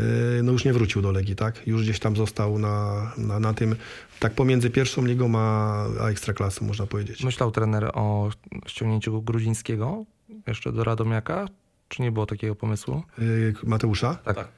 [0.00, 0.02] y,
[0.42, 1.66] no już nie wrócił do Legii, tak?
[1.66, 3.76] Już gdzieś tam został na, na, na tym,
[4.22, 7.24] tak pomiędzy pierwszą ligą a, a ekstraklasą, można powiedzieć.
[7.24, 8.30] Myślał trener o
[8.66, 10.04] ściągnięciu Grudzińskiego
[10.46, 11.48] jeszcze do Radomiaka?
[11.88, 13.02] Czy nie było takiego pomysłu?
[13.18, 14.14] Y, Mateusza?
[14.14, 14.48] Tak.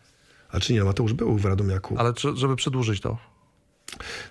[0.51, 1.95] A czy nie, Mateusz był w Radomiaku.
[1.99, 3.19] Ale czy, żeby przedłużyć to?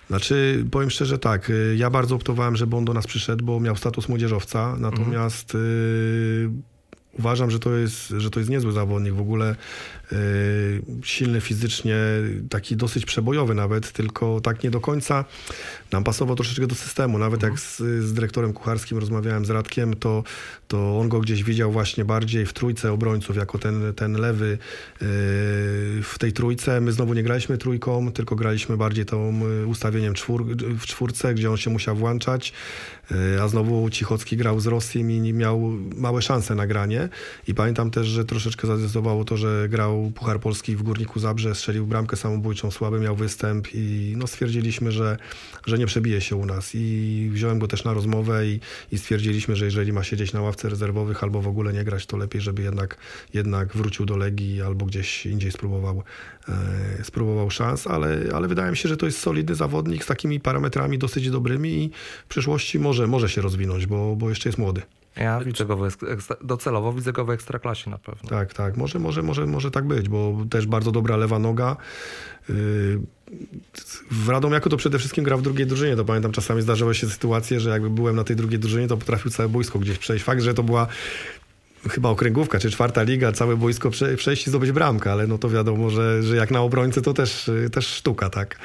[0.08, 3.76] Znaczy, powiem szczerze tak, y, ja bardzo optowałem, żeby on do nas przyszedł, bo miał
[3.76, 6.50] status młodzieżowca, natomiast y,
[7.18, 9.56] uważam, że to, jest, że to jest niezły zawodnik, w ogóle
[11.02, 11.96] silny fizycznie,
[12.50, 15.24] taki dosyć przebojowy nawet, tylko tak nie do końca
[15.92, 17.18] nam pasował troszeczkę do systemu.
[17.18, 20.24] Nawet jak z, z dyrektorem kucharskim rozmawiałem z Radkiem, to,
[20.68, 25.06] to on go gdzieś widział właśnie bardziej w trójce obrońców, jako ten, ten lewy yy,
[26.02, 26.80] w tej trójce.
[26.80, 31.50] My znowu nie graliśmy trójką, tylko graliśmy bardziej tą y, ustawieniem czwór, w czwórce, gdzie
[31.50, 32.52] on się musiał włączać,
[33.42, 35.60] a znowu Cichocki grał z Rosji i miał
[35.96, 37.08] małe szanse na granie.
[37.48, 41.86] I pamiętam też, że troszeczkę zadecydowało to, że grał Puchar Polski w Górniku Zabrze, strzelił
[41.86, 45.16] bramkę samobójczą, słaby miał występ i no stwierdziliśmy, że,
[45.66, 46.70] że nie przebije się u nas.
[46.74, 48.60] I wziąłem go też na rozmowę i,
[48.92, 52.16] i stwierdziliśmy, że jeżeli ma siedzieć na ławce rezerwowych albo w ogóle nie grać, to
[52.16, 52.96] lepiej, żeby jednak,
[53.34, 56.02] jednak wrócił do Legii albo gdzieś indziej spróbował,
[56.48, 60.40] e, spróbował szans, ale, ale wydaje mi się, że to jest solidny zawodnik z takimi
[60.40, 61.90] parametrami dosyć dobrymi i
[62.24, 64.82] w przyszłości może, może się rozwinąć, bo, bo jeszcze jest młody.
[65.16, 68.30] Ja widzę go w ekstra, docelowo widzę go w ekstraklasie na pewno.
[68.30, 68.76] Tak, tak.
[68.76, 71.76] Może, może, może, może tak być, bo też bardzo dobra lewa noga.
[72.48, 72.54] Yy,
[74.10, 75.96] W Radomiaku to przede wszystkim gra w drugiej drużynie.
[75.96, 79.30] To pamiętam, czasami zdarzały się sytuacje, że jakby byłem na tej drugiej drużynie, to potrafił
[79.30, 80.24] całe boisko gdzieś przejść.
[80.24, 80.86] Fakt, że to była
[81.90, 85.48] chyba okręgówka, czy czwarta liga, całe boisko prze, przejść i zdobyć bramkę, ale no to
[85.48, 88.58] wiadomo, że, że jak na obrońcę to też, też sztuka, tak?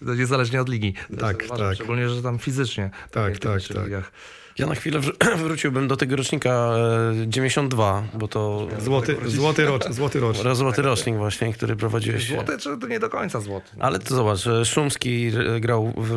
[0.00, 0.94] Niezależnie od ligi.
[1.20, 1.74] Tak, tak.
[1.74, 2.90] Szczególnie, że tam fizycznie.
[3.10, 3.84] Tak, tak, tak.
[3.84, 4.12] ligach.
[4.58, 9.84] Ja na chwilę wró- wróciłbym do tego rocznika e, 92, bo to Złoty, złoty, rocz,
[9.90, 10.54] złoty rocznik.
[10.54, 12.28] złoty rocznik właśnie, który prowadziłeś.
[12.28, 13.70] Złoty, czy to nie do końca złoty?
[13.80, 16.10] Ale to zobacz, e, Szumski e, grał w,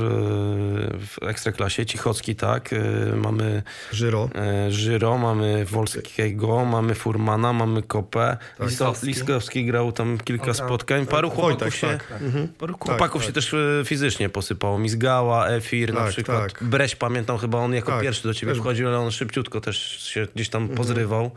[1.07, 2.79] w Ekstraklasie, Cichocki tak, e,
[3.15, 4.29] mamy Żyro.
[4.35, 9.07] e, Żyro, mamy Wolskiego, mamy Furmana, mamy Kopę, Lisko, Liskowski.
[9.07, 12.21] Liskowski grał tam kilka spotkań, paru chłopaków Wojtek, się, tak.
[12.21, 12.47] Mhm.
[12.47, 13.27] paru chłopaków tak.
[13.27, 16.63] się też e, fizycznie posypało, Mizgała, Efir na Tak, przykład, tak.
[16.63, 20.27] Breś pamiętam chyba on jako Tak, pierwszy do ciebie wchodził, ale on szybciutko też się
[20.35, 20.67] gdzieś tam
[20.97, 21.27] Mhm.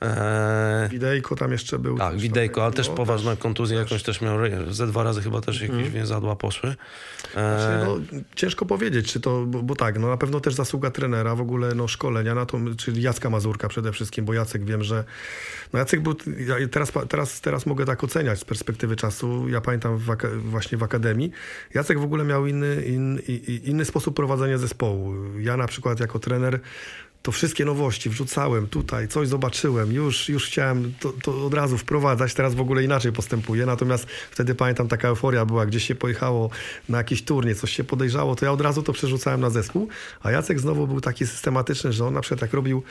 [0.00, 0.24] Pozrywał.
[0.84, 1.98] E, Widejko tam jeszcze był.
[1.98, 4.38] tak, Widejko, ale też no, poważna kontuzja jakąś też miał,
[4.70, 6.74] ze dwa razy chyba też jakieś więzadła poszły.
[7.32, 7.98] Znaczy, no,
[8.34, 11.74] ciężko powiedzieć, czy to, bo, bo tak, no na pewno też zasługa trenera, w ogóle
[11.74, 15.04] no, szkolenia na to, czyli Jacka Mazurka przede wszystkim, bo Jacek wiem, że
[15.72, 16.14] no Jacek był,
[16.46, 20.06] ja teraz, teraz, teraz mogę tak oceniać z perspektywy czasu, ja pamiętam w,
[20.44, 21.30] właśnie w Akademii,
[21.74, 25.14] Jacek w ogóle miał inny, in, i- inny sposób prowadzenia zespołu.
[25.38, 26.60] Ja na przykład jako trener
[27.22, 32.34] to wszystkie nowości wrzucałem tutaj, coś zobaczyłem, już, już chciałem to, to od razu wprowadzać,
[32.34, 36.50] teraz w ogóle inaczej postępuję, natomiast wtedy pamiętam taka euforia była, gdzieś się pojechało
[36.88, 39.88] na jakiś turniej, coś się podejrzało, to ja od razu to przerzucałem na zespół,
[40.22, 42.82] a Jacek znowu był taki systematyczny, że on na przykład jak robił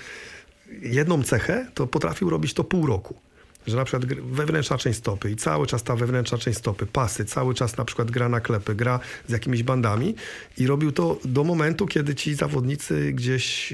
[0.82, 3.29] jedną cechę, to potrafił robić to pół roku.
[3.68, 7.54] Że na przykład wewnętrzna część stopy i cały czas ta wewnętrzna część stopy, pasy, cały
[7.54, 10.16] czas na przykład gra na klepy, gra z jakimiś bandami
[10.58, 13.74] i robił to do momentu, kiedy ci zawodnicy gdzieś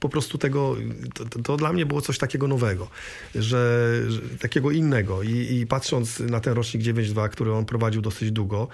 [0.00, 0.76] po prostu tego,
[1.14, 2.88] to, to- dla mnie było coś takiego nowego,
[3.34, 5.22] że, że takiego innego.
[5.22, 5.30] I,
[5.60, 8.68] i patrząc na ten rocznik 9.2, który on prowadził dosyć długo,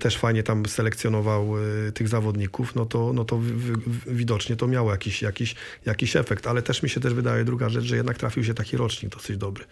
[0.00, 4.66] też fajnie tam selekcjonował e, tych zawodników, no to, no to wi- wi- widocznie to
[4.66, 5.54] miało jakiś, jakiś,
[5.86, 8.76] jakiś efekt, ale też mi się też wydaje druga rzecz, że jednak trafił się taki
[8.76, 9.64] rocznik dosyć dobry,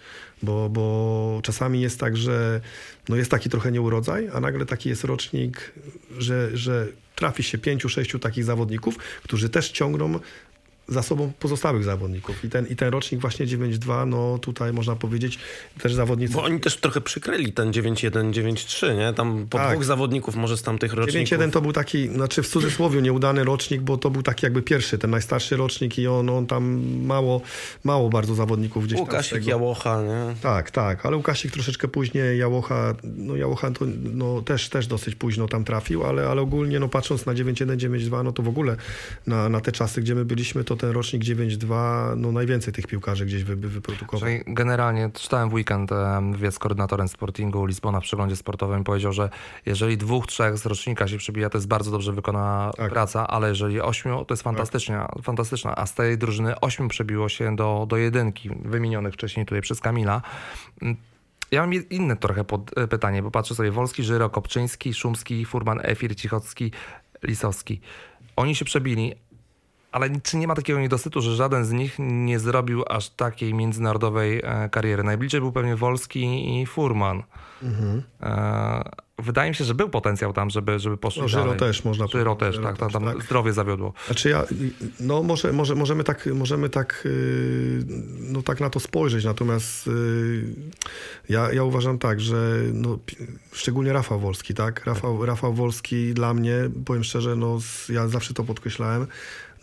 [0.42, 2.60] bo, bo czasami jest tak, że
[3.08, 5.72] no jest taki trochę nieurodzaj, a nagle taki jest rocznik,
[6.18, 10.18] że, że trafi się pięciu, sześciu takich zawodników, którzy też ciągną
[10.88, 12.44] za sobą pozostałych zawodników.
[12.44, 15.38] I ten, i ten rocznik właśnie 9-2, no tutaj można powiedzieć,
[15.78, 16.34] też zawodnicy...
[16.34, 19.12] Bo oni też trochę przykryli ten 9-1, 9-3, nie?
[19.12, 19.72] Tam po Tak.
[19.72, 21.38] dwóch zawodników może z tamtych roczników.
[21.38, 24.98] 9-1 to był taki, znaczy w cudzysłowie nieudany rocznik, bo to był taki jakby pierwszy,
[24.98, 27.40] ten najstarszy rocznik i on, on tam mało,
[27.84, 29.46] mało bardzo zawodników gdzieś tam z Łukasik.
[29.46, 30.34] Jałocha, nie?
[30.42, 33.84] Tak, tak, ale Łukasik troszeczkę później, Jałocha, no Jałocha to
[34.14, 38.24] no, też, też dosyć późno tam trafił, ale, ale ogólnie no, patrząc na 9-1, 9-2,
[38.24, 38.76] no to w ogóle
[39.26, 43.26] na, na te czasy, gdzie my byliśmy, to ten rocznik 9-2, no najwięcej tych piłkarzy
[43.26, 44.30] gdzieś wy, wy, wyprodukował.
[44.30, 45.90] Czyli generalnie czytałem w weekend
[46.32, 49.30] wywiad z koordynatorem Sportingu Lizbona w przeglądzie sportowym powiedział, że
[49.66, 52.92] jeżeli dwóch, trzech z rocznika się przebija, to jest bardzo dobrze wykonana Tak.
[52.92, 55.76] praca, ale jeżeli ośmiu, to jest fantastyczna, fantastyczna.
[55.76, 60.22] A z tej drużyny ośmiu przebiło się do, do jedynki, wymienionych wcześniej tutaj przez Kamila.
[61.50, 65.80] Ja mam inne trochę pod, e, pytanie, bo patrzę sobie Wolski, Żyro, Kopczyński, Szumski, Furman,
[65.82, 66.70] Efir, Cichocki,
[67.22, 67.80] Lisowski.
[68.36, 69.14] Oni się przebili,
[69.94, 74.40] ale czy nie ma takiego niedosytu, że żaden z nich nie zrobił aż takiej międzynarodowej
[74.44, 75.02] e, kariery?
[75.02, 77.22] Najbliżej był pewnie Wolski i Furman.
[78.22, 78.82] E,
[79.18, 81.58] wydaje mi się, że był potencjał tam, żeby, żeby poszli No, Żyro dalej.
[81.58, 83.24] też można Żyro powiedzieć, też, tak, tam, tam tak.
[83.24, 83.92] zdrowie zawiodło.
[84.06, 84.44] Znaczy ja,
[85.00, 87.84] no może, może, możemy tak, możemy tak, yy,
[88.20, 90.44] no tak na to spojrzeć, natomiast yy,
[91.28, 92.98] ja, ja uważam tak, że no,
[93.52, 94.84] szczególnie Rafał Wolski, tak?
[94.86, 96.54] Rafał, Rafał Wolski dla mnie,
[96.84, 97.58] powiem szczerze, no
[97.88, 99.06] ja zawsze to podkreślałem,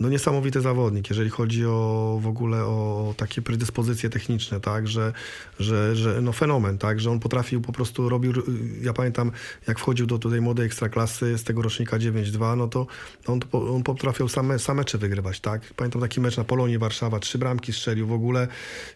[0.02, 5.14] no niesamowity zawodnik, jeżeli chodzi o w ogóle o takie predyspozycje techniczne, tak, że,
[5.60, 8.34] że, że no fenomen, tak, że on potrafił po prostu robił,
[8.82, 9.32] ja pamiętam
[9.68, 12.88] jak wchodził do tej młodej ekstraklasy z tego rocznika 9-2, no to
[13.28, 15.62] on, to- on potrafił same, same mecze wygrywać, tak.
[15.76, 18.48] Pamiętam taki mecz na Polonii Warszawa, trzy bramki strzelił, w ogóle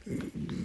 [0.08, 0.12] y,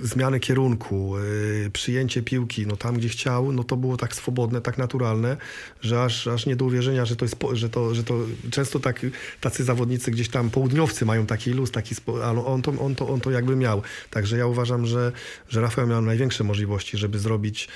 [0.03, 4.79] zmiany kierunku, y, przyjęcie piłki, no tam gdzie chciał, no to było tak swobodne, tak
[4.79, 5.37] naturalne,
[5.81, 8.15] że aż, aż nie do uwierzenia, że to jest, że to, że to
[8.51, 9.07] często tak,
[9.41, 13.09] tacy zawodnicy gdzieś tam południowcy mają taki luz, taki, spo- ale on to, on, to,
[13.09, 13.83] on to jakby miał.
[14.11, 15.13] Także ja uważam, że,
[15.49, 17.69] że Rafał miał największe możliwości, żeby zrobić,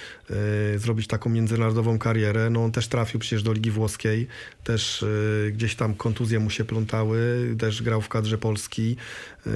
[0.74, 2.50] y, zrobić taką międzynarodową karierę.
[2.50, 4.26] No on też trafił przecież do Ligi Włoskiej,
[4.64, 8.96] też y, gdzieś tam kontuzje mu się plątały, też grał w kadrze Polski.
[9.46, 9.50] Y,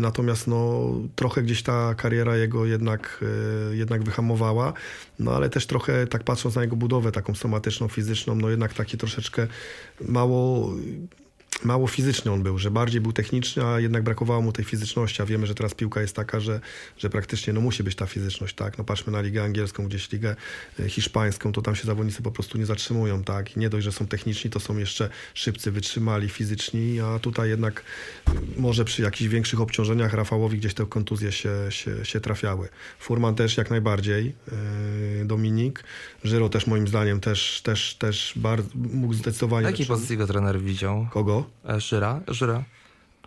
[0.00, 3.24] natomiast no, trochę gdzieś ta kariera jego jednak,
[3.72, 4.72] jednak wyhamowała.
[5.18, 8.98] No ale też trochę tak patrząc na jego budowę taką somatyczną, fizyczną, no jednak taki
[8.98, 9.46] troszeczkę
[10.00, 10.74] mało
[11.64, 15.26] mało fizyczny on był, że bardziej był techniczny, a jednak brakowało mu tej fizyczności, a
[15.26, 16.60] wiemy, że teraz piłka jest taka, że,
[16.98, 18.78] że praktycznie no, musi być ta fizyczność, tak?
[18.78, 20.36] No patrzmy na ligę angielską, gdzieś ligę
[20.80, 23.56] e, hiszpańską, to tam się zawodnicy po prostu nie zatrzymują, tak?
[23.56, 27.84] I nie dość, że są techniczni, to są jeszcze szybcy, wytrzymali, fizyczni, a tutaj jednak
[28.28, 32.68] y, może przy jakichś większych obciążeniach Rafałowi gdzieś te kontuzje się, się, się trafiały.
[32.98, 34.34] Furman też jak najbardziej,
[35.18, 35.84] yy, Dominik.
[36.24, 39.66] Żyro też moim zdaniem też, też, też bardzo, mógł zdecydowanie...
[39.66, 41.06] jakiej pozycji go trener widział?
[41.10, 41.51] Kogo?
[41.68, 42.20] E, Żyra?
[42.28, 42.62] Żyra?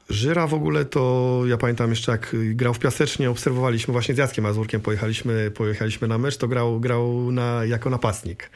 [0.10, 4.18] Żyra w ogóle to ja pamiętam jeszcze jak y, grał w Piasecznie, obserwowaliśmy właśnie z
[4.18, 8.50] Jackiem Mazurkiem, pojechaliśmy, pojechaliśmy na mecz, to grał, grał na, jako napastnik.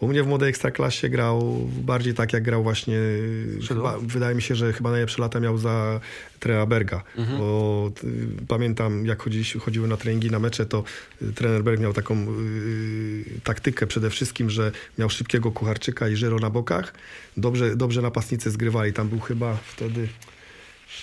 [0.00, 4.42] U mnie w młodej ekstraklasie grał bardziej tak jak grał właśnie, y, chyba, wydaje mi
[4.42, 6.00] się, że chyba najlepsze lata miał za
[6.40, 7.02] trenera Berga,
[7.38, 9.22] bo y, pamiętam jak
[9.60, 10.84] chodziły na treningi, na mecze, to
[11.22, 16.38] y, trener Berg miał taką y, taktykę przede wszystkim, że miał szybkiego kucharczyka i Żyro
[16.38, 16.94] na bokach,
[17.36, 20.08] dobrze, dobrze napastnicy zgrywali, tam był chyba wtedy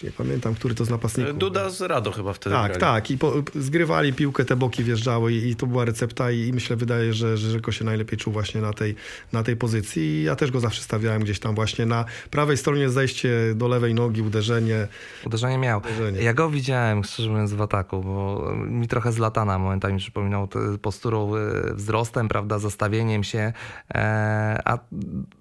[0.03, 1.37] nie pamiętam, który to z napastników.
[1.37, 2.79] Duda z Rado chyba wtedy Tak, grali.
[2.81, 3.11] tak.
[3.11, 6.75] I po, zgrywali piłkę, te boki wjeżdżały i, i to była recepta i, i myślę,
[6.75, 8.95] wydaje, że, że Żyrko się najlepiej czuł właśnie na tej,
[9.33, 12.89] na tej pozycji i ja też go zawsze stawiałem gdzieś tam właśnie na prawej stronie
[12.89, 14.87] zejście do lewej nogi, uderzenie.
[15.25, 15.79] Uderzenie miał.
[15.79, 16.21] Uderzenie.
[16.21, 20.47] Ja go widziałem, szczerze mówiąc, w ataku, bo mi trochę z latana momentami przypominał
[20.81, 21.31] posturą,
[21.73, 23.53] wzrostem, prawda, zastawieniem się,
[23.95, 24.77] e, a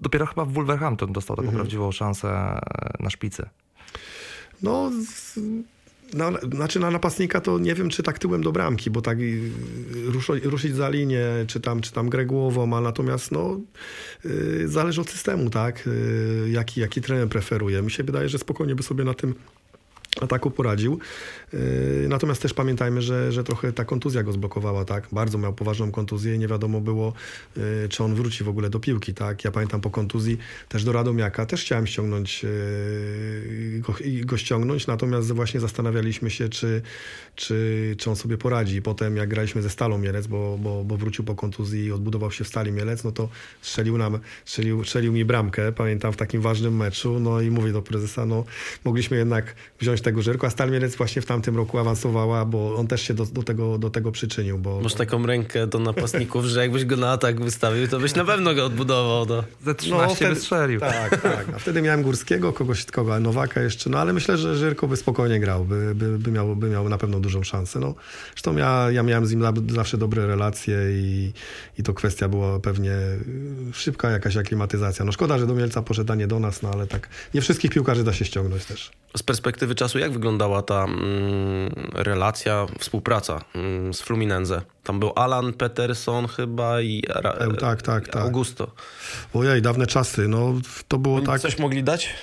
[0.00, 2.60] dopiero chyba w Wolverhampton dostał taką prawdziwą szansę e,
[3.00, 3.46] na szpicy.
[4.62, 4.90] No,
[6.14, 9.18] na, znaczy na napastnika to nie wiem, czy tak tyłem do bramki, bo tak
[10.04, 13.60] ruszo, ruszyć za linię, czy tam, czy tam grę głową, a natomiast no,
[14.24, 17.82] y, zależy od systemu, tak, y, jaki, jaki trener preferuje.
[17.82, 19.34] Mi się wydaje, że spokojnie by sobie na tym
[20.20, 20.98] ataku poradził.
[21.52, 25.08] Yy, natomiast też pamiętajmy, że, że trochę ta kontuzja go zblokowała, tak?
[25.12, 27.12] Bardzo miał poważną kontuzję i nie wiadomo było,
[27.56, 29.44] yy, czy on wróci w ogóle do piłki, tak?
[29.44, 30.38] Ja pamiętam po kontuzji
[30.68, 36.82] też do Radomiaka, też chciałem ściągnąć yy, go, go ściągnąć, natomiast właśnie zastanawialiśmy się, czy,
[37.34, 38.82] czy, czy on sobie poradzi.
[38.82, 42.44] Potem jak graliśmy ze Stalą Mielec, bo, bo, bo wrócił po kontuzji i odbudował się
[42.44, 43.28] w Stali Mielec, no to
[43.62, 47.82] strzelił nam, strzelił, strzelił mi bramkę, pamiętam w takim ważnym meczu, no i mówię do
[47.82, 48.44] prezesa, no
[48.84, 52.86] mogliśmy jednak wziąć tego Żyrku, a Stal Mielec właśnie w tamtym roku awansowała, bo on
[52.86, 54.58] też się do, do, tego, do tego przyczynił.
[54.58, 58.24] Bo, Masz taką rękę do napastników, że jakbyś go na atak wystawił, to byś na
[58.24, 59.26] pewno go odbudował.
[59.26, 59.44] Do...
[59.64, 60.80] Ze 13 No, wtedy-.
[60.80, 61.46] Tak, tak.
[61.56, 65.40] A wtedy miałem Górskiego, kogoś kogo, Nowaka jeszcze, no ale myślę, że Żyrko by spokojnie
[65.40, 67.80] grał, by, by, by, miał, by miał na pewno dużą szansę.
[67.80, 67.94] No,
[68.32, 71.32] zresztą ja, ja miałem z nim za- zawsze dobre relacje i,
[71.78, 72.92] i to kwestia była pewnie
[73.72, 75.04] szybka jakaś aklimatyzacja.
[75.04, 77.70] No szkoda, że do Mielca poszedł, a nie do nas, no ale tak nie wszystkich
[77.70, 78.90] piłkarzy da się ściągnąć też.
[79.16, 81.00] Z perspektywy czasu, jak wyglądała ta mm,
[81.92, 84.62] relacja, współpraca mm, z Fluminense?
[84.84, 88.22] Tam był Alan Peterson chyba i Ra- E, tak, tak, tak.
[88.22, 88.70] Augusto.
[89.34, 90.54] Ojej, dawne czasy, no
[90.88, 91.40] to było Oni tak...
[91.40, 92.14] Coś mogli dać?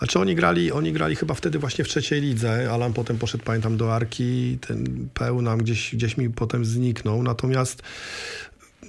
[0.00, 2.70] A czy oni grali, oni grali chyba wtedy właśnie w trzeciej lidze.
[2.72, 7.22] Alan potem poszedł, pamiętam, do Arki, ten peł nam gdzieś, gdzieś mi potem zniknął.
[7.22, 7.82] Natomiast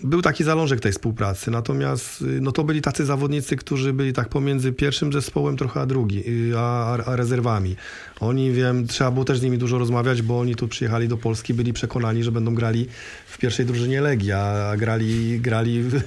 [0.04, 1.52] był taki zalążek tej współpracy.
[1.52, 5.86] Natomiast y, no to byli tacy zawodnicy, którzy byli tak pomiędzy pierwszym zespołem trochę a
[5.86, 7.76] drugi, y, a, a, rezerwami.
[8.20, 11.54] Oni, wiem, trzeba było też z nimi dużo rozmawiać, bo oni tu przyjechali do Polski,
[11.54, 12.88] byli przekonani, że będą grali
[13.28, 16.02] w pierwszej drużynie Legii, a grali, grali w, y,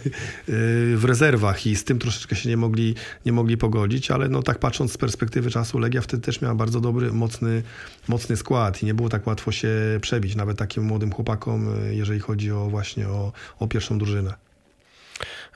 [0.96, 2.94] w rezerwach i z tym troszeczkę się nie mogli,
[3.26, 6.80] nie mogli pogodzić, ale no tak patrząc z perspektywy czasu, Legia wtedy też miała bardzo
[6.80, 7.62] dobry, mocny,
[8.08, 9.68] mocny skład i nie było tak łatwo się
[10.00, 14.34] przebić, nawet takim młodym chłopakom, jeżeli chodzi o właśnie o, o pierwszą drużynę.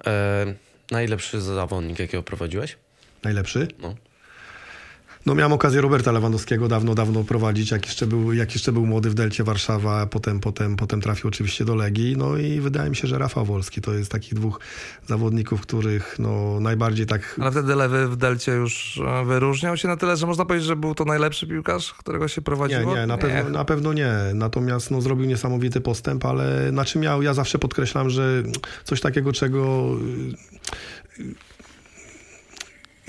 [0.07, 0.55] E,
[0.91, 2.77] najlepszy zawodnik, jakiego prowadziłeś?
[3.23, 3.69] Najlepszy?
[3.79, 3.95] No.
[5.27, 9.11] No miałem okazję Roberta Lewandowskiego dawno, dawno prowadzić, jak jeszcze był, jak jeszcze był młody
[9.11, 12.17] w Delcie Warszawa, potem, potem, potem trafił oczywiście do Legii.
[12.17, 14.61] No i wydaje mi się, że Rafał Wolski to jest takich dwóch
[15.07, 17.37] zawodników, których no najbardziej tak...
[17.41, 20.77] Ale wtedy lewy w Delcie już e, wyróżniał się na tyle, że można powiedzieć, że
[20.77, 22.97] był to najlepszy piłkarz, którego się Nie, prowadziło?
[22.97, 24.13] nie, na pewno, na pewno nie.
[24.35, 28.43] Natomiast no, zrobił niesamowity postęp, ale na czym miał, ja zawsze podkreślam, że
[28.85, 29.87] coś takiego, czego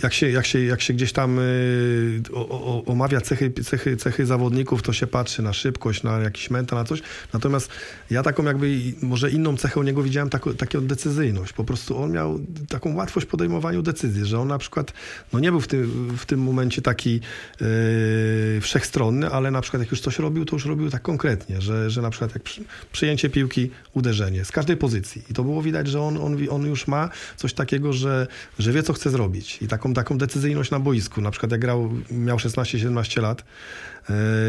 [0.03, 4.25] jak się, jak się, jak się gdzieś tam y, o, o, omawia cechy, cechy, cechy
[4.25, 7.01] zawodników, to się patrzy na szybkość, na jakiś mental, na coś.
[7.33, 7.69] Natomiast
[8.11, 11.53] ja taką jakby, może inną cechę u niego widziałem, taką, taką decyzyjność.
[11.53, 12.39] Po prostu on miał
[12.69, 14.93] taką łatwość podejmowaniu decyzji, że on na przykład,
[15.33, 19.91] no nie był w tym, w tym momencie taki yy, wszechstronny, ale na przykład jak
[19.91, 23.29] już coś robił, to już robił tak konkretnie, że, że na przykład jak przy, przyjęcie
[23.29, 25.21] piłki, uderzenie z każdej pozycji.
[25.29, 28.27] I to było widać, że on, on, on już ma coś takiego, że,
[28.59, 29.61] że wie, co chce zrobić.
[29.61, 31.21] I taką, taką decyzyjność na boisku.
[31.21, 33.43] Na przykład jak grał, miał 16-17 lat,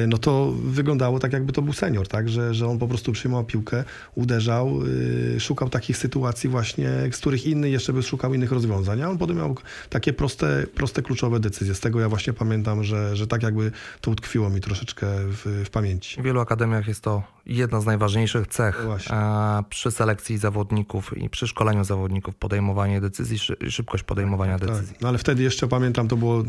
[0.09, 2.29] no to wyglądało tak, jakby to był senior, tak?
[2.29, 3.85] Że, że on po prostu przyjmował piłkę,
[4.15, 9.03] uderzał, yy, szukał takich sytuacji właśnie, z których inny jeszcze by szukał innych rozwiązań.
[9.03, 9.57] A on potem miał
[9.91, 11.75] takie proste, proste kluczowe decyzje.
[11.75, 15.71] Z tego ja właśnie pamiętam, że, że tak jakby to utkwiło mi troszeczkę w, w
[15.71, 16.21] pamięci.
[16.21, 19.17] W wielu akademiach jest to jedna z najważniejszych cech No właśnie.
[19.17, 24.93] e, przy selekcji zawodników i przy szkoleniu zawodników, podejmowanie decyzji, szy, szybkość podejmowania decyzji.
[24.93, 25.03] Tak.
[25.03, 26.45] No ale wtedy jeszcze pamiętam, to było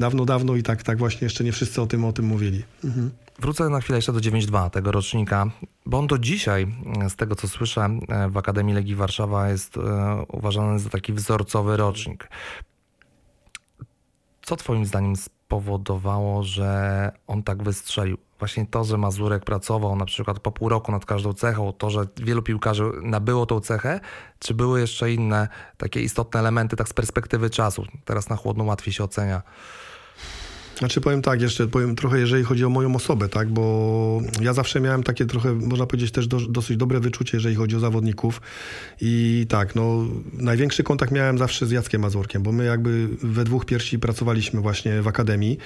[0.00, 2.62] dawno, dawno i tak, tak właśnie jeszcze nie wszyscy o tym, o tym mówili.
[2.84, 3.10] Mhm.
[3.38, 5.46] Wrócę na chwilę jeszcze do 9.2 tego rocznika,
[5.86, 6.66] bo on do dzisiaj,
[7.02, 9.80] e, z tego co słyszę, e, w Akademii Legii Warszawa jest e,
[10.28, 12.28] uważany za taki wzorcowy rocznik.
[14.42, 18.18] Co twoim zdaniem spowodowało, że on tak wystrzelił?
[18.38, 22.06] Właśnie to, że Mazurek pracował na przykład po pół roku nad każdą cechą, to, że
[22.16, 24.00] wielu piłkarzy nabyło tą cechę,
[24.38, 27.84] czy były jeszcze inne takie istotne elementy tak z perspektywy czasu?
[28.04, 29.42] Teraz na chłodno łatwiej się ocenia.
[30.78, 34.80] Znaczy powiem tak, jeszcze powiem trochę, jeżeli chodzi o moją osobę, tak, bo ja zawsze
[34.80, 38.40] miałem takie trochę, można powiedzieć też do, dosyć dobre wyczucie, jeżeli chodzi o zawodników.
[39.00, 43.64] I tak, no największy kontakt miałem zawsze z Jackiem Mazurkiem, bo my jakby we dwóch
[43.64, 45.58] pierwsi pracowaliśmy właśnie w Akademii.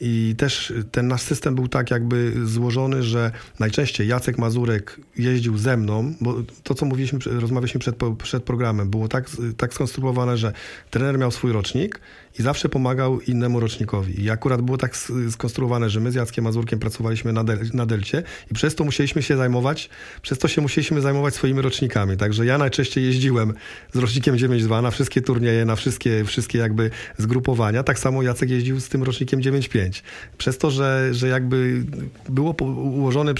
[0.00, 5.76] I też ten nasz system był tak jakby złożony, że najczęściej Jacek Mazurek jeździł ze
[5.76, 10.52] mną, bo to co mówiliśmy, rozmawialiśmy przed, przed programem, było tak, tak skonstruowane, że
[10.90, 12.00] trener miał swój rocznik
[12.38, 14.24] i zawsze pomagał innemu rocznikowi.
[14.24, 14.96] I akurat było tak
[15.30, 19.22] skonstruowane, że my z Jackiem Mazurkiem pracowaliśmy na, del, na Delcie i przez to musieliśmy
[19.22, 19.90] się zajmować,
[20.22, 22.16] przez to się musieliśmy zajmować swoimi rocznikami.
[22.16, 23.54] Także ja najczęściej jeździłem
[23.92, 27.82] z rocznikiem 9.2 na wszystkie turnieje, na wszystkie, wszystkie jakby zgrupowania.
[27.82, 30.02] Tak samo Jacek jeździł z tym rocznikiem 9.5.
[30.38, 31.84] Przez to, że, że jakby
[32.28, 33.34] było ułożone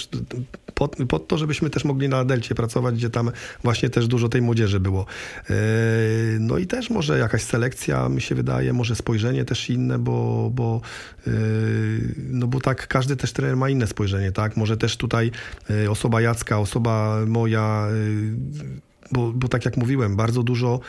[0.75, 3.31] pod, pod to, żebyśmy też mogli na Delcie pracować, gdzie tam
[3.62, 5.07] właśnie też dużo tej młodzieży było.
[5.51, 5.55] E,
[6.41, 10.81] no i też może jakaś selekcja, mi się wydaje, może spojrzenie też inne, bo, bo,
[11.27, 11.31] e,
[12.19, 14.56] no bo tak każdy też trener ma inne spojrzenie, tak?
[14.56, 15.31] Może też tutaj
[15.70, 17.86] e, osoba Jacka, osoba moja,
[19.12, 20.81] bo, bo tak jak mówiłem, bardzo dużo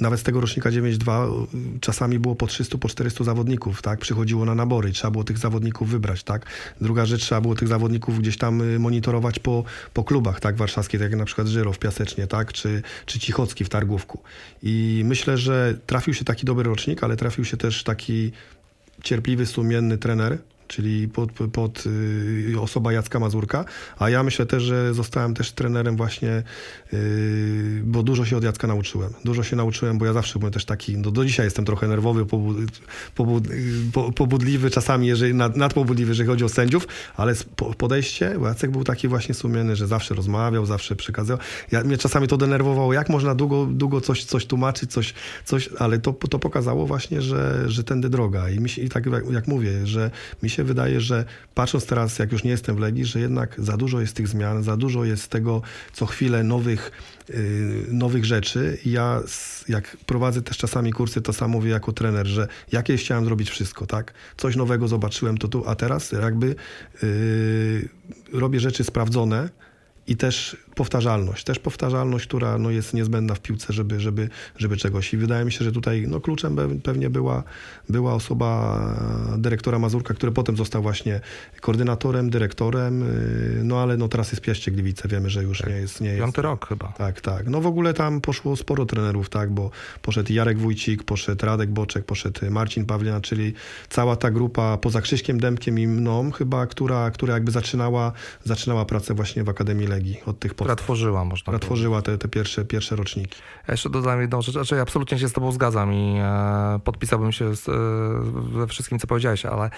[0.00, 1.46] nawet z tego rocznika 9-2
[1.80, 4.00] czasami było po 300, po 400 zawodników, tak?
[4.00, 6.46] Przychodziło na nabory, trzeba było tych zawodników wybrać, tak?
[6.80, 9.64] Druga rzecz, trzeba było tych zawodników gdzieś tam y, monitorować po,
[9.94, 10.56] po klubach, tak?
[10.56, 12.52] Warszawskie, tak jak na przykład Żyro w Piasecznie, tak?
[12.52, 14.18] Czy, czy Cichocki w Targówku.
[14.62, 18.32] I myślę, że trafił się taki dobry rocznik, ale trafił się też taki
[19.02, 20.38] cierpliwy, sumienny trener,
[20.68, 23.64] czyli pod, pod y, osoba Jacka Mazurka,
[23.98, 26.42] a ja myślę też, że zostałem też trenerem właśnie,
[26.92, 29.12] y, bo dużo się od Jacka nauczyłem.
[29.24, 32.26] Dużo się nauczyłem, bo ja zawsze byłem też taki, no do dzisiaj jestem trochę nerwowy,
[32.26, 32.56] pobud,
[33.14, 33.44] pobud,
[33.92, 37.34] po, pobudliwy, czasami jeżeli, nad, nadpobudliwy, jeżeli chodzi o sędziów, ale
[37.78, 41.38] podejście, bo Jacek był taki właśnie sumienny, że zawsze rozmawiał, zawsze przekazywał.
[41.72, 45.14] Ja, mnie czasami to denerwowało, jak można długo, długo coś, coś tłumaczyć, coś,
[45.44, 49.06] coś ale to, to pokazało właśnie, że, że tędy droga i, mi się, i tak
[49.06, 50.10] jak, jak mówię, że
[50.42, 51.24] mi się wydaje, że
[51.54, 54.62] patrząc teraz, jak już nie jestem w Legii, że jednak za dużo jest tych zmian,
[54.62, 55.62] za dużo jest tego
[55.92, 56.90] co chwilę nowych,
[57.28, 57.36] yy,
[57.88, 58.78] nowych rzeczy.
[58.86, 59.20] Ja,
[59.68, 63.86] jak prowadzę też czasami kursy, to samo mówię jako trener, że jakieś chciałem zrobić wszystko,
[63.86, 64.14] tak?
[64.36, 66.54] Coś nowego zobaczyłem, to tu, a teraz jakby
[67.02, 67.88] yy,
[68.32, 69.48] robię rzeczy sprawdzone,
[70.06, 71.44] i też powtarzalność.
[71.44, 75.14] Też powtarzalność, która no, jest niezbędna w piłce, żeby, żeby, żeby czegoś.
[75.14, 77.42] I wydaje mi się, że tutaj no, kluczem pewnie była,
[77.88, 78.80] była osoba
[79.38, 81.20] dyrektora Mazurka, który potem został właśnie
[81.60, 85.70] koordynatorem, dyrektorem, y, no ale no, teraz jest Piaście Gliwice, wiemy, że już tak.
[85.70, 86.00] nie jest...
[86.00, 86.20] Nie jest.
[86.20, 86.92] Piąty rok chyba.
[86.92, 87.46] Tak, tak.
[87.48, 89.70] No w ogóle tam poszło sporo trenerów, tak, bo
[90.02, 93.54] poszedł Jarek Wójcik, poszedł Radek Boczek, poszedł Marcin Pawliana, czyli
[93.88, 98.12] cała ta grupa poza Krzyśkiem Dębkiem i mną chyba, która, która jakby zaczynała,
[98.44, 100.54] zaczynała pracę właśnie w Akademii Legii od tych.
[100.64, 103.38] Która tworzyła, można Która tworzyła te, te pierwsze, pierwsze roczniki.
[103.68, 107.56] Ja jeszcze dodam jedną rzecz, znaczy absolutnie się z tobą zgadzam i e, podpisałbym się
[107.56, 107.72] z, e,
[108.58, 109.70] we wszystkim, co powiedziałeś, ale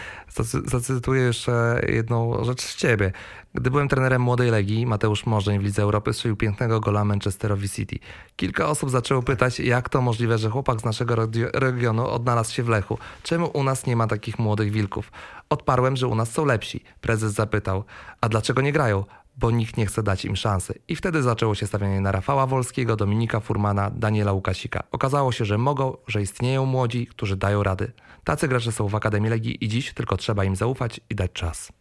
[0.64, 3.12] zacytuję jeszcze jedną rzecz z ciebie.
[3.54, 7.98] Gdy byłem trenerem młodej Legii, Mateusz Morzeń w Lidze Europy strzelił pięknego gola Manchesterowi City.
[8.36, 11.14] Kilka osób zaczęło pytać, jak to możliwe, że chłopak z naszego
[11.54, 12.98] regionu odnalazł się w Lechu.
[13.22, 15.12] Czemu u nas nie ma takich młodych wilków?
[15.50, 16.84] Odparłem, że u nas są lepsi.
[17.00, 17.84] Prezes zapytał,
[18.20, 19.04] a dlaczego nie grają?
[19.36, 20.78] Bo nikt nie chce dać im szansy.
[20.88, 24.82] I wtedy zaczęło się stawianie na Rafała Wolskiego, Dominika Furmana, Daniela Łukasika.
[24.92, 27.92] Okazało się, że mogą, że istnieją młodzi, którzy dają rady.
[28.24, 31.72] Tacy gracze są w Akademii Legii i dziś tylko trzeba im zaufać i dać czas.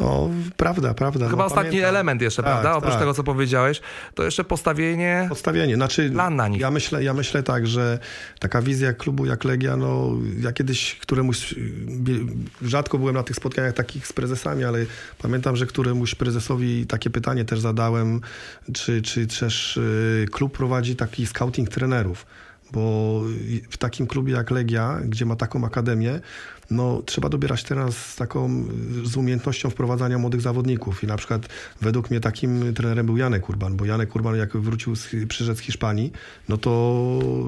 [0.00, 1.28] No, prawda, prawda.
[1.28, 1.88] Chyba no, ostatni pamiętam.
[1.88, 2.76] element jeszcze, tak, prawda?
[2.76, 3.00] Oprócz tak.
[3.00, 3.80] tego, co powiedziałeś,
[4.14, 5.26] to jeszcze postawienie.
[5.28, 6.10] Postawienie, znaczy.
[6.10, 6.60] Plan na nich.
[6.60, 7.98] Ja myślę, ja myślę tak, że
[8.38, 11.54] taka wizja klubu jak Legia, no ja kiedyś któremuś.
[12.62, 14.86] Rzadko byłem na tych spotkaniach takich z prezesami, ale
[15.22, 18.20] pamiętam, że któremuś prezesowi takie pytanie też zadałem,
[18.74, 22.26] czy, czy też y, klub prowadzi taki scouting trenerów
[22.72, 23.22] bo
[23.70, 26.20] w takim klubie jak Legia, gdzie ma taką akademię,
[26.70, 28.64] no, trzeba dobierać teraz z taką
[29.04, 31.04] z umiejętnością wprowadzania młodych zawodników.
[31.04, 31.48] I na przykład
[31.80, 35.60] według mnie takim trenerem był Janek Urban, bo Janek Urban jak wrócił, z, przyszedł z
[35.60, 36.12] Hiszpanii,
[36.48, 36.72] no to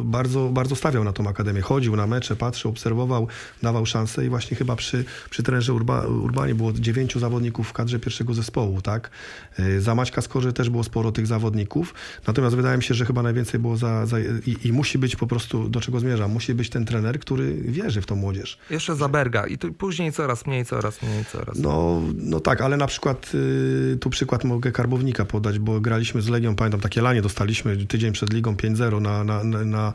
[0.05, 1.61] bardzo, bardzo stawiał na tą akademię.
[1.61, 3.29] Chodził na mecze, patrzył, obserwował,
[3.63, 7.99] dawał szansę i właśnie chyba przy, przy trenerze Urba, Urbanie było dziewięciu zawodników w kadrze
[7.99, 9.11] pierwszego zespołu, tak?
[9.59, 11.95] Y, za Maćka Skorzy też było sporo tych zawodników,
[12.27, 15.27] natomiast wydaje mi się, że chyba najwięcej było za, za i, i musi być po
[15.27, 18.59] prostu, do czego zmierzam, musi być ten trener, który wierzy w tą młodzież.
[18.71, 21.69] Jeszcze za za Berga i tu później coraz mniej, coraz mniej, coraz mniej.
[21.69, 26.29] No, no tak, ale na przykład y, tu przykład mogę Karbownika podać, bo graliśmy z
[26.29, 29.93] Legią, pamiętam takie lanie dostaliśmy tydzień przed ligą 5-0 na, na, na, na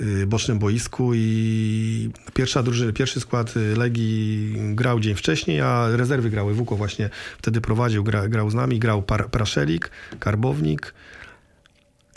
[0.00, 6.30] y, bocznym boisku i pierwsza drużyna, pierwszy skład y, Legii grał dzień wcześniej, a rezerwy
[6.30, 6.54] grały.
[6.54, 9.90] Wuko właśnie wtedy prowadził, gra, grał z nami, grał Par, Praszelik,
[10.20, 10.94] Karbownik,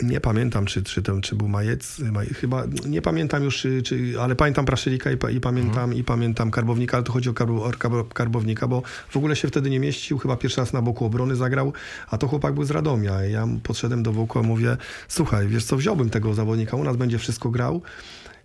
[0.02, 4.36] nie pamiętam, czy, czy, ten, czy był Majec, maj, chyba, nie pamiętam już, czy, ale
[4.36, 5.94] pamiętam Praszelika i, i pamiętam, mhm.
[5.94, 9.70] i pamiętam Karbownika, ale to chodzi o, karb, o Karbownika, bo w ogóle się wtedy
[9.70, 11.72] nie mieścił, chyba pierwszy raz na boku obrony zagrał,
[12.10, 13.22] a to chłopak był z Radomia.
[13.22, 14.76] Ja podszedłem do Wołka i mówię,
[15.08, 17.82] słuchaj, wiesz co, wziąłbym tego zawodnika, u nas będzie wszystko grał,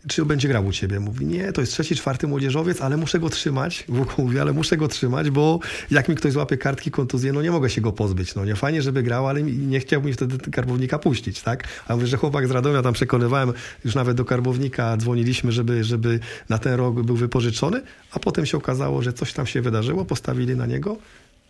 [0.08, 1.00] czy będzie grał u ciebie?
[1.00, 3.84] Mówi, nie, to jest trzeci, czwarty młodzieżowiec, ale muszę go trzymać.
[3.88, 5.60] Wuku mówi, ale muszę go trzymać, bo
[5.92, 8.36] jak mi ktoś złapie kartki kontuzję, no nie mogę się go pozbyć.
[8.36, 11.68] No nie, fajnie, żeby grał, ale nie chciał mi wtedy karbownika puścić, tak?
[11.88, 13.54] A mówię, że chłopak z Radomia tam przekonywałem,
[13.86, 16.20] już nawet do karbownika dzwoniliśmy, żeby, żeby
[16.50, 20.56] na ten rok był wypożyczony, a potem się okazało, że coś tam się wydarzyło, postawili
[20.56, 20.98] na niego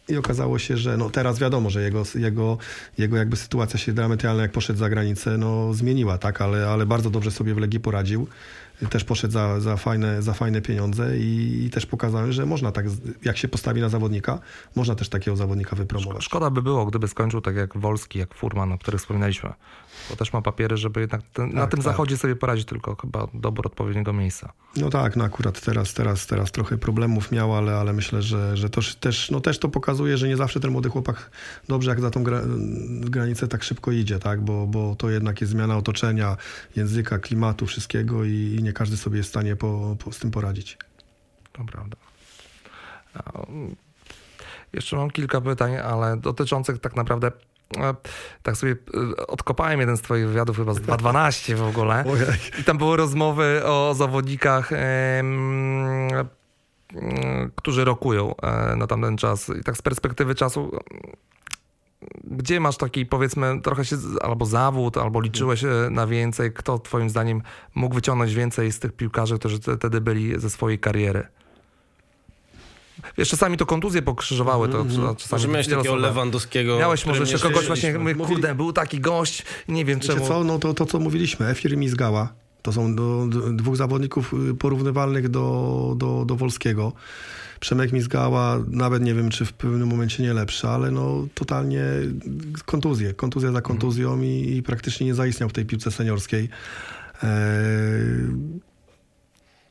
[0.10, 2.58] i okazało się, że no teraz wiadomo, że jego, jego,
[2.98, 7.10] jego jakby sytuacja się diametralna, jak poszedł za granicę, no zmieniła, tak, ale, ale bardzo
[7.10, 8.28] dobrze sobie w Legii poradził.
[8.90, 12.86] też poszedł za, za, fajne, za fajne pieniądze i, i też pokazałem, że można tak,
[13.24, 14.40] jak się postawi na zawodnika,
[14.76, 16.24] można też takiego zawodnika wypromować.
[16.24, 19.50] Szkoda by było, gdyby skończył tak jak Wolski, jak Furman, o których wspominaliśmy.
[20.10, 21.84] Bo też ma papiery, żeby jednak ten, na Tak, tym tak.
[21.84, 24.54] zachodzie sobie poradzić, tylko chyba dobór odpowiedniego miejsca.
[24.78, 28.70] No tak, no akurat teraz, teraz, teraz trochę problemów miał, ale, ale myślę, że, że
[28.70, 31.32] to też, no też to pokazuje, że nie zawsze ten młody chłopak
[31.68, 32.42] dobrze jak za tą gra,
[33.02, 34.42] granicę tak szybko idzie, tak?
[34.42, 36.38] Bo, bo to jednak jest zmiana otoczenia,
[36.76, 40.32] języka, klimatu, wszystkiego i, i nie każdy sobie jest w stanie po, po, z tym
[40.32, 40.78] poradzić.
[41.52, 41.98] To prawda.
[43.50, 43.76] Mm,
[44.74, 47.32] Jeszcze mam kilka pytań, ale dotyczących tak naprawdę.
[47.78, 47.94] E,
[48.44, 48.76] Tak sobie
[49.18, 52.04] e, odkopałem jeden z Twoich wywiadów, chyba z 2.12 w ogóle.
[52.60, 56.10] I tam były rozmowy o zawodnikach, em,
[57.56, 59.52] którzy rokują e, na tamten czas.
[59.60, 60.72] I tak z perspektywy czasu,
[62.24, 66.54] gdzie masz taki, powiedzmy, trochę się, albo zawód, albo liczyłeś e, na więcej?
[66.54, 67.42] Kto Twoim zdaniem
[67.76, 71.28] mógł wyciągnąć więcej z tych piłkarzy, którzy te- wtedy byli ze swojej kariery?
[73.18, 74.86] Wiesz, czasami to kontuzje pokrzyżowały, to
[75.18, 75.96] czasami Może miałeś takiego.
[75.96, 76.80] Lewandowskiego.
[76.80, 80.28] Miałeś może jeszcze kogoś właśnie, mówię, kurde, był taki gość, nie wiem Wiecie czemu.
[80.28, 84.34] co, no to, to co mówiliśmy, Efir i Mizgała, to są do, do, dwóch zawodników
[84.50, 86.94] y, porównywalnych do, do, do Wolskiego.
[87.60, 91.84] Przemek Mizgała, nawet nie wiem, czy w pewnym momencie nie lepszy, ale no totalnie
[92.66, 96.50] kontuzje, kontuzja za kontuzją i, i praktycznie nie zaistniał w tej piłce seniorskiej.
[97.24, 97.30] Eee,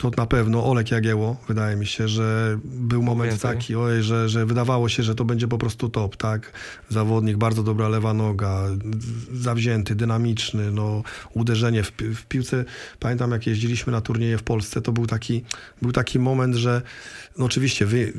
[0.00, 3.50] to na pewno Olek Jagieło, wydaje mi się, że był moment Więcej.
[3.50, 6.52] taki, ojej, że, że wydawało się, że to będzie po prostu top, tak?
[6.88, 8.62] Zawodnik, bardzo dobra lewa noga,
[9.32, 11.02] zawzięty, dynamiczny, no,
[11.34, 12.64] uderzenie w, pi- w piłce.
[13.00, 15.44] Pamiętam, jak jeździliśmy na turnieje w Polsce, to był taki,
[15.82, 16.82] był taki moment, że
[17.38, 18.12] no oczywiście wy,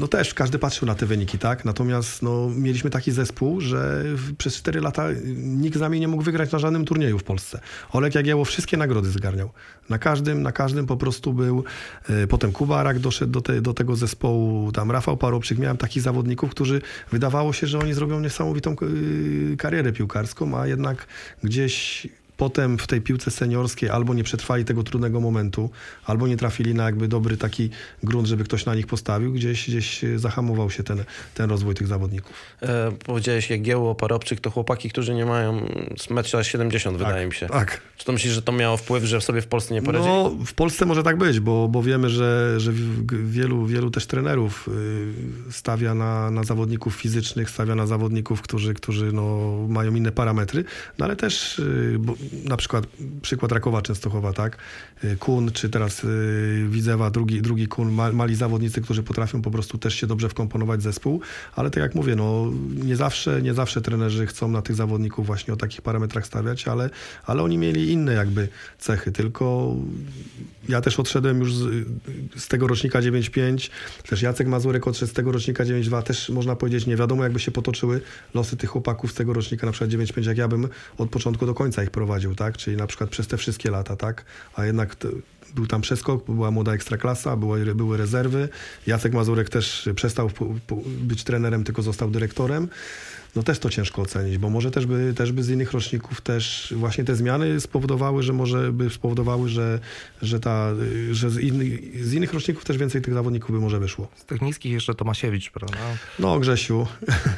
[0.00, 1.64] no też każdy patrzył na te wyniki, tak?
[1.64, 4.04] Natomiast no, mieliśmy taki zespół, że
[4.38, 7.60] przez 4 lata nikt z nami nie mógł wygrać na żadnym turnieju w Polsce.
[7.92, 9.50] Olek Jagieło wszystkie nagrody zgarniał.
[9.88, 11.64] Na każdym, na każdym po prostu był.
[12.08, 15.58] e, Potem Kubarak doszedł do, te, do tego zespołu, tam Rafał Parobczyk.
[15.58, 16.80] Miałem takich zawodników, którzy
[17.10, 21.06] wydawało się, że oni zrobią niesamowitą e, karierę piłkarską, a jednak
[21.42, 25.70] gdzieś potem w tej piłce seniorskiej albo nie przetrwali tego trudnego momentu,
[26.04, 27.70] albo nie trafili na jakby dobry taki
[28.02, 31.04] grunt, żeby ktoś na nich postawił, gdzieś, gdzieś zahamował się ten,
[31.34, 32.32] ten rozwój tych zawodników.
[32.62, 35.66] E, powiedziałeś Jagiełło, Parobczyk, to chłopaki, którzy nie mają
[35.96, 37.46] z 1,70 m, wydaje mi się.
[37.46, 37.80] Tak.
[37.96, 40.14] Czy to myślisz, że to miało wpływ, że sobie w Polsce nie poradzili?
[40.14, 42.72] No, w Polsce może tak być, bo, bo wiemy, że, że
[43.24, 44.68] wielu, wielu też trenerów
[45.48, 50.64] y, stawia na, na zawodników fizycznych, stawia na zawodników, którzy, którzy no, mają inne parametry,
[50.98, 52.14] no ale też y, bo,
[52.44, 52.86] na przykład
[53.22, 54.58] przykład Rakowa Częstochowa, tak?
[55.04, 59.50] Y, Kun, czy teraz y, Widzewa, drugi, drugi Kun, ma, mali zawodnicy, którzy potrafią po
[59.50, 61.20] prostu też się dobrze wkomponować w zespół,
[61.56, 62.50] ale tak jak mówię, no,
[62.84, 66.90] nie zawsze, nie zawsze trenerzy chcą na tych zawodników właśnie o takich parametrach stawiać, ale,
[67.26, 68.48] ale oni mieli inne jakby
[68.78, 69.74] cechy, tylko
[70.68, 71.86] ja też odszedłem już z,
[72.36, 73.70] z tego rocznika 9.5,
[74.08, 77.50] też Jacek Mazurek odszedł z tego rocznika 9.2, też można powiedzieć, nie wiadomo jakby się
[77.50, 78.00] potoczyły
[78.34, 80.68] losy tych chłopaków z tego rocznika, na przykład 9.5, jak ja bym
[80.98, 84.24] od początku do końca ich prowadził, tak, czyli na przykład przez te wszystkie lata, tak,
[84.54, 84.96] a jednak
[85.54, 88.48] był tam przeskok, była młoda ekstraklasa, były, były rezerwy.
[88.86, 90.30] Jacek Mazurek też przestał
[90.86, 92.68] być trenerem, tylko został dyrektorem.
[93.36, 96.74] No też to ciężko ocenić, bo może też by, też by z innych roczników też
[96.76, 99.78] właśnie te zmiany spowodowały, że może by spowodowały, że,
[100.22, 100.70] że, ta,
[101.12, 104.08] że z, innych, z innych roczników też więcej tych zawodników by może wyszło.
[104.16, 105.78] Z tych niskich jeszcze Tomasiewicz, prawda?
[106.18, 106.86] No Grzesiu,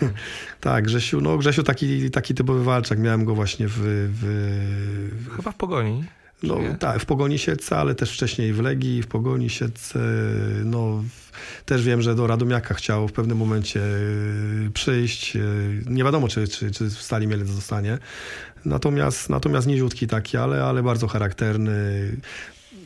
[0.61, 3.75] tak Grzesiu, no Grzesiu taki, taki typowy walczak, miałem go właśnie w,
[4.23, 6.05] w, Chyba w Pogoni.
[6.43, 9.99] No tak, w Pogoni Siedlce, ale też wcześniej w Legii, w Pogoni Siedlce,
[10.65, 11.26] no w-
[11.65, 15.37] też wiem, że do Radomiaka chciał w pewnym momencie y, przyjść.
[15.37, 15.41] y,
[15.87, 17.99] Nie wiadomo, czy, czy, czy w Stali Mielec zostanie.
[18.65, 22.17] Natomiast, natomiast niziutki taki, ale, ale bardzo charakterny.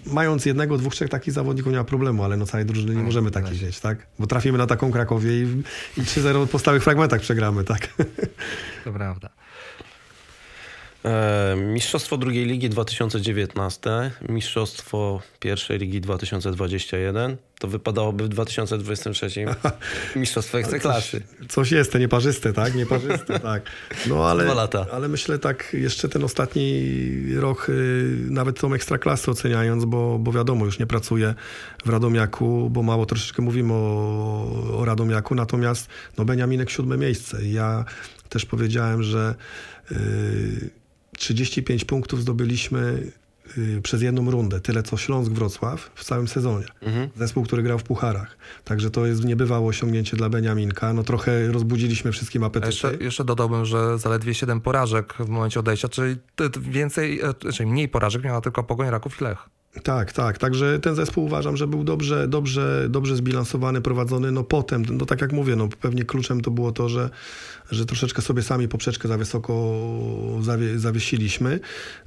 [0.07, 3.07] Mając jednego, dwóch, trzech takich zawodników nie ma problemu, ale no całej drużyny nie Mm,
[3.07, 4.07] możemy takich mieć, tak?
[4.19, 5.43] Bo trafimy na taką Krakowię i,
[5.97, 7.89] i 3-0 po stałych fragmentach przegramy, tak?
[8.85, 9.29] To prawda.
[11.05, 17.37] E, Mistrzostwo drugiej ligi 2019, Mistrzostwo pierwszej ligi 2021.
[17.59, 19.29] To wypadałoby w 2023
[20.17, 21.23] Mistrzostwo Ekstraklasy.
[21.49, 22.75] Coś jest, te nieparzyste, tak?
[22.75, 23.63] Nieparzyste, tak.
[24.09, 24.87] No ale, Dwa lata.
[24.93, 26.83] ale myślę tak jeszcze ten ostatni
[27.37, 31.35] rok, y, nawet tą ekstraklasę oceniając, bo, bo wiadomo, już nie pracuję
[31.85, 37.47] w Radomiaku, bo mało troszeczkę mówimy o, o Radomiaku, natomiast no Beniaminek siódme miejsce.
[37.47, 37.85] Ja
[38.29, 39.35] też powiedziałem, że
[39.93, 40.80] y,
[41.21, 43.13] 35 punktów zdobyliśmy
[43.59, 46.67] y, przez jedną rundę, tyle co Śląsk Wrocław w całym sezonie.
[46.83, 47.09] Mhm.
[47.17, 48.37] Zespół, który grał w pucharach.
[48.65, 50.93] Także to jest niebywałe osiągnięcie dla Beniaminka.
[50.93, 52.67] No trochę rozbudziliśmy wszystkim apetyty.
[52.67, 56.17] Jeszcze, jeszcze dodałbym, że zaledwie 7 porażek w momencie odejścia, czyli
[56.61, 59.49] więcej, e, czyli mniej porażek miała tylko Pogoń Raków i Lech.
[59.83, 60.39] Tak, tak.
[60.39, 64.33] Także ten zespół uważam, że był dobrze, dobrze, dobrze zbilansowany, prowadzony.
[64.33, 67.11] No potem, no tak jak mówię, no pewnie kluczem to było to, że,
[67.71, 69.81] że troszeczkę sobie sami poprzeczkę za wysoko
[70.41, 71.61] zawie, zawiesiliśmy.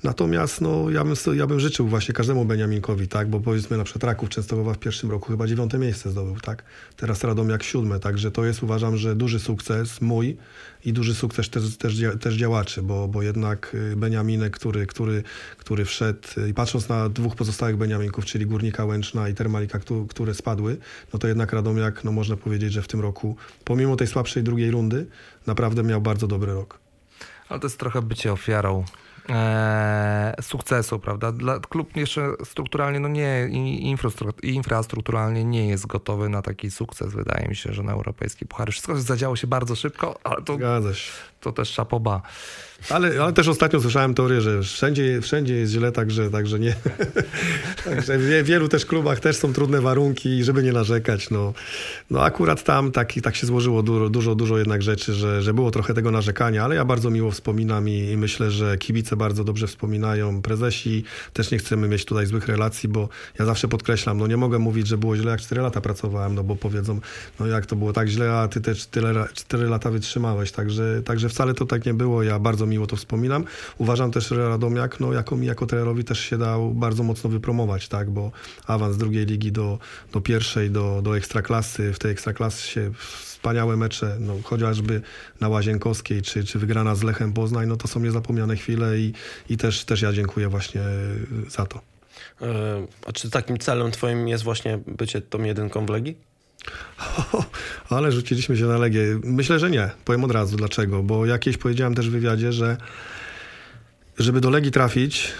[0.03, 3.29] Natomiast no, ja, bym, ja bym życzył właśnie każdemu Beniaminkowi, tak?
[3.29, 6.63] Bo powiedzmy na przykład Raków Częstochowa w pierwszym roku chyba dziewiąte miejsce zdobył, tak?
[6.97, 10.37] Teraz Radomiak siódme, także to jest uważam, że duży sukces mój
[10.85, 15.23] i duży sukces też, też, też działaczy, bo, bo jednak y, Beniaminek, który, który,
[15.57, 19.79] który wszedł y, i patrząc na dwóch pozostałych Beniaminków, czyli Górnika Łęczna i Termalika,
[20.09, 20.77] które spadły,
[21.13, 24.71] no to jednak Radomiak, no można powiedzieć, że w tym roku, pomimo tej słabszej drugiej
[24.71, 25.05] rundy,
[25.47, 26.79] naprawdę miał bardzo dobry rok.
[27.49, 28.83] Ale to jest trochę bycie ofiarą
[29.29, 31.31] e, sukcesu, prawda?
[31.31, 33.47] Dla, klub jeszcze strukturalnie, no nie,
[34.41, 37.13] infrastrukturalnie nie jest gotowy na taki sukces.
[37.13, 38.71] Wydaje mi się, że na europejski puchary.
[38.71, 40.57] Wszystko zadziało się bardzo szybko, ale to,
[41.41, 42.21] to też szapoba.
[42.89, 46.75] Ale, ale też ostatnio słyszałem teorię, że wszędzie, wszędzie jest źle, także, także nie.
[47.85, 51.29] także w wielu też klubach też są trudne warunki, żeby nie narzekać.
[51.29, 51.53] No,
[52.09, 55.71] no akurat tam tak, tak się złożyło dużo, dużo, dużo jednak rzeczy, że, że było
[55.71, 59.67] trochę tego narzekania, ale ja bardzo miło wspominam i, i myślę, że kibice bardzo dobrze
[59.67, 61.03] wspominają, prezesi.
[61.33, 64.87] Też nie chcemy mieć tutaj złych relacji, bo ja zawsze podkreślam, no nie mogę mówić,
[64.87, 66.99] że było źle, jak 4 lata pracowałem, no bo powiedzą,
[67.39, 70.51] no jak to było tak źle, a ty też tyle, 4 lata wytrzymałeś.
[70.51, 72.23] Także, także wcale to tak nie było.
[72.23, 73.45] Ja bardzo miło to wspominam.
[73.77, 77.87] Uważam też, że Radomiak, no, jako mi, jako trenerowi też się dał bardzo mocno wypromować,
[77.87, 78.31] tak, bo
[78.67, 79.79] awans z drugiej ligi do,
[80.11, 82.91] do pierwszej, do, do ekstraklasy, w tej ekstraklasie
[83.43, 85.01] wspaniałe mecze, no, chociażby
[85.41, 89.13] na Łazienkowskiej, czy, czy wygrana z Lechem Poznań, no to są niezapomniane chwile i,
[89.49, 90.81] i też, też ja dziękuję właśnie
[91.47, 91.81] za to.
[92.41, 96.32] E, a czy takim celem twoim jest właśnie bycie tą jedynką w Legii?
[97.89, 99.19] ale rzuciliśmy się na Legię.
[99.23, 99.89] Myślę, że nie.
[100.05, 101.03] Powiem od razu dlaczego.
[101.03, 102.77] Bo jakieś powiedziałem też w wywiadzie, że
[104.17, 105.31] żeby do Legii trafić,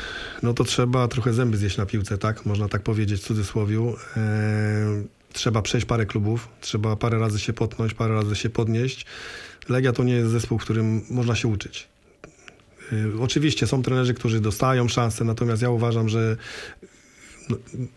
[0.44, 2.46] no to trzeba trochę zęby zjeść na piłce, tak?
[2.46, 3.96] Można tak powiedzieć w cudzysłowiu.
[4.18, 4.24] Eee,
[5.34, 9.06] trzeba przejść parę klubów, trzeba parę razy się potnąć, parę razy się podnieść.
[9.70, 11.88] Legia to nie jest zespół, w którym można się uczyć.
[12.92, 16.38] Eee, oczywiście są trenerzy, którzy dostają szansę, natomiast ja uważam, że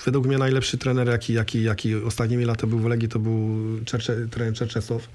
[0.04, 4.16] według mnie najlepszy trener, jaki, jaki, jaki ostatnimi laty był w Legii, to był Czercze,
[4.30, 5.08] trener Czerczesow.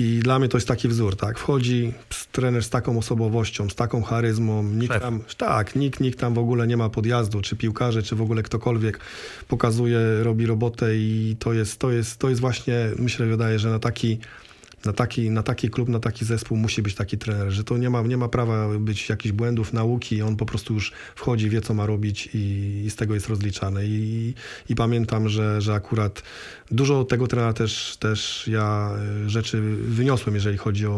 [0.00, 1.38] I dla mnie to jest taki wzór, tak?
[1.38, 1.92] Wchodzi
[2.32, 4.62] trener z taką osobowością, z taką charyzmą.
[4.62, 8.22] Nikt tam, tak, nikt, nikt tam w ogóle nie ma podjazdu, czy piłkarze, czy w
[8.22, 9.00] ogóle ktokolwiek
[9.48, 13.78] pokazuje, robi robotę i to jest, to jest, to jest właśnie, myślę, wydaje, że na
[13.78, 14.18] taki
[14.86, 17.90] na taki, na taki klub, na taki zespół musi być taki trener, że to nie
[17.90, 21.74] ma, nie ma prawa być jakichś błędów nauki, on po prostu już wchodzi, wie co
[21.74, 23.86] ma robić i, i z tego jest rozliczany.
[23.86, 24.34] I,
[24.68, 26.22] i pamiętam, że, że akurat
[26.70, 28.90] dużo tego trenera też, też ja
[29.24, 30.90] e, rzeczy wyniosłem, jeżeli chodzi o,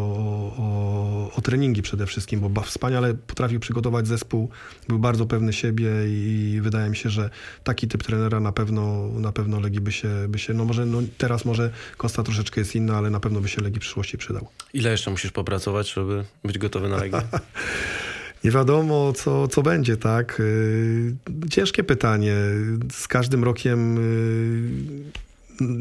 [0.57, 4.49] o, o treningi przede wszystkim, bo wspaniale potrafił przygotować zespół,
[4.87, 7.29] był bardzo pewny siebie i wydaje mi się, że
[7.63, 11.01] taki typ trenera na pewno, na pewno Legii by się, by się no może no
[11.17, 14.47] teraz może Kosta troszeczkę jest inna, ale na pewno by się Legii w przyszłości przydał.
[14.73, 17.21] Ile jeszcze musisz popracować, żeby być gotowy na Legię?
[18.43, 20.39] Nie wiadomo, co, co będzie, tak?
[20.39, 21.15] Y,
[21.49, 22.35] ciężkie pytanie.
[22.91, 25.28] Z każdym rokiem y,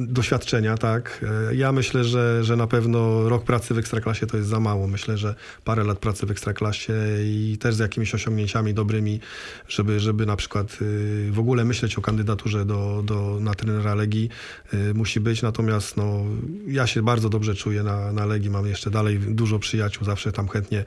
[0.08, 1.24] doświadczenia, tak.
[1.50, 4.86] E, ja myślę, że, że na pewno rok pracy w Ekstraklasie to jest za mało.
[4.86, 5.34] Myślę, że
[5.64, 6.92] parę lat pracy w Ekstraklasie
[7.24, 9.20] i też z jakimiś osiągnięciami dobrymi,
[9.68, 14.28] żeby, żeby na przykład y, w ogóle myśleć o kandydaturze do, do, na trenera Legii
[14.74, 15.42] y, musi być.
[15.42, 16.24] Natomiast no,
[16.66, 18.50] ja się bardzo dobrze czuję na, na Legii.
[18.50, 20.84] Mam jeszcze dalej dużo przyjaciół, zawsze tam chętnie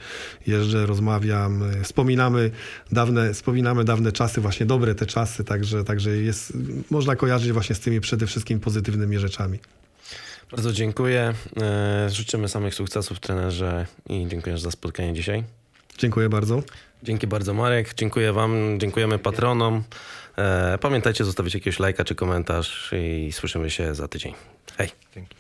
[0.48, 1.64] jeżdżę, rozmawiam.
[1.64, 2.52] Y, wspominamy
[2.92, 6.54] dawne, wspominamy dawne czasy, właśnie dobre te czasy, także, także jest,
[6.90, 9.60] można kojarzyć właśnie z tymi przede wszystkim pozytywnymi pozytywnymi rzeczami.
[10.52, 11.34] Bardzo dziękuję.
[11.62, 15.44] E, życzymy samych sukcesów trenerze i dziękuję za spotkanie dzisiaj.
[15.98, 16.64] Dziękuję bardzo.
[17.04, 17.94] Dzięki bardzo Marek.
[17.94, 19.84] Dziękuję wam, dziękujemy patronom.
[20.38, 24.34] E, pamiętajcie zostawić jakiegoś lajka czy komentarz i słyszymy się za tydzień.
[24.78, 24.90] Hej.
[25.16, 25.30] Dzięki.